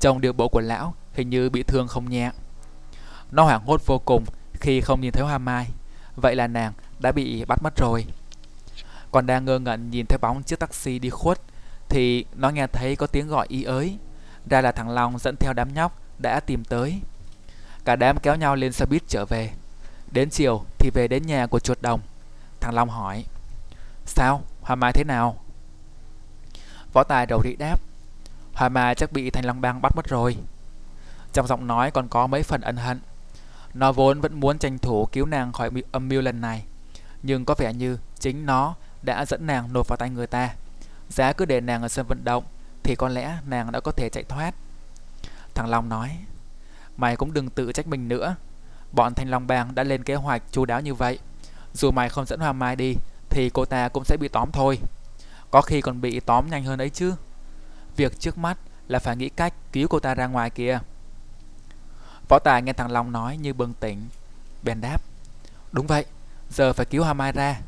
Trong 0.00 0.20
điều 0.20 0.32
bộ 0.32 0.48
của 0.48 0.60
lão 0.60 0.94
hình 1.14 1.30
như 1.30 1.50
bị 1.50 1.62
thương 1.62 1.88
không 1.88 2.10
nhẹ. 2.10 2.30
Nó 3.30 3.42
hoảng 3.44 3.64
hốt 3.66 3.86
vô 3.86 3.98
cùng 3.98 4.24
khi 4.52 4.80
không 4.80 5.00
nhìn 5.00 5.12
thấy 5.12 5.22
Hoa 5.22 5.38
Mai. 5.38 5.66
Vậy 6.16 6.36
là 6.36 6.46
nàng 6.46 6.72
đã 6.98 7.12
bị 7.12 7.44
bắt 7.44 7.62
mất 7.62 7.76
rồi. 7.76 8.06
Còn 9.10 9.26
đang 9.26 9.44
ngơ 9.44 9.58
ngẩn 9.58 9.90
nhìn 9.90 10.06
thấy 10.06 10.18
bóng 10.18 10.42
chiếc 10.42 10.58
taxi 10.58 10.98
đi 10.98 11.10
khuất, 11.10 11.40
thì 11.88 12.24
nó 12.34 12.50
nghe 12.50 12.66
thấy 12.66 12.96
có 12.96 13.06
tiếng 13.06 13.28
gọi 13.28 13.46
y 13.48 13.62
ới. 13.62 13.98
Ra 14.50 14.60
là 14.60 14.72
thằng 14.72 14.90
Long 14.90 15.18
dẫn 15.18 15.36
theo 15.36 15.52
đám 15.52 15.74
nhóc 15.74 15.98
đã 16.18 16.40
tìm 16.40 16.64
tới. 16.64 17.00
Cả 17.84 17.96
đám 17.96 18.18
kéo 18.18 18.36
nhau 18.36 18.56
lên 18.56 18.72
xe 18.72 18.86
buýt 18.86 19.02
trở 19.08 19.24
về. 19.24 19.50
Đến 20.12 20.30
chiều 20.30 20.64
thì 20.78 20.90
về 20.94 21.08
đến 21.08 21.26
nhà 21.26 21.46
của 21.46 21.58
chuột 21.58 21.82
đồng. 21.82 22.00
Thằng 22.60 22.74
Long 22.74 22.88
hỏi, 22.88 23.24
Sao? 24.06 24.42
Hoa 24.60 24.76
Mai 24.76 24.92
thế 24.92 25.04
nào? 25.04 25.36
Võ 26.92 27.04
Tài 27.04 27.26
đầu 27.26 27.42
rị 27.44 27.56
đáp, 27.56 27.80
Hoa 28.52 28.68
Mai 28.68 28.94
chắc 28.94 29.12
bị 29.12 29.30
Thanh 29.30 29.44
Long 29.44 29.60
Bang 29.60 29.82
bắt 29.82 29.96
mất 29.96 30.08
rồi 30.08 30.36
Trong 31.32 31.46
giọng 31.46 31.66
nói 31.66 31.90
còn 31.90 32.08
có 32.08 32.26
mấy 32.26 32.42
phần 32.42 32.60
ân 32.60 32.76
hận 32.76 33.00
Nó 33.74 33.92
vốn 33.92 34.20
vẫn 34.20 34.40
muốn 34.40 34.58
tranh 34.58 34.78
thủ 34.78 35.06
cứu 35.12 35.26
nàng 35.26 35.52
khỏi 35.52 35.70
âm 35.92 36.08
mưu 36.08 36.20
lần 36.20 36.40
này, 36.40 36.64
Nhưng 37.22 37.44
có 37.44 37.54
vẻ 37.58 37.72
như 37.72 37.98
chính 38.18 38.46
nó 38.46 38.74
đã 39.02 39.24
dẫn 39.24 39.46
nàng 39.46 39.72
nộp 39.72 39.88
vào 39.88 39.96
tay 39.96 40.10
người 40.10 40.26
ta. 40.26 40.54
Giá 41.08 41.32
cứ 41.32 41.44
để 41.44 41.60
nàng 41.60 41.82
ở 41.82 41.88
sân 41.88 42.06
vận 42.08 42.24
động 42.24 42.44
Thì 42.82 42.94
có 42.94 43.08
lẽ 43.08 43.38
nàng 43.46 43.72
đã 43.72 43.80
có 43.80 43.92
thể 43.92 44.08
chạy 44.08 44.24
thoát. 44.24 44.54
Thằng 45.54 45.70
Long 45.70 45.88
nói 45.88 46.18
Mày 46.96 47.16
cũng 47.16 47.32
đừng 47.32 47.50
tự 47.50 47.72
trách 47.72 47.86
mình 47.86 48.08
nữa. 48.08 48.36
Bọn 48.92 49.14
Thanh 49.14 49.30
Long 49.30 49.46
Bang 49.46 49.74
đã 49.74 49.82
lên 49.82 50.04
kế 50.04 50.14
hoạch 50.14 50.42
chu 50.52 50.64
đáo 50.64 50.80
như 50.80 50.94
vậy. 50.94 51.18
Dù 51.74 51.90
mày 51.90 52.08
không 52.08 52.26
dẫn 52.26 52.40
Hoa 52.40 52.52
Mai 52.52 52.76
đi 52.76 52.96
Thì 53.30 53.50
cô 53.50 53.64
ta 53.64 53.88
cũng 53.88 54.04
sẽ 54.04 54.16
bị 54.20 54.28
tóm 54.28 54.50
thôi. 54.52 54.78
Có 55.50 55.62
khi 55.62 55.80
còn 55.80 56.00
bị 56.00 56.20
tóm 56.20 56.50
nhanh 56.50 56.64
hơn 56.64 56.78
ấy 56.80 56.90
chứ. 56.90 57.14
Việc 57.96 58.20
trước 58.20 58.38
mắt 58.38 58.58
là 58.88 58.98
phải 58.98 59.16
nghĩ 59.16 59.28
cách 59.28 59.54
cứu 59.72 59.88
cô 59.88 60.00
ta 60.00 60.14
ra 60.14 60.26
ngoài 60.26 60.50
kìa. 60.50 60.78
Võ 62.28 62.38
Tài 62.38 62.62
nghe 62.62 62.72
thằng 62.72 62.92
Long 62.92 63.12
nói 63.12 63.36
như 63.36 63.52
bừng 63.52 63.74
tỉnh 63.74 64.08
Bèn 64.62 64.80
đáp 64.80 65.02
Đúng 65.72 65.86
vậy, 65.86 66.04
giờ 66.50 66.72
phải 66.72 66.86
cứu 66.86 67.04
Hoa 67.04 67.12
Mai 67.12 67.32
ra. 67.32 67.60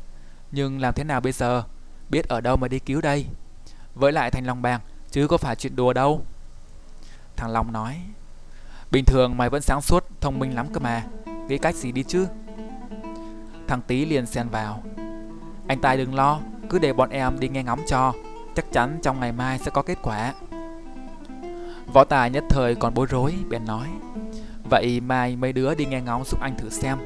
Nhưng 0.55 0.81
làm 0.81 0.93
thế 0.93 1.03
nào 1.03 1.21
bây 1.21 1.31
giờ? 1.31 1.63
Biết 2.09 2.27
ở 2.27 2.41
đâu 2.41 2.55
mà 2.55 2.67
đi 2.67 2.79
cứu 2.79 3.01
đây? 3.01 3.25
Với 3.95 4.11
lại 4.11 4.31
thành 4.31 4.45
Long 4.45 4.61
Bang 4.61 4.79
Chứ 5.11 5.27
có 5.27 5.37
phải 5.37 5.55
chuyện 5.55 5.75
đùa 5.75 5.93
đâu. 5.93 6.21
Thằng 7.35 7.51
Long 7.51 7.71
nói 7.71 8.01
Bình 8.91 9.05
thường 9.05 9.37
mày 9.37 9.49
vẫn 9.49 9.61
sáng 9.61 9.81
suốt, 9.81 10.05
thông 10.21 10.39
minh 10.39 10.55
lắm 10.55 10.67
cơ 10.73 10.79
mà. 10.79 11.03
Nghĩ 11.47 11.57
cách 11.57 11.75
gì 11.75 11.91
đi 11.91 12.03
chứ? 12.03 12.27
Thằng 13.67 13.81
Tý 13.87 14.05
liền 14.05 14.25
xen 14.25 14.49
vào 14.49 14.83
Anh 15.67 15.81
Tài 15.81 15.97
đừng 15.97 16.15
lo 16.15 16.39
Cứ 16.69 16.79
để 16.79 16.93
bọn 16.93 17.09
em 17.09 17.39
đi 17.39 17.49
nghe 17.49 17.63
ngóng 17.63 17.81
cho. 17.87 18.13
Chắc 18.55 18.65
chắn 18.71 18.99
trong 19.03 19.19
ngày 19.19 19.31
mai 19.31 19.59
sẽ 19.59 19.71
có 19.71 19.81
kết 19.81 19.97
quả. 20.01 20.33
Võ 21.93 22.03
Tài 22.03 22.29
nhất 22.29 22.43
thời 22.49 22.75
còn 22.75 22.93
bối 22.93 23.05
rối 23.09 23.35
Bèn 23.49 23.65
nói 23.65 23.87
Vậy 24.69 24.99
mai 24.99 25.35
mấy 25.35 25.53
đứa 25.53 25.75
đi 25.75 25.85
nghe 25.85 26.01
ngóng 26.01 26.23
giúp 26.25 26.39
anh 26.41 26.57
thử 26.57 26.69
xem 26.69 26.97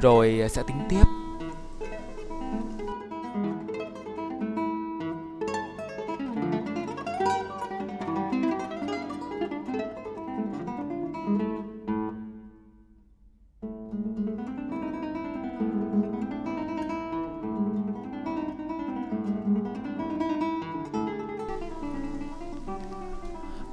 Rồi 0.00 0.40
sẽ 0.50 0.62
tính 0.66 0.86
tiếp. 0.88 1.25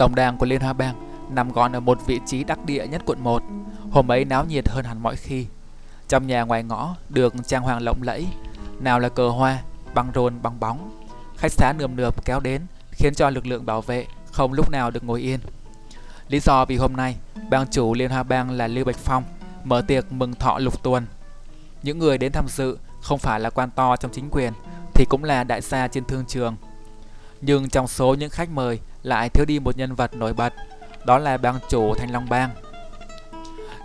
Tổng 0.04 0.16
đàn 0.16 0.38
của 0.38 0.46
Liên 0.46 0.62
Hoa 0.62 0.74
Bang 0.74 0.96
nằm 1.30 1.52
gọn 1.52 1.76
ở 1.76 1.80
một 1.80 2.00
vị 2.06 2.20
trí 2.26 2.44
đắc 2.44 2.66
địa 2.66 2.88
nhất 2.88 3.02
quận 3.06 3.24
1. 3.24 3.44
Hôm 3.92 4.12
ấy 4.12 4.26
náo 4.26 4.46
nhiệt 4.46 4.70
hơn 4.70 4.86
hẳn 4.86 5.04
mọi 5.04 5.16
khi. 5.16 5.46
Trong 6.08 6.28
nhà 6.28 6.42
ngoài 6.42 6.63
ngõ 6.63 6.96
được 7.10 7.34
trang 7.48 7.63
hoàng 7.63 7.82
lộng 7.82 8.02
lẫy, 8.02 8.28
nào 8.80 9.00
là 9.00 9.10
cờ 9.10 9.30
hoa, 9.30 9.62
băng 9.94 10.12
rôn, 10.16 10.42
băng 10.42 10.60
bóng. 10.60 11.06
Khách 11.38 11.52
xá 11.52 11.74
nườm 11.78 11.96
nượp 11.96 12.26
kéo 12.26 12.39
đến, 12.39 12.62
khiến 12.92 13.16
cho 13.16 13.30
lực 13.30 13.48
lượng 13.48 13.66
bảo 13.66 13.82
vệ 13.82 14.06
không 14.32 14.54
lúc 14.54 14.72
nào 14.72 14.92
được 14.92 15.04
ngồi 15.04 15.22
yên. 15.22 15.39
Lý 16.28 16.39
do 16.39 16.66
vì 16.66 16.78
hôm 16.78 16.96
nay, 16.96 17.16
bang 17.50 17.68
chủ 17.72 17.94
Liên 17.94 18.12
Hoa 18.12 18.24
Bang 18.24 18.52
là 18.52 18.68
Lưu 18.68 18.86
Bạch 18.86 18.98
Phong 18.98 19.24
mở 19.63 19.82
tiệc 19.88 20.12
mừng 20.12 20.34
thọ 20.36 20.60
lục 20.60 20.84
tuần. 20.84 21.06
Những 21.84 22.00
người 22.00 22.18
đến 22.18 22.32
tham 22.32 22.48
dự 22.48 22.78
không 23.02 23.20
phải 23.20 23.39
là 23.39 23.50
quan 23.50 23.70
to 23.72 23.96
trong 23.96 24.12
chính 24.12 24.30
quyền, 24.32 24.54
thì 24.94 25.06
cũng 25.10 25.24
là 25.24 25.44
đại 25.44 25.62
gia 25.62 25.88
trên 25.88 26.06
thương 26.06 26.26
trường. 26.26 26.56
Nhưng 27.42 27.70
trong 27.70 27.88
số 27.88 28.13
những 28.13 28.30
khách 28.30 28.50
mời 28.50 28.80
lại 29.04 29.30
thiếu 29.30 29.46
đi 29.46 29.60
một 29.60 29.78
nhân 29.78 29.96
vật 29.96 30.13
nổi 30.13 30.34
bật, 30.34 30.54
đó 31.06 31.18
là 31.18 31.38
bang 31.38 31.60
chủ 31.70 31.94
Thanh 31.96 32.12
Long 32.12 32.30
Bang. 32.30 32.50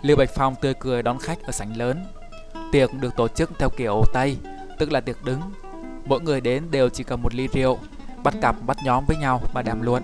Lưu 0.03 0.17
Bạch 0.17 0.31
Phong 0.35 0.55
tươi 0.55 0.75
cười 0.81 1.03
đón 1.03 1.19
khách 1.19 1.43
ở 1.43 1.53
sảnh 1.53 1.77
lớn. 1.77 2.05
Tiệc 2.73 2.95
được 2.95 3.17
tổ 3.17 3.29
chức 3.29 3.51
theo 3.59 3.71
kiểu 3.71 4.05
Tây, 4.13 4.37
tức 4.79 4.93
là 4.93 5.01
tiệc 5.01 5.25
đứng. 5.25 5.41
Mỗi 6.05 6.21
người 6.21 6.41
đến 6.41 6.71
đều 6.71 6.89
chỉ 6.89 7.05
cầm 7.05 7.23
một 7.23 7.35
ly 7.35 7.49
rượu, 7.53 7.79
bắt 8.23 8.35
cặp 8.43 8.57
bắt 8.67 8.77
nhóm 8.85 9.05
với 9.07 9.17
nhau 9.17 9.43
mà 9.55 9.63
đàm 9.63 9.83
luận. 9.83 10.03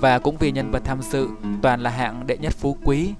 Và 0.00 0.18
cũng 0.18 0.36
vì 0.36 0.52
nhân 0.52 0.70
vật 0.70 0.82
tham 0.84 1.02
dự 1.02 1.28
toàn 1.62 1.80
là 1.80 1.90
hạng 1.90 2.26
đệ 2.26 2.36
nhất 2.36 2.52
phú 2.52 2.76
quý, 2.84 3.14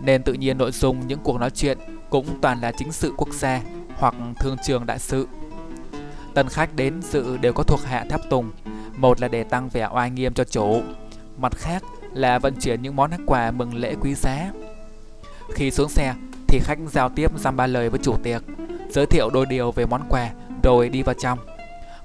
nên 0.00 0.22
tự 0.22 0.32
nhiên 0.32 0.58
nội 0.58 0.72
dung 0.72 1.06
những 1.06 1.20
cuộc 1.24 1.40
nói 1.40 1.50
chuyện 1.50 1.78
cũng 2.10 2.26
toàn 2.40 2.60
là 2.60 2.72
chính 2.78 2.92
sự 2.92 3.12
quốc 3.16 3.28
gia 3.32 3.60
hoặc 3.96 4.14
thương 4.40 4.56
trường 4.66 4.86
đại 4.86 4.98
sự. 4.98 5.28
Tân 6.34 6.48
khách 6.48 6.76
đến 6.76 7.02
dự 7.02 7.36
đều 7.36 7.52
có 7.52 7.62
thuộc 7.62 7.80
hạ 7.84 8.04
tháp 8.10 8.20
tùng, 8.30 8.50
một 9.00 9.20
là 9.20 9.28
để 9.28 9.44
tăng 9.44 9.68
vẻ 9.68 9.88
oai 9.92 10.10
nghiêm 10.10 10.34
cho 10.34 10.44
chủ, 10.44 10.82
mặt 11.38 11.56
khác 11.56 11.82
là 12.12 12.38
vận 12.38 12.54
chuyển 12.60 12.82
những 12.82 12.96
món 12.96 13.10
quà 13.26 13.50
mừng 13.50 13.74
lễ 13.74 13.94
quý 14.00 14.14
giá. 14.14 14.52
Khi 15.54 15.70
xuống 15.70 15.88
xe 15.88 16.14
thì 16.48 16.60
khách 16.62 16.78
giao 16.92 17.08
tiếp 17.08 17.30
dăm 17.38 17.56
ba 17.56 17.66
lời 17.66 17.90
với 17.90 18.00
chủ 18.02 18.16
tiệc, 18.22 18.42
giới 18.90 19.06
thiệu 19.06 19.30
đôi 19.30 19.46
điều 19.46 19.72
về 19.72 19.86
món 19.86 20.02
quà 20.08 20.30
rồi 20.62 20.88
đi 20.88 21.02
vào 21.02 21.14
trong. 21.14 21.38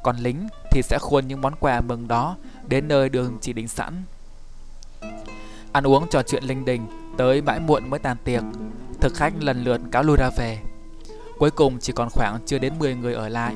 Còn 0.03 0.17
lính 0.17 0.47
thì 0.71 0.82
sẽ 0.82 0.97
khuôn 1.01 1.27
những 1.27 1.41
món 1.41 1.56
quà 1.60 1.82
mừng 1.82 2.08
đó 2.08 2.36
đến 2.67 2.88
nơi 2.88 3.10
đường 3.10 3.38
chỉ 3.41 3.53
định 3.53 3.67
sẵn. 3.67 4.03
Ăn 5.71 5.88
uống 5.88 6.06
trò 6.12 6.23
chuyện 6.23 6.43
linh 6.43 6.65
đình 6.65 6.88
tới 7.17 7.41
mãi 7.41 7.60
muộn 7.60 7.89
mới 7.89 7.99
tàn 7.99 8.17
tiệc, 8.23 8.43
thực 9.01 9.13
khách 9.15 9.34
lần 9.39 9.63
lượt 9.63 9.82
cáo 9.91 10.03
lui 10.03 10.17
ra 10.17 10.29
về. 10.38 10.60
Cuối 11.38 11.51
cùng 11.51 11.79
chỉ 11.79 11.93
còn 11.93 12.10
khoảng 12.10 12.39
chưa 12.45 12.60
đến 12.60 12.73
10 12.79 12.95
người 12.95 13.13
ở 13.13 13.29
lại. 13.29 13.56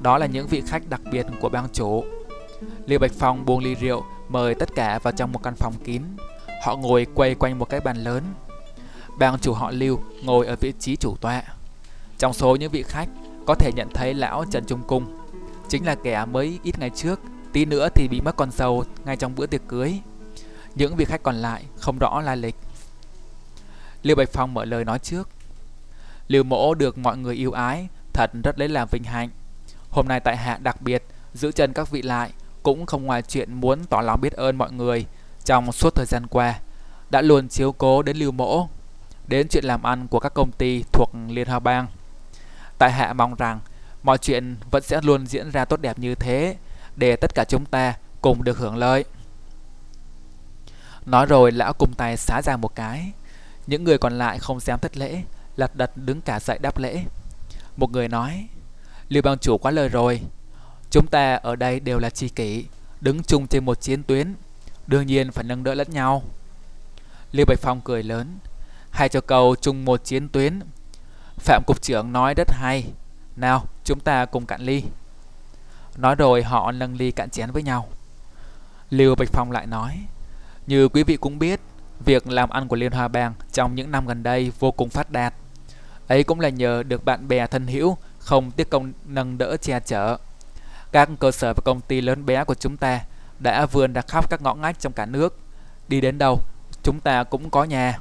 Đó 0.00 0.18
là 0.18 0.26
những 0.26 0.46
vị 0.46 0.62
khách 0.66 0.88
đặc 0.88 1.00
biệt 1.10 1.26
của 1.40 1.48
bang 1.48 1.68
chủ 1.72 2.04
Lưu 2.86 2.98
Bạch 2.98 3.12
Phong 3.18 3.44
buông 3.44 3.58
ly 3.58 3.74
rượu, 3.74 4.04
mời 4.28 4.54
tất 4.54 4.74
cả 4.74 4.98
vào 5.02 5.12
trong 5.12 5.32
một 5.32 5.42
căn 5.42 5.54
phòng 5.54 5.74
kín. 5.84 6.02
Họ 6.62 6.76
ngồi 6.76 7.06
quay 7.14 7.34
quanh 7.34 7.58
một 7.58 7.68
cái 7.68 7.80
bàn 7.80 7.96
lớn. 7.96 8.22
Bang 9.18 9.38
chủ 9.38 9.52
họ 9.52 9.70
Lưu 9.70 10.00
ngồi 10.22 10.46
ở 10.46 10.56
vị 10.56 10.72
trí 10.78 10.96
chủ 10.96 11.16
tọa. 11.20 11.42
Trong 12.18 12.32
số 12.32 12.56
những 12.56 12.70
vị 12.70 12.82
khách, 12.82 13.08
có 13.46 13.54
thể 13.54 13.70
nhận 13.76 13.88
thấy 13.94 14.14
lão 14.14 14.44
Trần 14.50 14.64
Trung 14.66 14.82
Cung, 14.86 15.20
chính 15.68 15.86
là 15.86 15.94
kẻ 15.94 16.24
mới 16.24 16.58
ít 16.62 16.78
ngày 16.78 16.90
trước, 16.90 17.20
tí 17.52 17.64
nữa 17.64 17.88
thì 17.94 18.08
bị 18.08 18.20
mất 18.20 18.36
con 18.36 18.50
dâu 18.50 18.84
ngay 19.04 19.16
trong 19.16 19.34
bữa 19.34 19.46
tiệc 19.46 19.62
cưới. 19.68 20.00
Những 20.74 20.96
vị 20.96 21.04
khách 21.04 21.22
còn 21.22 21.34
lại 21.34 21.64
không 21.78 21.98
rõ 21.98 22.20
lai 22.20 22.36
lịch. 22.36 22.56
Lưu 24.02 24.16
Bạch 24.16 24.28
Phong 24.32 24.54
mở 24.54 24.64
lời 24.64 24.84
nói 24.84 24.98
trước. 24.98 25.28
Lưu 26.28 26.44
Mỗ 26.44 26.74
được 26.74 26.98
mọi 26.98 27.16
người 27.16 27.34
yêu 27.34 27.52
ái, 27.52 27.88
thật 28.12 28.30
rất 28.44 28.58
lấy 28.58 28.68
làm 28.68 28.88
vinh 28.90 29.04
hạnh. 29.04 29.30
Hôm 29.90 30.08
nay 30.08 30.20
tại 30.20 30.36
hạ 30.36 30.58
đặc 30.62 30.82
biệt 30.82 31.04
giữ 31.34 31.52
chân 31.52 31.72
các 31.72 31.90
vị 31.90 32.02
lại 32.02 32.30
cũng 32.64 32.86
không 32.86 33.04
ngoài 33.04 33.22
chuyện 33.22 33.54
muốn 33.54 33.84
tỏ 33.84 34.00
lòng 34.00 34.20
biết 34.20 34.32
ơn 34.32 34.56
mọi 34.56 34.72
người 34.72 35.06
trong 35.44 35.72
suốt 35.72 35.94
thời 35.94 36.06
gian 36.06 36.26
qua 36.26 36.60
đã 37.10 37.22
luôn 37.22 37.48
chiếu 37.48 37.72
cố 37.72 38.02
đến 38.02 38.16
lưu 38.16 38.32
mỗ 38.32 38.68
đến 39.26 39.48
chuyện 39.48 39.64
làm 39.64 39.82
ăn 39.82 40.08
của 40.08 40.20
các 40.20 40.34
công 40.34 40.52
ty 40.52 40.84
thuộc 40.92 41.10
Liên 41.28 41.48
Hoa 41.48 41.58
Bang. 41.58 41.86
Tại 42.78 42.92
hạ 42.92 43.12
mong 43.12 43.34
rằng 43.34 43.60
mọi 44.02 44.18
chuyện 44.18 44.56
vẫn 44.70 44.82
sẽ 44.82 45.00
luôn 45.02 45.26
diễn 45.26 45.50
ra 45.50 45.64
tốt 45.64 45.80
đẹp 45.80 45.98
như 45.98 46.14
thế 46.14 46.56
để 46.96 47.16
tất 47.16 47.34
cả 47.34 47.44
chúng 47.48 47.64
ta 47.64 47.94
cùng 48.20 48.44
được 48.44 48.58
hưởng 48.58 48.76
lợi. 48.76 49.04
Nói 51.06 51.26
rồi 51.26 51.52
lão 51.52 51.72
cùng 51.72 51.94
tay 51.94 52.16
xá 52.16 52.42
ra 52.42 52.56
một 52.56 52.74
cái. 52.74 53.12
Những 53.66 53.84
người 53.84 53.98
còn 53.98 54.18
lại 54.18 54.38
không 54.38 54.60
dám 54.60 54.78
thất 54.80 54.96
lễ, 54.96 55.22
lật 55.56 55.76
đật 55.76 55.90
đứng 55.96 56.20
cả 56.20 56.40
dậy 56.40 56.58
đáp 56.58 56.78
lễ. 56.78 57.04
Một 57.76 57.90
người 57.90 58.08
nói, 58.08 58.48
Lưu 59.08 59.22
bang 59.22 59.38
chủ 59.38 59.58
quá 59.58 59.70
lời 59.70 59.88
rồi. 59.88 60.20
Chúng 60.94 61.06
ta 61.06 61.34
ở 61.34 61.56
đây 61.56 61.80
đều 61.80 61.98
là 61.98 62.10
tri 62.10 62.28
kỷ, 62.28 62.64
đứng 63.00 63.22
chung 63.22 63.46
trên 63.46 63.64
một 63.64 63.80
chiến 63.80 64.02
tuyến, 64.02 64.34
đương 64.86 65.06
nhiên 65.06 65.32
phải 65.32 65.44
nâng 65.44 65.64
đỡ 65.64 65.74
lẫn 65.74 65.90
nhau. 65.90 66.22
Lưu 67.32 67.46
Bạch 67.46 67.58
Phong 67.58 67.80
cười 67.84 68.02
lớn, 68.02 68.38
hai 68.90 69.08
cho 69.08 69.20
cầu 69.20 69.56
chung 69.60 69.84
một 69.84 70.04
chiến 70.04 70.28
tuyến. 70.28 70.60
Phạm 71.38 71.62
cục 71.66 71.82
trưởng 71.82 72.12
nói 72.12 72.34
rất 72.36 72.48
hay, 72.52 72.84
nào 73.36 73.64
chúng 73.84 74.00
ta 74.00 74.24
cùng 74.24 74.46
cạn 74.46 74.60
ly. 74.60 74.82
Nói 75.96 76.14
rồi 76.14 76.42
họ 76.42 76.72
nâng 76.72 76.96
ly 76.96 77.10
cạn 77.10 77.30
chén 77.30 77.50
với 77.50 77.62
nhau. 77.62 77.88
Lưu 78.90 79.14
Bạch 79.14 79.28
Phong 79.32 79.52
lại 79.52 79.66
nói, 79.66 80.00
như 80.66 80.88
quý 80.88 81.02
vị 81.02 81.16
cũng 81.16 81.38
biết, 81.38 81.60
việc 82.04 82.26
làm 82.26 82.50
ăn 82.50 82.68
của 82.68 82.76
Liên 82.76 82.92
Hoa 82.92 83.08
Bang 83.08 83.34
trong 83.52 83.74
những 83.74 83.90
năm 83.90 84.06
gần 84.06 84.22
đây 84.22 84.52
vô 84.58 84.72
cùng 84.72 84.90
phát 84.90 85.10
đạt. 85.10 85.34
Ấy 86.08 86.24
cũng 86.24 86.40
là 86.40 86.48
nhờ 86.48 86.82
được 86.82 87.04
bạn 87.04 87.28
bè 87.28 87.46
thân 87.46 87.66
hữu 87.66 87.96
không 88.18 88.50
tiếc 88.50 88.70
công 88.70 88.92
nâng 89.04 89.38
đỡ 89.38 89.56
che 89.56 89.80
chở. 89.80 90.16
Các 90.94 91.08
cơ 91.18 91.30
sở 91.30 91.54
và 91.54 91.60
công 91.64 91.80
ty 91.80 92.00
lớn 92.00 92.26
bé 92.26 92.44
của 92.44 92.54
chúng 92.54 92.76
ta 92.76 93.00
đã 93.38 93.66
vươn 93.66 93.92
ra 93.92 94.02
khắp 94.08 94.30
các 94.30 94.42
ngõ 94.42 94.54
ngách 94.54 94.80
trong 94.80 94.92
cả 94.92 95.06
nước. 95.06 95.38
Đi 95.88 96.00
đến 96.00 96.18
đâu, 96.18 96.40
chúng 96.82 97.00
ta 97.00 97.24
cũng 97.24 97.50
có 97.50 97.64
nhà. 97.64 97.98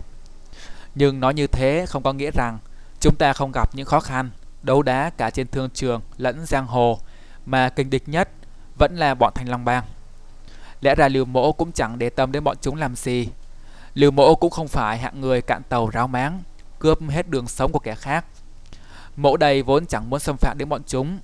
Nhưng 0.96 1.20
nói 1.20 1.34
như 1.34 1.48
thế 1.48 1.86
không 1.90 2.04
có 2.04 2.14
nghĩa 2.14 2.32
rằng 2.32 2.58
chúng 3.00 3.16
ta 3.16 3.34
không 3.34 3.52
gặp 3.54 3.70
những 3.76 3.86
khó 3.86 4.00
khăn, 4.00 4.30
đấu 4.64 4.82
đá 4.82 5.10
cả 5.10 5.30
trên 5.30 5.48
thương 5.48 5.70
trường 5.70 6.02
lẫn 6.18 6.46
giang 6.46 6.66
hồ, 6.66 7.00
mà 7.46 7.70
kinh 7.70 7.90
địch 7.90 8.10
nhất 8.10 8.30
vẫn 8.80 8.96
là 8.96 9.16
bọn 9.16 9.34
Thành 9.36 9.50
Long 9.50 9.66
Bang. 9.66 9.84
Lẽ 10.82 10.96
ra 10.96 11.08
Lưu 11.08 11.26
Mỗ 11.26 11.52
cũng 11.52 11.72
chẳng 11.72 12.00
để 12.00 12.10
tâm 12.10 12.32
đến 12.32 12.44
bọn 12.44 12.58
chúng 12.62 12.76
làm 12.76 12.96
gì. 12.96 13.30
Lưu 13.94 14.12
Mỗ 14.12 14.36
cũng 14.36 14.52
không 14.52 14.68
phải 14.68 14.98
hạng 14.98 15.22
người 15.22 15.42
cạn 15.42 15.64
tàu 15.70 15.90
ráo 15.90 16.08
máng, 16.08 16.44
cướp 16.80 17.00
hết 17.10 17.30
đường 17.30 17.48
sống 17.48 17.72
của 17.72 17.80
kẻ 17.80 17.96
khác. 17.96 18.26
Mẫu 19.16 19.38
đây 19.38 19.64
vốn 19.64 19.86
chẳng 19.86 20.10
muốn 20.10 20.20
xâm 20.20 20.38
phạm 20.38 20.58
đến 20.58 20.70
bọn 20.70 20.82
chúng. 20.88 21.20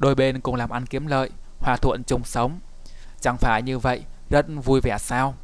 Đôi 0.00 0.14
bên 0.14 0.40
cùng 0.40 0.54
làm 0.54 0.70
ăn 0.70 0.86
kiếm 0.86 1.06
lợi, 1.06 1.30
hòa 1.58 1.76
thuận 1.76 2.04
chung 2.04 2.24
sống. 2.24 2.60
Chẳng 3.20 3.36
phải 3.38 3.62
như 3.62 3.78
vậy, 3.78 4.04
rất 4.30 4.46
vui 4.64 4.80
vẻ 4.80 4.98
sao? 4.98 5.34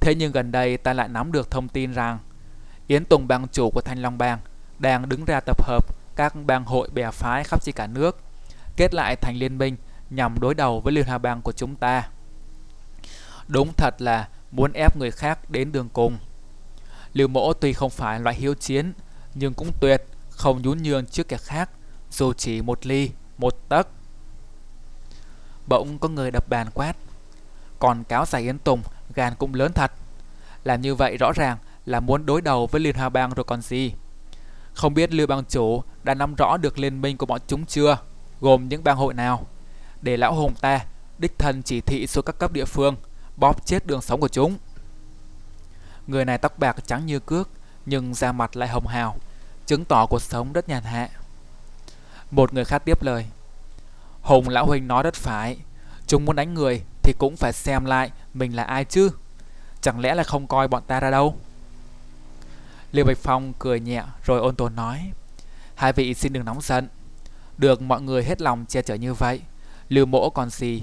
Thế 0.00 0.14
nhưng 0.14 0.32
gần 0.32 0.52
đây 0.52 0.76
ta 0.76 0.92
lại 0.92 1.08
nắm 1.08 1.32
được 1.32 1.50
thông 1.50 1.68
tin 1.68 1.92
rằng 1.92 2.18
Yến 2.86 3.04
Tùng 3.04 3.28
bang 3.28 3.48
chủ 3.52 3.70
của 3.70 3.80
Thanh 3.80 4.02
Long 4.02 4.18
Bang 4.18 4.38
đang 4.78 5.08
đứng 5.08 5.24
ra 5.24 5.40
tập 5.40 5.62
hợp 5.62 5.84
các 6.16 6.34
bang 6.46 6.64
hội 6.64 6.88
bè 6.94 7.10
phái 7.10 7.44
khắp 7.44 7.62
trên 7.64 7.74
cả 7.74 7.86
nước, 7.86 8.20
kết 8.76 8.94
lại 8.94 9.16
thành 9.16 9.36
liên 9.36 9.58
minh 9.58 9.76
nhằm 10.10 10.40
đối 10.40 10.54
đầu 10.54 10.80
với 10.80 10.92
Liên 10.92 11.06
Hà 11.06 11.18
Bang 11.18 11.42
của 11.42 11.52
chúng 11.52 11.76
ta. 11.76 12.08
Đúng 13.48 13.72
thật 13.76 13.94
là 13.98 14.28
muốn 14.50 14.72
ép 14.72 14.96
người 14.96 15.10
khác 15.10 15.50
đến 15.50 15.72
đường 15.72 15.88
cùng. 15.92 16.18
Lưu 17.12 17.28
Mỗ 17.28 17.52
tuy 17.52 17.72
không 17.72 17.90
phải 17.90 18.20
loại 18.20 18.36
hiếu 18.36 18.54
chiến, 18.54 18.92
nhưng 19.34 19.54
cũng 19.54 19.72
tuyệt 19.80 20.02
không 20.30 20.62
nhún 20.62 20.82
nhường 20.82 21.06
trước 21.06 21.28
kẻ 21.28 21.36
khác, 21.36 21.70
dù 22.10 22.32
chỉ 22.32 22.62
một 22.62 22.86
ly, 22.86 23.10
một 23.38 23.68
tấc. 23.68 23.88
Bỗng 25.66 25.98
có 25.98 26.08
người 26.08 26.30
đập 26.30 26.48
bàn 26.48 26.66
quát. 26.74 26.96
Còn 27.78 28.04
cáo 28.04 28.26
giải 28.26 28.42
Yến 28.42 28.58
Tùng, 28.58 28.82
gan 29.14 29.34
cũng 29.38 29.54
lớn 29.54 29.72
thật. 29.72 29.92
Làm 30.64 30.80
như 30.80 30.94
vậy 30.94 31.16
rõ 31.16 31.32
ràng 31.32 31.58
là 31.86 32.00
muốn 32.00 32.26
đối 32.26 32.40
đầu 32.40 32.66
với 32.66 32.80
Liên 32.80 32.96
Hoa 32.96 33.08
Bang 33.08 33.34
rồi 33.34 33.44
còn 33.44 33.62
gì. 33.62 33.92
Không 34.74 34.94
biết 34.94 35.12
Lưu 35.12 35.26
Bang 35.26 35.44
Chủ 35.44 35.82
đã 36.02 36.14
nắm 36.14 36.34
rõ 36.34 36.56
được 36.56 36.78
liên 36.78 37.00
minh 37.00 37.16
của 37.16 37.26
bọn 37.26 37.40
chúng 37.46 37.66
chưa, 37.66 37.98
gồm 38.40 38.68
những 38.68 38.84
bang 38.84 38.96
hội 38.96 39.14
nào. 39.14 39.46
Để 40.02 40.16
lão 40.16 40.34
hùng 40.34 40.54
ta 40.60 40.80
đích 41.18 41.38
thân 41.38 41.62
chỉ 41.62 41.80
thị 41.80 42.06
xuống 42.06 42.24
các 42.24 42.38
cấp 42.38 42.52
địa 42.52 42.64
phương, 42.64 42.96
bóp 43.36 43.66
chết 43.66 43.86
đường 43.86 44.02
sống 44.02 44.20
của 44.20 44.28
chúng. 44.28 44.58
Người 46.06 46.24
này 46.24 46.38
tóc 46.38 46.58
bạc 46.58 46.76
trắng 46.86 47.06
như 47.06 47.20
cước, 47.20 47.48
nhưng 47.86 48.14
da 48.14 48.32
mặt 48.32 48.56
lại 48.56 48.68
hồng 48.68 48.86
hào, 48.86 49.16
chứng 49.66 49.84
tỏ 49.84 50.06
cuộc 50.06 50.22
sống 50.22 50.52
rất 50.52 50.68
nhàn 50.68 50.82
hạ. 50.82 51.08
Một 52.30 52.54
người 52.54 52.64
khác 52.64 52.82
tiếp 52.84 53.02
lời. 53.02 53.26
Hùng 54.22 54.48
lão 54.48 54.66
huynh 54.66 54.88
nói 54.88 55.02
rất 55.02 55.14
phải, 55.14 55.56
chúng 56.06 56.24
muốn 56.24 56.36
đánh 56.36 56.54
người 56.54 56.82
thì 57.02 57.14
cũng 57.18 57.36
phải 57.36 57.52
xem 57.52 57.84
lại 57.84 58.10
mình 58.34 58.56
là 58.56 58.62
ai 58.62 58.84
chứ. 58.84 59.10
Chẳng 59.80 60.00
lẽ 60.00 60.14
là 60.14 60.22
không 60.22 60.46
coi 60.46 60.68
bọn 60.68 60.82
ta 60.86 61.00
ra 61.00 61.10
đâu? 61.10 61.36
Liêu 62.92 63.04
Bạch 63.04 63.18
Phong 63.18 63.52
cười 63.58 63.80
nhẹ 63.80 64.02
rồi 64.24 64.40
ôn 64.40 64.56
tồn 64.56 64.76
nói. 64.76 65.12
Hai 65.74 65.92
vị 65.92 66.14
xin 66.14 66.32
đừng 66.32 66.44
nóng 66.44 66.60
giận. 66.60 66.88
Được 67.58 67.82
mọi 67.82 68.02
người 68.02 68.24
hết 68.24 68.40
lòng 68.40 68.64
che 68.68 68.82
chở 68.82 68.94
như 68.94 69.14
vậy, 69.14 69.40
Lưu 69.88 70.06
mỗ 70.06 70.30
còn 70.30 70.50
gì, 70.50 70.82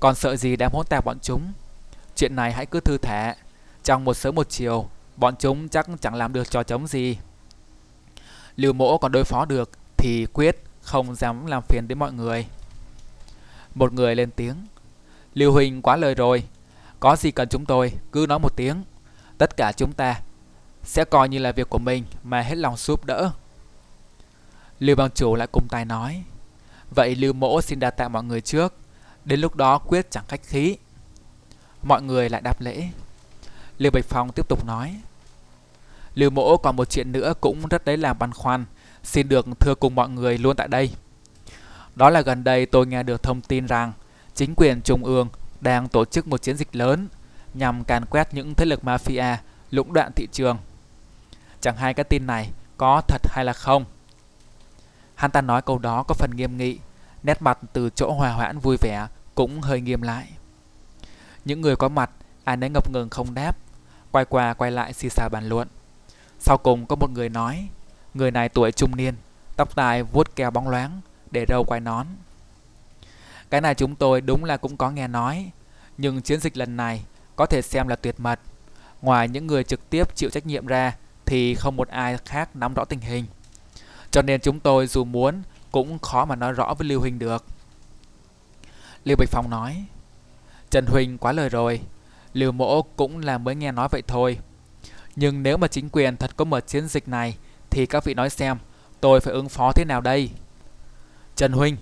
còn 0.00 0.14
sợ 0.14 0.36
gì 0.36 0.56
đám 0.56 0.72
hỗn 0.72 0.86
tạp 0.86 1.04
bọn 1.04 1.18
chúng. 1.22 1.52
Chuyện 2.16 2.36
này 2.36 2.52
hãy 2.52 2.66
cứ 2.66 2.80
thư 2.80 2.98
thả, 2.98 3.34
trong 3.84 4.04
một 4.04 4.14
sớm 4.14 4.34
một 4.34 4.50
chiều, 4.50 4.88
bọn 5.16 5.34
chúng 5.38 5.68
chắc 5.68 5.86
chẳng 6.00 6.14
làm 6.14 6.32
được 6.32 6.50
trò 6.50 6.62
chống 6.62 6.86
gì. 6.86 7.18
Lưu 8.56 8.72
mỗ 8.72 8.98
còn 8.98 9.12
đối 9.12 9.24
phó 9.24 9.44
được 9.44 9.70
thì 9.96 10.26
quyết 10.32 10.56
không 10.88 11.14
dám 11.14 11.46
làm 11.46 11.62
phiền 11.68 11.88
đến 11.88 11.98
mọi 11.98 12.12
người. 12.12 12.46
Một 13.74 13.92
người 13.92 14.16
lên 14.16 14.30
tiếng. 14.30 14.54
Lưu 15.34 15.52
Huỳnh 15.52 15.82
quá 15.82 15.96
lời 15.96 16.14
rồi. 16.14 16.42
Có 17.00 17.16
gì 17.16 17.30
cần 17.30 17.48
chúng 17.48 17.64
tôi 17.64 17.92
cứ 18.12 18.26
nói 18.28 18.38
một 18.38 18.56
tiếng. 18.56 18.82
Tất 19.38 19.56
cả 19.56 19.72
chúng 19.72 19.92
ta 19.92 20.20
sẽ 20.82 21.04
coi 21.04 21.28
như 21.28 21.38
là 21.38 21.52
việc 21.52 21.70
của 21.70 21.78
mình 21.78 22.04
mà 22.22 22.40
hết 22.40 22.54
lòng 22.54 22.76
giúp 22.76 23.04
đỡ. 23.04 23.30
Lưu 24.78 24.96
bang 24.96 25.10
chủ 25.10 25.34
lại 25.34 25.48
cùng 25.52 25.68
tay 25.68 25.84
nói. 25.84 26.22
Vậy 26.94 27.14
Lưu 27.14 27.32
mỗ 27.32 27.60
xin 27.62 27.80
đa 27.80 27.90
tạ 27.90 28.08
mọi 28.08 28.24
người 28.24 28.40
trước. 28.40 28.74
Đến 29.24 29.40
lúc 29.40 29.56
đó 29.56 29.78
quyết 29.78 30.10
chẳng 30.10 30.24
khách 30.28 30.42
khí. 30.42 30.76
Mọi 31.82 32.02
người 32.02 32.28
lại 32.28 32.40
đáp 32.40 32.60
lễ. 32.60 32.88
Lưu 33.78 33.92
Bạch 33.92 34.04
Phong 34.04 34.32
tiếp 34.32 34.48
tục 34.48 34.64
nói. 34.64 35.00
Lưu 36.14 36.30
mỗ 36.30 36.56
còn 36.56 36.76
một 36.76 36.90
chuyện 36.90 37.12
nữa 37.12 37.34
cũng 37.40 37.66
rất 37.66 37.84
đấy 37.84 37.96
làm 37.96 38.18
băn 38.18 38.32
khoăn, 38.32 38.64
xin 39.08 39.28
được 39.28 39.46
thưa 39.60 39.74
cùng 39.74 39.94
mọi 39.94 40.08
người 40.08 40.38
luôn 40.38 40.56
tại 40.56 40.68
đây. 40.68 40.90
Đó 41.94 42.10
là 42.10 42.20
gần 42.20 42.44
đây 42.44 42.66
tôi 42.66 42.86
nghe 42.86 43.02
được 43.02 43.22
thông 43.22 43.40
tin 43.40 43.66
rằng 43.66 43.92
chính 44.34 44.54
quyền 44.56 44.82
trung 44.82 45.04
ương 45.04 45.28
đang 45.60 45.88
tổ 45.88 46.04
chức 46.04 46.28
một 46.28 46.42
chiến 46.42 46.56
dịch 46.56 46.76
lớn 46.76 47.08
nhằm 47.54 47.84
càn 47.84 48.04
quét 48.04 48.34
những 48.34 48.54
thế 48.54 48.64
lực 48.64 48.80
mafia 48.84 49.36
lũng 49.70 49.92
đoạn 49.92 50.12
thị 50.16 50.28
trường. 50.32 50.58
Chẳng 51.60 51.76
hay 51.76 51.94
cái 51.94 52.04
tin 52.04 52.26
này 52.26 52.50
có 52.76 53.02
thật 53.08 53.22
hay 53.28 53.44
là 53.44 53.52
không. 53.52 53.84
Hắn 55.14 55.30
ta 55.30 55.40
nói 55.40 55.62
câu 55.62 55.78
đó 55.78 56.02
có 56.02 56.14
phần 56.14 56.30
nghiêm 56.36 56.56
nghị, 56.56 56.78
nét 57.22 57.42
mặt 57.42 57.58
từ 57.72 57.90
chỗ 57.90 58.12
hòa 58.12 58.32
hoãn 58.32 58.58
vui 58.58 58.76
vẻ 58.80 59.06
cũng 59.34 59.60
hơi 59.60 59.80
nghiêm 59.80 60.02
lại. 60.02 60.32
Những 61.44 61.60
người 61.60 61.76
có 61.76 61.88
mặt 61.88 62.10
ai 62.44 62.56
nấy 62.56 62.70
ngập 62.70 62.90
ngừng 62.90 63.08
không 63.10 63.34
đáp, 63.34 63.56
quay 64.10 64.24
qua 64.24 64.54
quay 64.54 64.70
lại 64.70 64.92
xì 64.92 65.08
xào 65.08 65.28
bàn 65.28 65.48
luận. 65.48 65.68
Sau 66.38 66.58
cùng 66.58 66.86
có 66.86 66.96
một 66.96 67.10
người 67.10 67.28
nói, 67.28 67.68
người 68.14 68.30
này 68.30 68.48
tuổi 68.48 68.72
trung 68.72 68.96
niên, 68.96 69.14
tóc 69.56 69.74
tai 69.74 70.02
vuốt 70.02 70.36
keo 70.36 70.50
bóng 70.50 70.68
loáng, 70.68 71.00
để 71.30 71.44
râu 71.48 71.64
quai 71.64 71.80
nón. 71.80 72.06
Cái 73.50 73.60
này 73.60 73.74
chúng 73.74 73.94
tôi 73.94 74.20
đúng 74.20 74.44
là 74.44 74.56
cũng 74.56 74.76
có 74.76 74.90
nghe 74.90 75.08
nói, 75.08 75.50
nhưng 75.98 76.22
chiến 76.22 76.40
dịch 76.40 76.56
lần 76.56 76.76
này 76.76 77.04
có 77.36 77.46
thể 77.46 77.62
xem 77.62 77.88
là 77.88 77.96
tuyệt 77.96 78.20
mật. 78.20 78.40
Ngoài 79.02 79.28
những 79.28 79.46
người 79.46 79.64
trực 79.64 79.90
tiếp 79.90 80.16
chịu 80.16 80.30
trách 80.30 80.46
nhiệm 80.46 80.66
ra 80.66 80.96
thì 81.26 81.54
không 81.54 81.76
một 81.76 81.88
ai 81.88 82.18
khác 82.24 82.56
nắm 82.56 82.74
rõ 82.74 82.84
tình 82.84 83.00
hình. 83.00 83.24
Cho 84.10 84.22
nên 84.22 84.40
chúng 84.40 84.60
tôi 84.60 84.86
dù 84.86 85.04
muốn 85.04 85.42
cũng 85.72 85.98
khó 85.98 86.24
mà 86.24 86.36
nói 86.36 86.52
rõ 86.52 86.74
với 86.74 86.88
Lưu 86.88 87.00
Huỳnh 87.00 87.18
được. 87.18 87.44
Lưu 89.04 89.16
Bạch 89.16 89.28
Phong 89.30 89.50
nói, 89.50 89.84
Trần 90.70 90.86
Huỳnh 90.86 91.18
quá 91.18 91.32
lời 91.32 91.48
rồi, 91.48 91.80
Lưu 92.32 92.52
Mỗ 92.52 92.82
cũng 92.82 93.18
là 93.18 93.38
mới 93.38 93.54
nghe 93.54 93.72
nói 93.72 93.88
vậy 93.90 94.02
thôi. 94.06 94.38
Nhưng 95.16 95.42
nếu 95.42 95.56
mà 95.56 95.68
chính 95.68 95.88
quyền 95.88 96.16
thật 96.16 96.30
có 96.36 96.44
mở 96.44 96.60
chiến 96.60 96.88
dịch 96.88 97.08
này 97.08 97.36
thì 97.70 97.86
các 97.86 98.04
vị 98.04 98.14
nói 98.14 98.30
xem 98.30 98.58
tôi 99.00 99.20
phải 99.20 99.34
ứng 99.34 99.48
phó 99.48 99.72
thế 99.72 99.84
nào 99.84 100.00
đây? 100.00 100.30
Trần 101.36 101.52
Huynh, 101.52 101.76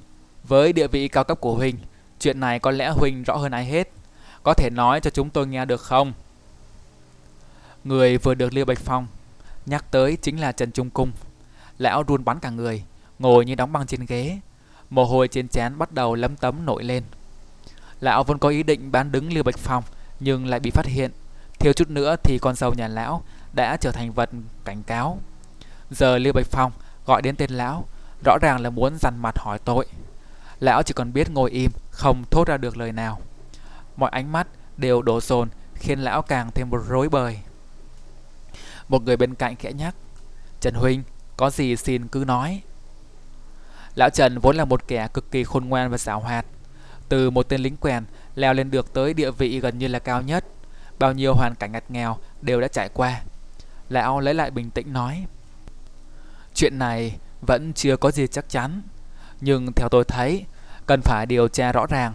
với 0.45 0.73
địa 0.73 0.89
vị 0.89 1.09
cao 1.09 1.25
cấp 1.25 1.41
của 1.41 1.55
Huynh, 1.55 1.77
chuyện 2.21 2.41
này 2.41 2.59
có 2.59 2.71
lẽ 2.71 2.89
Huynh 2.89 3.23
rõ 3.23 3.37
hơn 3.37 3.53
ai 3.53 3.65
hết. 3.65 3.91
Có 4.43 4.55
thể 4.55 4.71
nói 4.71 5.01
cho 5.01 5.11
chúng 5.11 5.31
tôi 5.31 5.47
nghe 5.47 5.65
được 5.65 5.81
không? 5.81 6.13
Người 7.85 8.19
vừa 8.19 8.35
được 8.35 8.53
Liêu 8.53 8.65
Bạch 8.65 8.79
Phong 8.79 9.07
nhắc 9.67 9.91
tới 9.91 10.17
chính 10.23 10.41
là 10.41 10.53
Trần 10.53 10.73
Trung 10.73 10.91
Cung. 10.91 11.11
Lão 11.79 12.03
run 12.03 12.25
bắn 12.25 12.41
cả 12.41 12.51
người, 12.51 12.85
ngồi 13.19 13.45
như 13.45 13.55
đóng 13.55 13.73
băng 13.73 13.87
trên 13.87 14.07
ghế. 14.07 14.39
Mồ 14.91 15.05
hôi 15.05 15.29
trên 15.29 15.49
trán 15.49 15.79
bắt 15.79 15.93
đầu 15.93 16.15
lấm 16.15 16.37
tấm 16.37 16.67
nổi 16.67 16.85
lên. 16.85 17.03
Lão 18.01 18.25
vốn 18.25 18.39
có 18.39 18.49
ý 18.49 18.63
định 18.63 18.93
bán 18.93 19.13
đứng 19.13 19.33
Liêu 19.33 19.43
Bạch 19.43 19.59
Phong 19.59 19.85
nhưng 20.21 20.47
lại 20.47 20.61
bị 20.61 20.71
phát 20.71 20.87
hiện 20.87 21.11
Thiếu 21.59 21.73
chút 21.73 21.91
nữa 21.91 22.17
thì 22.23 22.39
con 22.39 22.55
dâu 22.55 22.75
nhà 22.75 22.89
lão 22.89 23.23
đã 23.53 23.77
trở 23.77 23.93
thành 23.93 24.13
vật 24.13 24.31
cảnh 24.65 24.83
cáo. 24.83 25.19
Giờ 25.91 26.19
Lưu 26.19 26.33
Bạch 26.33 26.47
Phong 26.47 26.73
gọi 27.07 27.23
đến 27.23 27.37
tên 27.37 27.51
lão, 27.51 27.85
rõ 28.25 28.39
ràng 28.43 28.61
là 28.61 28.71
muốn 28.71 28.99
dằn 28.99 29.19
mặt 29.23 29.39
hỏi 29.39 29.59
tội. 29.59 29.87
Lão 30.61 30.83
chỉ 30.83 30.95
còn 30.95 31.13
biết 31.13 31.31
ngồi 31.31 31.51
im, 31.51 31.71
không 31.91 32.25
thốt 32.31 32.49
ra 32.49 32.57
được 32.57 32.77
lời 32.77 32.93
nào. 32.93 33.21
Mọi 33.97 34.11
ánh 34.11 34.33
mắt 34.33 34.47
đều 34.77 35.03
đổ 35.03 35.21
dồn 35.21 35.49
khiến 35.75 35.99
lão 35.99 36.23
càng 36.23 36.51
thêm 36.55 36.71
một 36.71 36.83
rối 36.89 37.09
bời. 37.09 37.39
Một 38.89 39.03
người 39.03 39.17
bên 39.17 39.35
cạnh 39.35 39.57
khẽ 39.57 39.73
nhắc, 39.73 39.95
Trần 40.61 40.75
Huynh, 40.75 41.03
có 41.37 41.51
gì 41.51 41.77
xin 41.77 42.09
cứ 42.09 42.25
nói. 42.27 42.63
Lão 43.95 44.11
Trần 44.11 44.39
vốn 44.39 44.57
là 44.57 44.65
một 44.65 44.89
kẻ 44.89 45.09
cực 45.15 45.31
kỳ 45.31 45.45
khôn 45.45 45.65
ngoan 45.65 45.91
và 45.91 45.99
xảo 45.99 46.21
hoạt. 46.21 46.47
Từ 47.09 47.31
một 47.31 47.49
tên 47.49 47.61
lính 47.61 47.77
quèn 47.77 48.05
leo 48.35 48.55
lên 48.55 48.71
được 48.71 48.93
tới 48.93 49.15
địa 49.15 49.31
vị 49.31 49.61
gần 49.61 49.79
như 49.79 49.89
là 49.89 49.99
cao 49.99 50.23
nhất 50.23 50.45
bao 50.99 51.13
nhiêu 51.13 51.35
hoàn 51.35 51.55
cảnh 51.55 51.73
ngặt 51.73 51.91
nghèo 51.91 52.17
đều 52.43 52.61
đã 52.61 52.69
trải 52.69 52.89
qua. 52.89 53.21
Lão 53.89 54.21
lấy 54.21 54.35
lại 54.35 54.51
bình 54.51 54.71
tĩnh 54.71 54.93
nói. 54.93 55.27
Chuyện 56.57 56.79
này 56.79 57.17
vẫn 57.41 57.73
chưa 57.73 57.97
có 57.97 58.11
gì 58.11 58.27
chắc 58.27 58.49
chắn, 58.49 58.83
nhưng 59.41 59.73
theo 59.73 59.89
tôi 59.89 60.05
thấy, 60.05 60.45
cần 60.87 61.01
phải 61.03 61.27
điều 61.27 61.49
tra 61.49 61.73
rõ 61.73 61.87
ràng. 61.87 62.15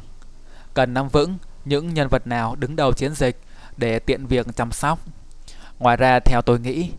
Cần 0.73 0.93
nắm 0.93 1.09
vững 1.09 1.37
những 1.65 1.93
nhân 1.93 2.07
vật 2.07 2.27
nào 2.27 2.55
đứng 2.55 2.75
đầu 2.75 2.93
chiến 2.93 3.13
dịch 3.15 3.39
để 3.77 3.99
tiện 3.99 4.25
việc 4.25 4.47
chăm 4.55 4.71
sóc. 4.71 4.99
Ngoài 5.79 5.97
ra 5.97 6.19
theo 6.19 6.41
tôi 6.41 6.59
nghĩ, 6.59 6.91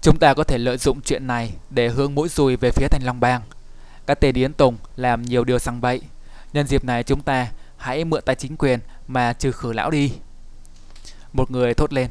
chúng 0.00 0.18
ta 0.18 0.34
có 0.34 0.44
thể 0.44 0.58
lợi 0.58 0.78
dụng 0.78 1.00
chuyện 1.00 1.26
này 1.26 1.52
để 1.70 1.88
hướng 1.88 2.14
mũi 2.14 2.28
dùi 2.28 2.56
về 2.56 2.70
phía 2.70 2.88
Thành 2.88 3.02
Long 3.04 3.20
Bang. 3.20 3.42
Các 4.06 4.20
tên 4.20 4.34
Yến 4.34 4.52
Tùng 4.52 4.76
làm 4.96 5.22
nhiều 5.22 5.44
điều 5.44 5.58
sang 5.58 5.80
bậy. 5.80 6.00
Nhân 6.52 6.66
dịp 6.66 6.84
này 6.84 7.02
chúng 7.02 7.22
ta 7.22 7.48
hãy 7.76 8.04
mượn 8.04 8.22
tay 8.26 8.36
chính 8.36 8.56
quyền 8.56 8.80
mà 9.08 9.32
trừ 9.32 9.52
khử 9.52 9.72
lão 9.72 9.90
đi. 9.90 10.12
Một 11.32 11.50
người 11.50 11.74
thốt 11.74 11.92
lên. 11.92 12.10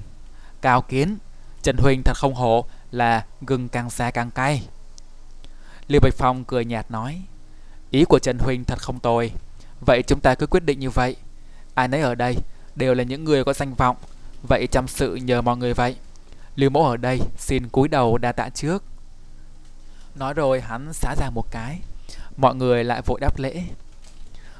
Cao 0.62 0.82
kiến, 0.82 1.18
Trần 1.64 1.78
Huỳnh 1.78 2.02
thật 2.06 2.18
không 2.18 2.34
hổ 2.34 2.66
là 2.91 3.25
gừng 3.41 3.69
càng 3.69 3.89
xa 3.89 4.11
càng 4.11 4.31
cay. 4.31 4.67
Lưu 5.88 6.01
Bạch 6.01 6.13
Phong 6.17 6.43
cười 6.43 6.65
nhạt 6.65 6.91
nói. 6.91 7.21
Ý 7.91 8.05
của 8.05 8.19
Trần 8.19 8.39
Huynh 8.39 8.65
thật 8.65 8.79
không 8.79 8.99
tồi. 8.99 9.31
Vậy 9.85 10.03
chúng 10.07 10.19
ta 10.19 10.35
cứ 10.35 10.47
quyết 10.47 10.63
định 10.63 10.79
như 10.79 10.89
vậy. 10.89 11.15
Ai 11.73 11.88
nấy 11.88 12.01
ở 12.01 12.15
đây 12.15 12.35
đều 12.75 12.93
là 12.93 13.03
những 13.03 13.23
người 13.23 13.43
có 13.43 13.53
danh 13.53 13.73
vọng. 13.73 13.97
Vậy 14.43 14.67
chăm 14.67 14.88
sự 14.88 15.15
nhờ 15.15 15.41
mọi 15.41 15.57
người 15.57 15.73
vậy. 15.73 15.95
Lưu 16.55 16.69
mẫu 16.69 16.85
ở 16.85 16.97
đây 16.97 17.21
xin 17.38 17.69
cúi 17.69 17.88
đầu 17.88 18.17
đa 18.17 18.31
tạ 18.31 18.49
trước. 18.49 18.83
Nói 20.15 20.33
rồi 20.33 20.61
hắn 20.61 20.93
xá 20.93 21.15
ra 21.19 21.29
một 21.29 21.51
cái. 21.51 21.79
Mọi 22.38 22.55
người 22.55 22.83
lại 22.83 23.01
vội 23.05 23.19
đáp 23.19 23.39
lễ. 23.39 23.63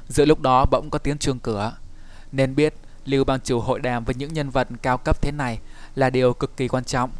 Giữa 0.08 0.24
lúc 0.24 0.40
đó 0.40 0.66
bỗng 0.70 0.90
có 0.90 0.98
tiếng 0.98 1.18
chuông 1.18 1.38
cửa. 1.38 1.76
Nên 2.32 2.54
biết 2.54 2.74
Lưu 3.08 3.24
bang 3.24 3.40
chủ 3.40 3.60
hội 3.60 3.80
đàm 3.80 4.04
với 4.04 4.14
những 4.14 4.34
nhân 4.34 4.50
vật 4.50 4.68
cao 4.82 4.98
cấp 4.98 5.22
thế 5.22 5.32
này 5.32 5.58
là 5.94 6.10
điều 6.10 6.34
cực 6.34 6.56
kỳ 6.56 6.68
quan 6.68 6.84
trọng. 6.84 7.10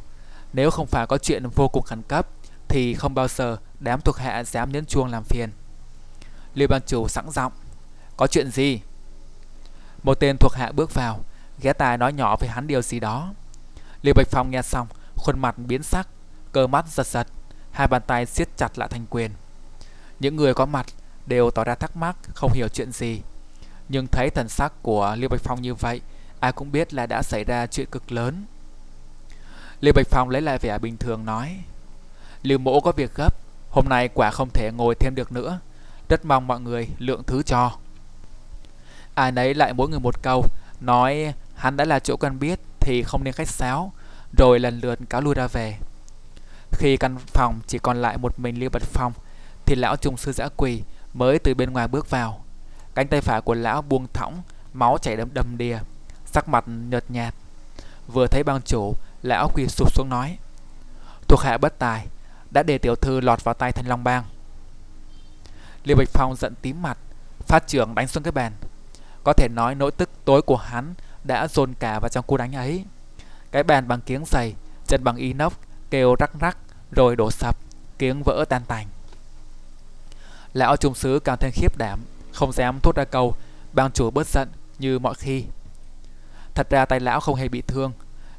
Nếu 0.58 0.70
không 0.70 0.86
phải 0.86 1.06
có 1.06 1.18
chuyện 1.18 1.48
vô 1.54 1.68
cùng 1.68 1.82
khẩn 1.82 2.02
cấp 2.02 2.28
thì 2.68 2.94
không 2.94 3.14
bao 3.14 3.28
giờ 3.28 3.56
đám 3.80 4.00
thuộc 4.00 4.16
hạ 4.16 4.44
dám 4.44 4.72
nhấn 4.72 4.86
chuông 4.86 5.06
làm 5.08 5.24
phiền. 5.24 5.50
Lưu 6.54 6.68
Ban 6.68 6.82
chủ 6.86 7.08
sẵn 7.08 7.30
giọng 7.30 7.52
Có 8.16 8.26
chuyện 8.26 8.50
gì? 8.50 8.80
Một 10.02 10.20
tên 10.20 10.36
thuộc 10.40 10.52
hạ 10.52 10.72
bước 10.72 10.94
vào, 10.94 11.20
ghé 11.60 11.72
tai 11.72 11.98
nói 11.98 12.12
nhỏ 12.12 12.36
với 12.36 12.48
hắn 12.48 12.66
điều 12.66 12.82
gì 12.82 13.00
đó. 13.00 13.34
Lưu 14.02 14.14
Bạch 14.14 14.26
Phong 14.30 14.50
nghe 14.50 14.62
xong, 14.62 14.86
khuôn 15.16 15.38
mặt 15.38 15.54
biến 15.58 15.82
sắc, 15.82 16.08
cơ 16.52 16.66
mắt 16.66 16.84
giật 16.88 17.06
giật, 17.06 17.26
hai 17.72 17.86
bàn 17.86 18.02
tay 18.06 18.26
siết 18.26 18.48
chặt 18.56 18.78
lại 18.78 18.88
thành 18.88 19.06
quyền. 19.10 19.30
Những 20.20 20.36
người 20.36 20.54
có 20.54 20.66
mặt 20.66 20.86
đều 21.26 21.50
tỏ 21.50 21.64
ra 21.64 21.74
thắc 21.74 21.96
mắc, 21.96 22.16
không 22.34 22.52
hiểu 22.52 22.68
chuyện 22.68 22.92
gì. 22.92 23.20
Nhưng 23.88 24.06
thấy 24.06 24.30
thần 24.30 24.48
sắc 24.48 24.72
của 24.82 25.16
Lưu 25.18 25.28
Bạch 25.28 25.40
Phong 25.40 25.62
như 25.62 25.74
vậy, 25.74 26.00
ai 26.40 26.52
cũng 26.52 26.72
biết 26.72 26.94
là 26.94 27.06
đã 27.06 27.22
xảy 27.22 27.44
ra 27.44 27.66
chuyện 27.66 27.86
cực 27.90 28.12
lớn. 28.12 28.46
Lưu 29.80 29.92
Bạch 29.94 30.06
Phong 30.10 30.28
lấy 30.28 30.42
lại 30.42 30.58
vẻ 30.58 30.78
bình 30.78 30.96
thường 30.96 31.24
nói, 31.24 31.56
Lưu 32.42 32.58
mỗ 32.58 32.80
có 32.80 32.92
việc 32.92 33.14
gấp, 33.14 33.34
Hôm 33.70 33.88
nay 33.88 34.08
quả 34.14 34.30
không 34.30 34.50
thể 34.50 34.70
ngồi 34.76 34.94
thêm 34.94 35.14
được 35.14 35.32
nữa. 35.32 35.58
Rất 36.08 36.24
mong 36.24 36.46
mọi 36.46 36.60
người 36.60 36.88
lượng 36.98 37.22
thứ 37.26 37.42
cho. 37.42 37.72
Ai 39.14 39.32
nấy 39.32 39.54
lại 39.54 39.72
mỗi 39.72 39.88
người 39.88 40.00
một 40.00 40.22
câu, 40.22 40.44
Nói, 40.80 41.34
hắn 41.54 41.76
đã 41.76 41.84
là 41.84 41.98
chỗ 41.98 42.16
quen 42.16 42.38
biết 42.38 42.60
Thì 42.80 43.02
không 43.02 43.24
nên 43.24 43.34
khách 43.34 43.48
sáo, 43.48 43.92
Rồi 44.38 44.58
lần 44.60 44.80
lượt 44.80 44.98
cáo 45.08 45.20
lui 45.20 45.34
ra 45.34 45.46
về. 45.46 45.76
Khi 46.72 46.96
căn 46.96 47.18
phòng 47.26 47.60
chỉ 47.66 47.78
còn 47.78 48.02
lại 48.02 48.18
một 48.18 48.38
mình 48.38 48.60
Lưu 48.60 48.70
Bạch 48.70 48.82
Phong, 48.82 49.12
Thì 49.66 49.74
lão 49.74 49.96
trung 49.96 50.16
sư 50.16 50.32
giã 50.32 50.48
quỳ 50.56 50.82
Mới 51.14 51.38
từ 51.38 51.54
bên 51.54 51.72
ngoài 51.72 51.88
bước 51.88 52.10
vào. 52.10 52.44
Cánh 52.94 53.08
tay 53.08 53.20
phải 53.20 53.40
của 53.40 53.54
lão 53.54 53.82
buông 53.82 54.06
thõng, 54.12 54.42
Máu 54.72 54.98
chảy 54.98 55.16
đầm 55.16 55.28
đầm 55.34 55.58
đìa, 55.58 55.78
Sắc 56.26 56.48
mặt 56.48 56.64
nhợt 56.66 57.04
nhạt. 57.08 57.34
Vừa 58.12 58.26
thấy 58.26 58.42
bang 58.44 58.62
chủ 58.62 58.94
Lão 59.22 59.50
quỳ 59.54 59.68
sụp 59.68 59.92
xuống 59.92 60.08
nói, 60.08 60.38
Thuộc 61.28 61.40
hạ 61.40 61.58
bất 61.58 61.78
tài, 61.78 62.06
Đã 62.50 62.62
để 62.62 62.78
tiểu 62.78 62.94
thư 62.94 63.20
lọt 63.20 63.44
vào 63.44 63.54
tay 63.54 63.72
thanh 63.72 63.88
long 63.88 64.04
bang. 64.04 64.24
Liêu 65.84 65.96
Bạch 65.96 66.08
Phong 66.12 66.36
giận 66.36 66.54
tím 66.62 66.82
mặt, 66.82 66.98
Phát 67.46 67.66
trưởng 67.66 67.94
đánh 67.94 68.08
xuống 68.08 68.22
cái 68.22 68.32
bàn. 68.32 68.52
Có 69.24 69.32
thể 69.32 69.48
nói 69.48 69.74
nỗi 69.74 69.90
tức 69.90 70.10
tối 70.24 70.42
của 70.42 70.56
hắn 70.56 70.94
Đã 71.24 71.48
dồn 71.48 71.74
cả 71.74 71.98
vào 72.00 72.08
trong 72.08 72.24
cú 72.26 72.36
đánh 72.36 72.52
ấy. 72.52 72.84
Cái 73.50 73.62
bàn 73.62 73.88
bằng 73.88 74.00
kiếng 74.00 74.24
dày, 74.26 74.54
Chân 74.86 75.04
bằng 75.04 75.16
inox, 75.16 75.52
Kêu 75.90 76.14
rắc 76.18 76.30
rắc, 76.40 76.58
Rồi 76.90 77.16
đổ 77.16 77.30
sập, 77.30 77.56
Kiếng 77.98 78.22
vỡ 78.22 78.44
tan 78.48 78.62
tành. 78.68 78.86
Lão 80.52 80.76
trung 80.76 80.94
sứ 80.94 81.18
càng 81.24 81.36
thêm 81.40 81.50
khiếp 81.54 81.78
đảm, 81.78 82.00
Không 82.32 82.52
dám 82.52 82.80
thốt 82.80 82.96
ra 82.96 83.04
câu, 83.04 83.34
Bang 83.72 83.92
chủ 83.92 84.10
bớt 84.10 84.26
giận 84.26 84.48
như 84.78 84.98
mọi 84.98 85.14
khi. 85.14 85.44
Thật 86.54 86.70
ra 86.70 86.84
tay 86.84 87.00
lão 87.00 87.20
không 87.20 87.34
hề 87.34 87.48
bị 87.48 87.62
thương 87.62 87.92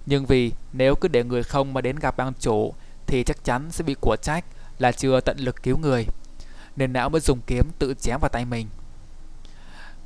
nhưng 0.09 0.25
vì 0.25 0.51
nếu 0.73 0.95
cứ 0.95 1.07
để 1.07 1.23
người 1.23 1.43
không 1.43 1.73
mà 1.73 1.81
đến 1.81 1.95
gặp 1.95 2.17
bang 2.17 2.33
chủ 2.39 2.73
thì 3.07 3.23
chắc 3.23 3.43
chắn 3.43 3.71
sẽ 3.71 3.83
bị 3.83 3.95
của 4.01 4.15
trách 4.21 4.45
là 4.79 4.91
chưa 4.91 5.19
tận 5.19 5.37
lực 5.39 5.63
cứu 5.63 5.77
người. 5.77 6.05
Nên 6.75 6.93
não 6.93 7.09
mới 7.09 7.21
dùng 7.21 7.39
kiếm 7.47 7.71
tự 7.79 7.93
chém 8.01 8.19
vào 8.21 8.29
tay 8.29 8.45
mình. 8.45 8.67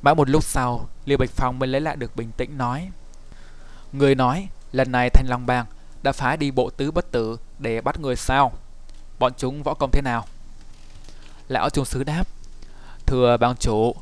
Mãi 0.02 0.14
một 0.14 0.28
lúc 0.28 0.44
sau, 0.44 0.88
Liêu 1.04 1.18
Bạch 1.18 1.30
Phong 1.30 1.58
mới 1.58 1.66
lấy 1.66 1.80
lại 1.80 1.96
được 1.96 2.16
bình 2.16 2.30
tĩnh 2.36 2.58
nói. 2.58 2.90
Người 3.92 4.14
nói, 4.14 4.48
lần 4.72 4.92
này 4.92 5.10
Thanh 5.10 5.28
Long 5.28 5.46
Bang 5.46 5.66
đã 6.02 6.12
phái 6.12 6.36
đi 6.36 6.50
bộ 6.50 6.70
tứ 6.70 6.90
bất 6.90 7.10
tử 7.10 7.36
để 7.58 7.80
bắt 7.80 8.00
người 8.00 8.16
sao? 8.16 8.52
Bọn 9.18 9.32
chúng 9.36 9.62
võ 9.62 9.74
công 9.74 9.90
thế 9.90 10.00
nào? 10.02 10.24
Lão 11.48 11.70
trung 11.70 11.84
sứ 11.84 12.04
đáp. 12.04 12.24
Thưa 13.06 13.36
bang 13.36 13.56
chủ, 13.56 13.94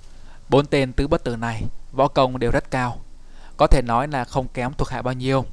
bốn 0.48 0.66
tên 0.66 0.92
tứ 0.92 1.08
bất 1.08 1.24
tử 1.24 1.36
này 1.36 1.62
võ 1.92 2.08
công 2.08 2.38
đều 2.38 2.50
rất 2.50 2.70
cao. 2.70 3.00
Có 3.56 3.66
thể 3.66 3.82
nói 3.82 4.08
là 4.08 4.24
không 4.24 4.48
kém 4.48 4.72
thuộc 4.72 4.88
hạ 4.88 5.02
bao 5.02 5.14
nhiêu. 5.14 5.44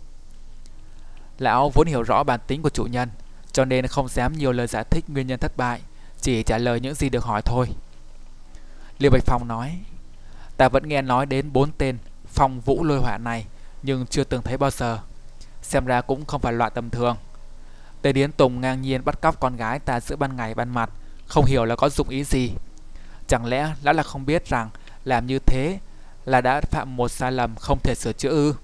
Lão 1.39 1.69
vốn 1.69 1.87
hiểu 1.87 2.03
rõ 2.03 2.23
bản 2.23 2.39
tính 2.47 2.61
của 2.61 2.69
chủ 2.69 2.83
nhân, 2.83 3.09
cho 3.51 3.65
nên 3.65 3.87
không 3.87 4.07
dám 4.07 4.33
nhiều 4.37 4.51
lời 4.51 4.67
giải 4.67 4.83
thích 4.83 5.05
nguyên 5.07 5.27
nhân 5.27 5.39
thất 5.39 5.57
bại, 5.57 5.81
chỉ 6.21 6.43
trả 6.43 6.57
lời 6.57 6.79
những 6.79 6.95
gì 6.95 7.09
được 7.09 7.23
hỏi 7.23 7.41
thôi. 7.41 7.67
Liêu 8.99 9.11
Bạch 9.11 9.23
Phong 9.25 9.47
nói, 9.47 9.79
ta 10.57 10.69
vẫn 10.69 10.87
nghe 10.87 11.01
nói 11.01 11.25
đến 11.25 11.53
bốn 11.53 11.71
tên 11.77 11.97
phong 12.27 12.59
vũ 12.59 12.83
lôi 12.83 12.99
hỏa 12.99 13.17
này, 13.17 13.45
nhưng 13.83 14.05
chưa 14.05 14.23
từng 14.23 14.41
thấy 14.41 14.57
bao 14.57 14.71
giờ. 14.71 14.99
Xem 15.61 15.85
ra 15.85 16.01
cũng 16.01 16.25
không 16.25 16.41
phải 16.41 16.53
loại 16.53 16.71
tầm 16.73 16.89
thường. 16.89 17.17
Tề 18.01 18.13
Điến 18.13 18.31
Tùng 18.31 18.61
ngang 18.61 18.81
nhiên 18.81 19.05
bắt 19.05 19.21
cóc 19.21 19.39
con 19.39 19.55
gái 19.55 19.79
ta 19.79 19.99
giữa 19.99 20.15
ban 20.15 20.35
ngày 20.35 20.55
ban 20.55 20.69
mặt, 20.69 20.89
không 21.27 21.45
hiểu 21.45 21.65
là 21.65 21.75
có 21.75 21.89
dụng 21.89 22.09
ý 22.09 22.23
gì. 22.23 22.51
Chẳng 23.27 23.45
lẽ 23.45 23.75
lão 23.83 23.93
là 23.93 24.03
không 24.03 24.25
biết 24.25 24.47
rằng 24.47 24.69
làm 25.05 25.27
như 25.27 25.39
thế 25.39 25.79
là 26.25 26.41
đã 26.41 26.61
phạm 26.61 26.95
một 26.95 27.07
sai 27.07 27.31
lầm 27.31 27.55
không 27.55 27.79
thể 27.79 27.95
sửa 27.95 28.13
chữa 28.13 28.29
ư? 28.29 28.55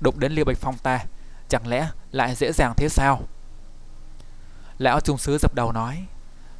Đụng 0.00 0.20
đến 0.20 0.32
Liêu 0.32 0.44
Bạch 0.44 0.58
Phong 0.58 0.78
ta, 0.78 1.04
Chẳng 1.50 1.66
lẽ 1.66 1.88
lại 2.12 2.34
dễ 2.34 2.52
dàng 2.52 2.74
thế 2.76 2.88
sao? 2.88 3.20
Lão 4.78 5.00
trung 5.00 5.18
sứ 5.18 5.38
dập 5.38 5.54
đầu 5.54 5.72
nói, 5.72 6.04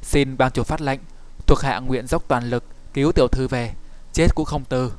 Xin 0.01 0.37
ban 0.37 0.51
chủ 0.51 0.63
phát 0.63 0.81
lệnh, 0.81 0.99
Thuộc 1.47 1.59
hạ 1.61 1.79
nguyện 1.79 2.07
dốc 2.07 2.23
toàn 2.27 2.43
lực 2.49 2.63
Cứu 2.93 3.11
tiểu 3.11 3.27
thư 3.27 3.47
về, 3.47 3.73
Chết 4.13 4.27
cũng 4.35 4.45
không 4.45 4.63
từ. 4.69 4.91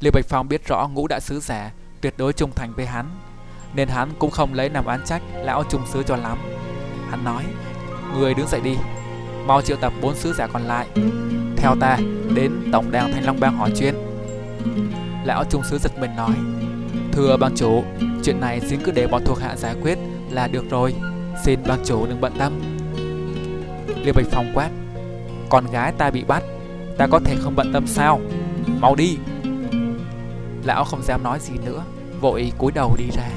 Liêu 0.00 0.12
Bạch 0.14 0.24
Phong 0.28 0.48
biết 0.48 0.66
rõ 0.66 0.88
ngũ 0.88 1.08
đại 1.08 1.20
sứ 1.20 1.40
giả 1.40 1.72
Tuyệt 2.00 2.14
đối 2.16 2.32
trung 2.32 2.50
thành 2.54 2.72
với 2.76 2.86
hắn, 2.86 3.10
Nên 3.74 3.88
hắn 3.88 4.12
cũng 4.18 4.30
không 4.30 4.54
lấy 4.54 4.70
làm 4.70 4.86
án 4.86 5.04
trách 5.04 5.22
Lão 5.34 5.64
trung 5.70 5.86
sứ 5.92 6.02
cho 6.02 6.16
lắm. 6.16 6.38
Hắn 7.10 7.24
nói, 7.24 7.44
Người 8.14 8.34
đứng 8.34 8.48
dậy 8.48 8.60
đi, 8.60 8.76
Mau 9.46 9.62
triệu 9.62 9.76
tập 9.76 9.92
bốn 10.00 10.16
sứ 10.16 10.32
giả 10.32 10.46
còn 10.46 10.62
lại, 10.62 10.88
Theo 11.56 11.74
ta 11.80 11.98
đến 12.34 12.70
tổng 12.72 12.90
đàn 12.90 13.12
Thanh 13.12 13.24
Long 13.24 13.40
Bang 13.40 13.56
hỏi 13.56 13.72
chuyện. 13.76 13.94
Lão 15.24 15.44
trung 15.50 15.62
sứ 15.64 15.78
giật 15.78 15.98
mình 15.98 16.16
nói 16.16 16.34
Thưa 17.12 17.36
bang 17.36 17.56
chủ, 17.56 17.84
Chuyện 18.24 18.40
này 18.40 18.60
xin 18.60 18.80
cứ 18.84 18.92
để 18.92 19.06
bọn 19.06 19.22
thuộc 19.24 19.38
hạ 19.38 19.56
giải 19.56 19.74
quyết 19.82 19.98
là 20.30 20.48
được 20.48 20.70
rồi. 20.70 20.94
Xin 21.44 21.60
bang 21.66 21.84
chủ 21.84 22.06
đừng 22.06 22.20
bận 22.20 22.32
tâm. 22.38 22.60
Liêu 24.04 24.14
Bạch 24.14 24.26
Phong 24.30 24.52
quát, 24.54 24.70
Con 25.48 25.66
gái 25.72 25.92
ta 25.98 26.10
bị 26.10 26.24
bắt, 26.24 26.42
Ta 26.98 27.06
có 27.06 27.20
thể 27.24 27.36
không 27.40 27.56
bận 27.56 27.72
tâm 27.72 27.86
sao? 27.86 28.20
Mau 28.80 28.94
đi. 28.94 29.18
Lão 30.64 30.84
không 30.84 31.02
dám 31.02 31.22
nói 31.22 31.38
gì 31.40 31.54
nữa, 31.64 31.84
Vội 32.20 32.52
cúi 32.58 32.72
đầu 32.72 32.96
đi 32.98 33.10
ra. 33.16 33.28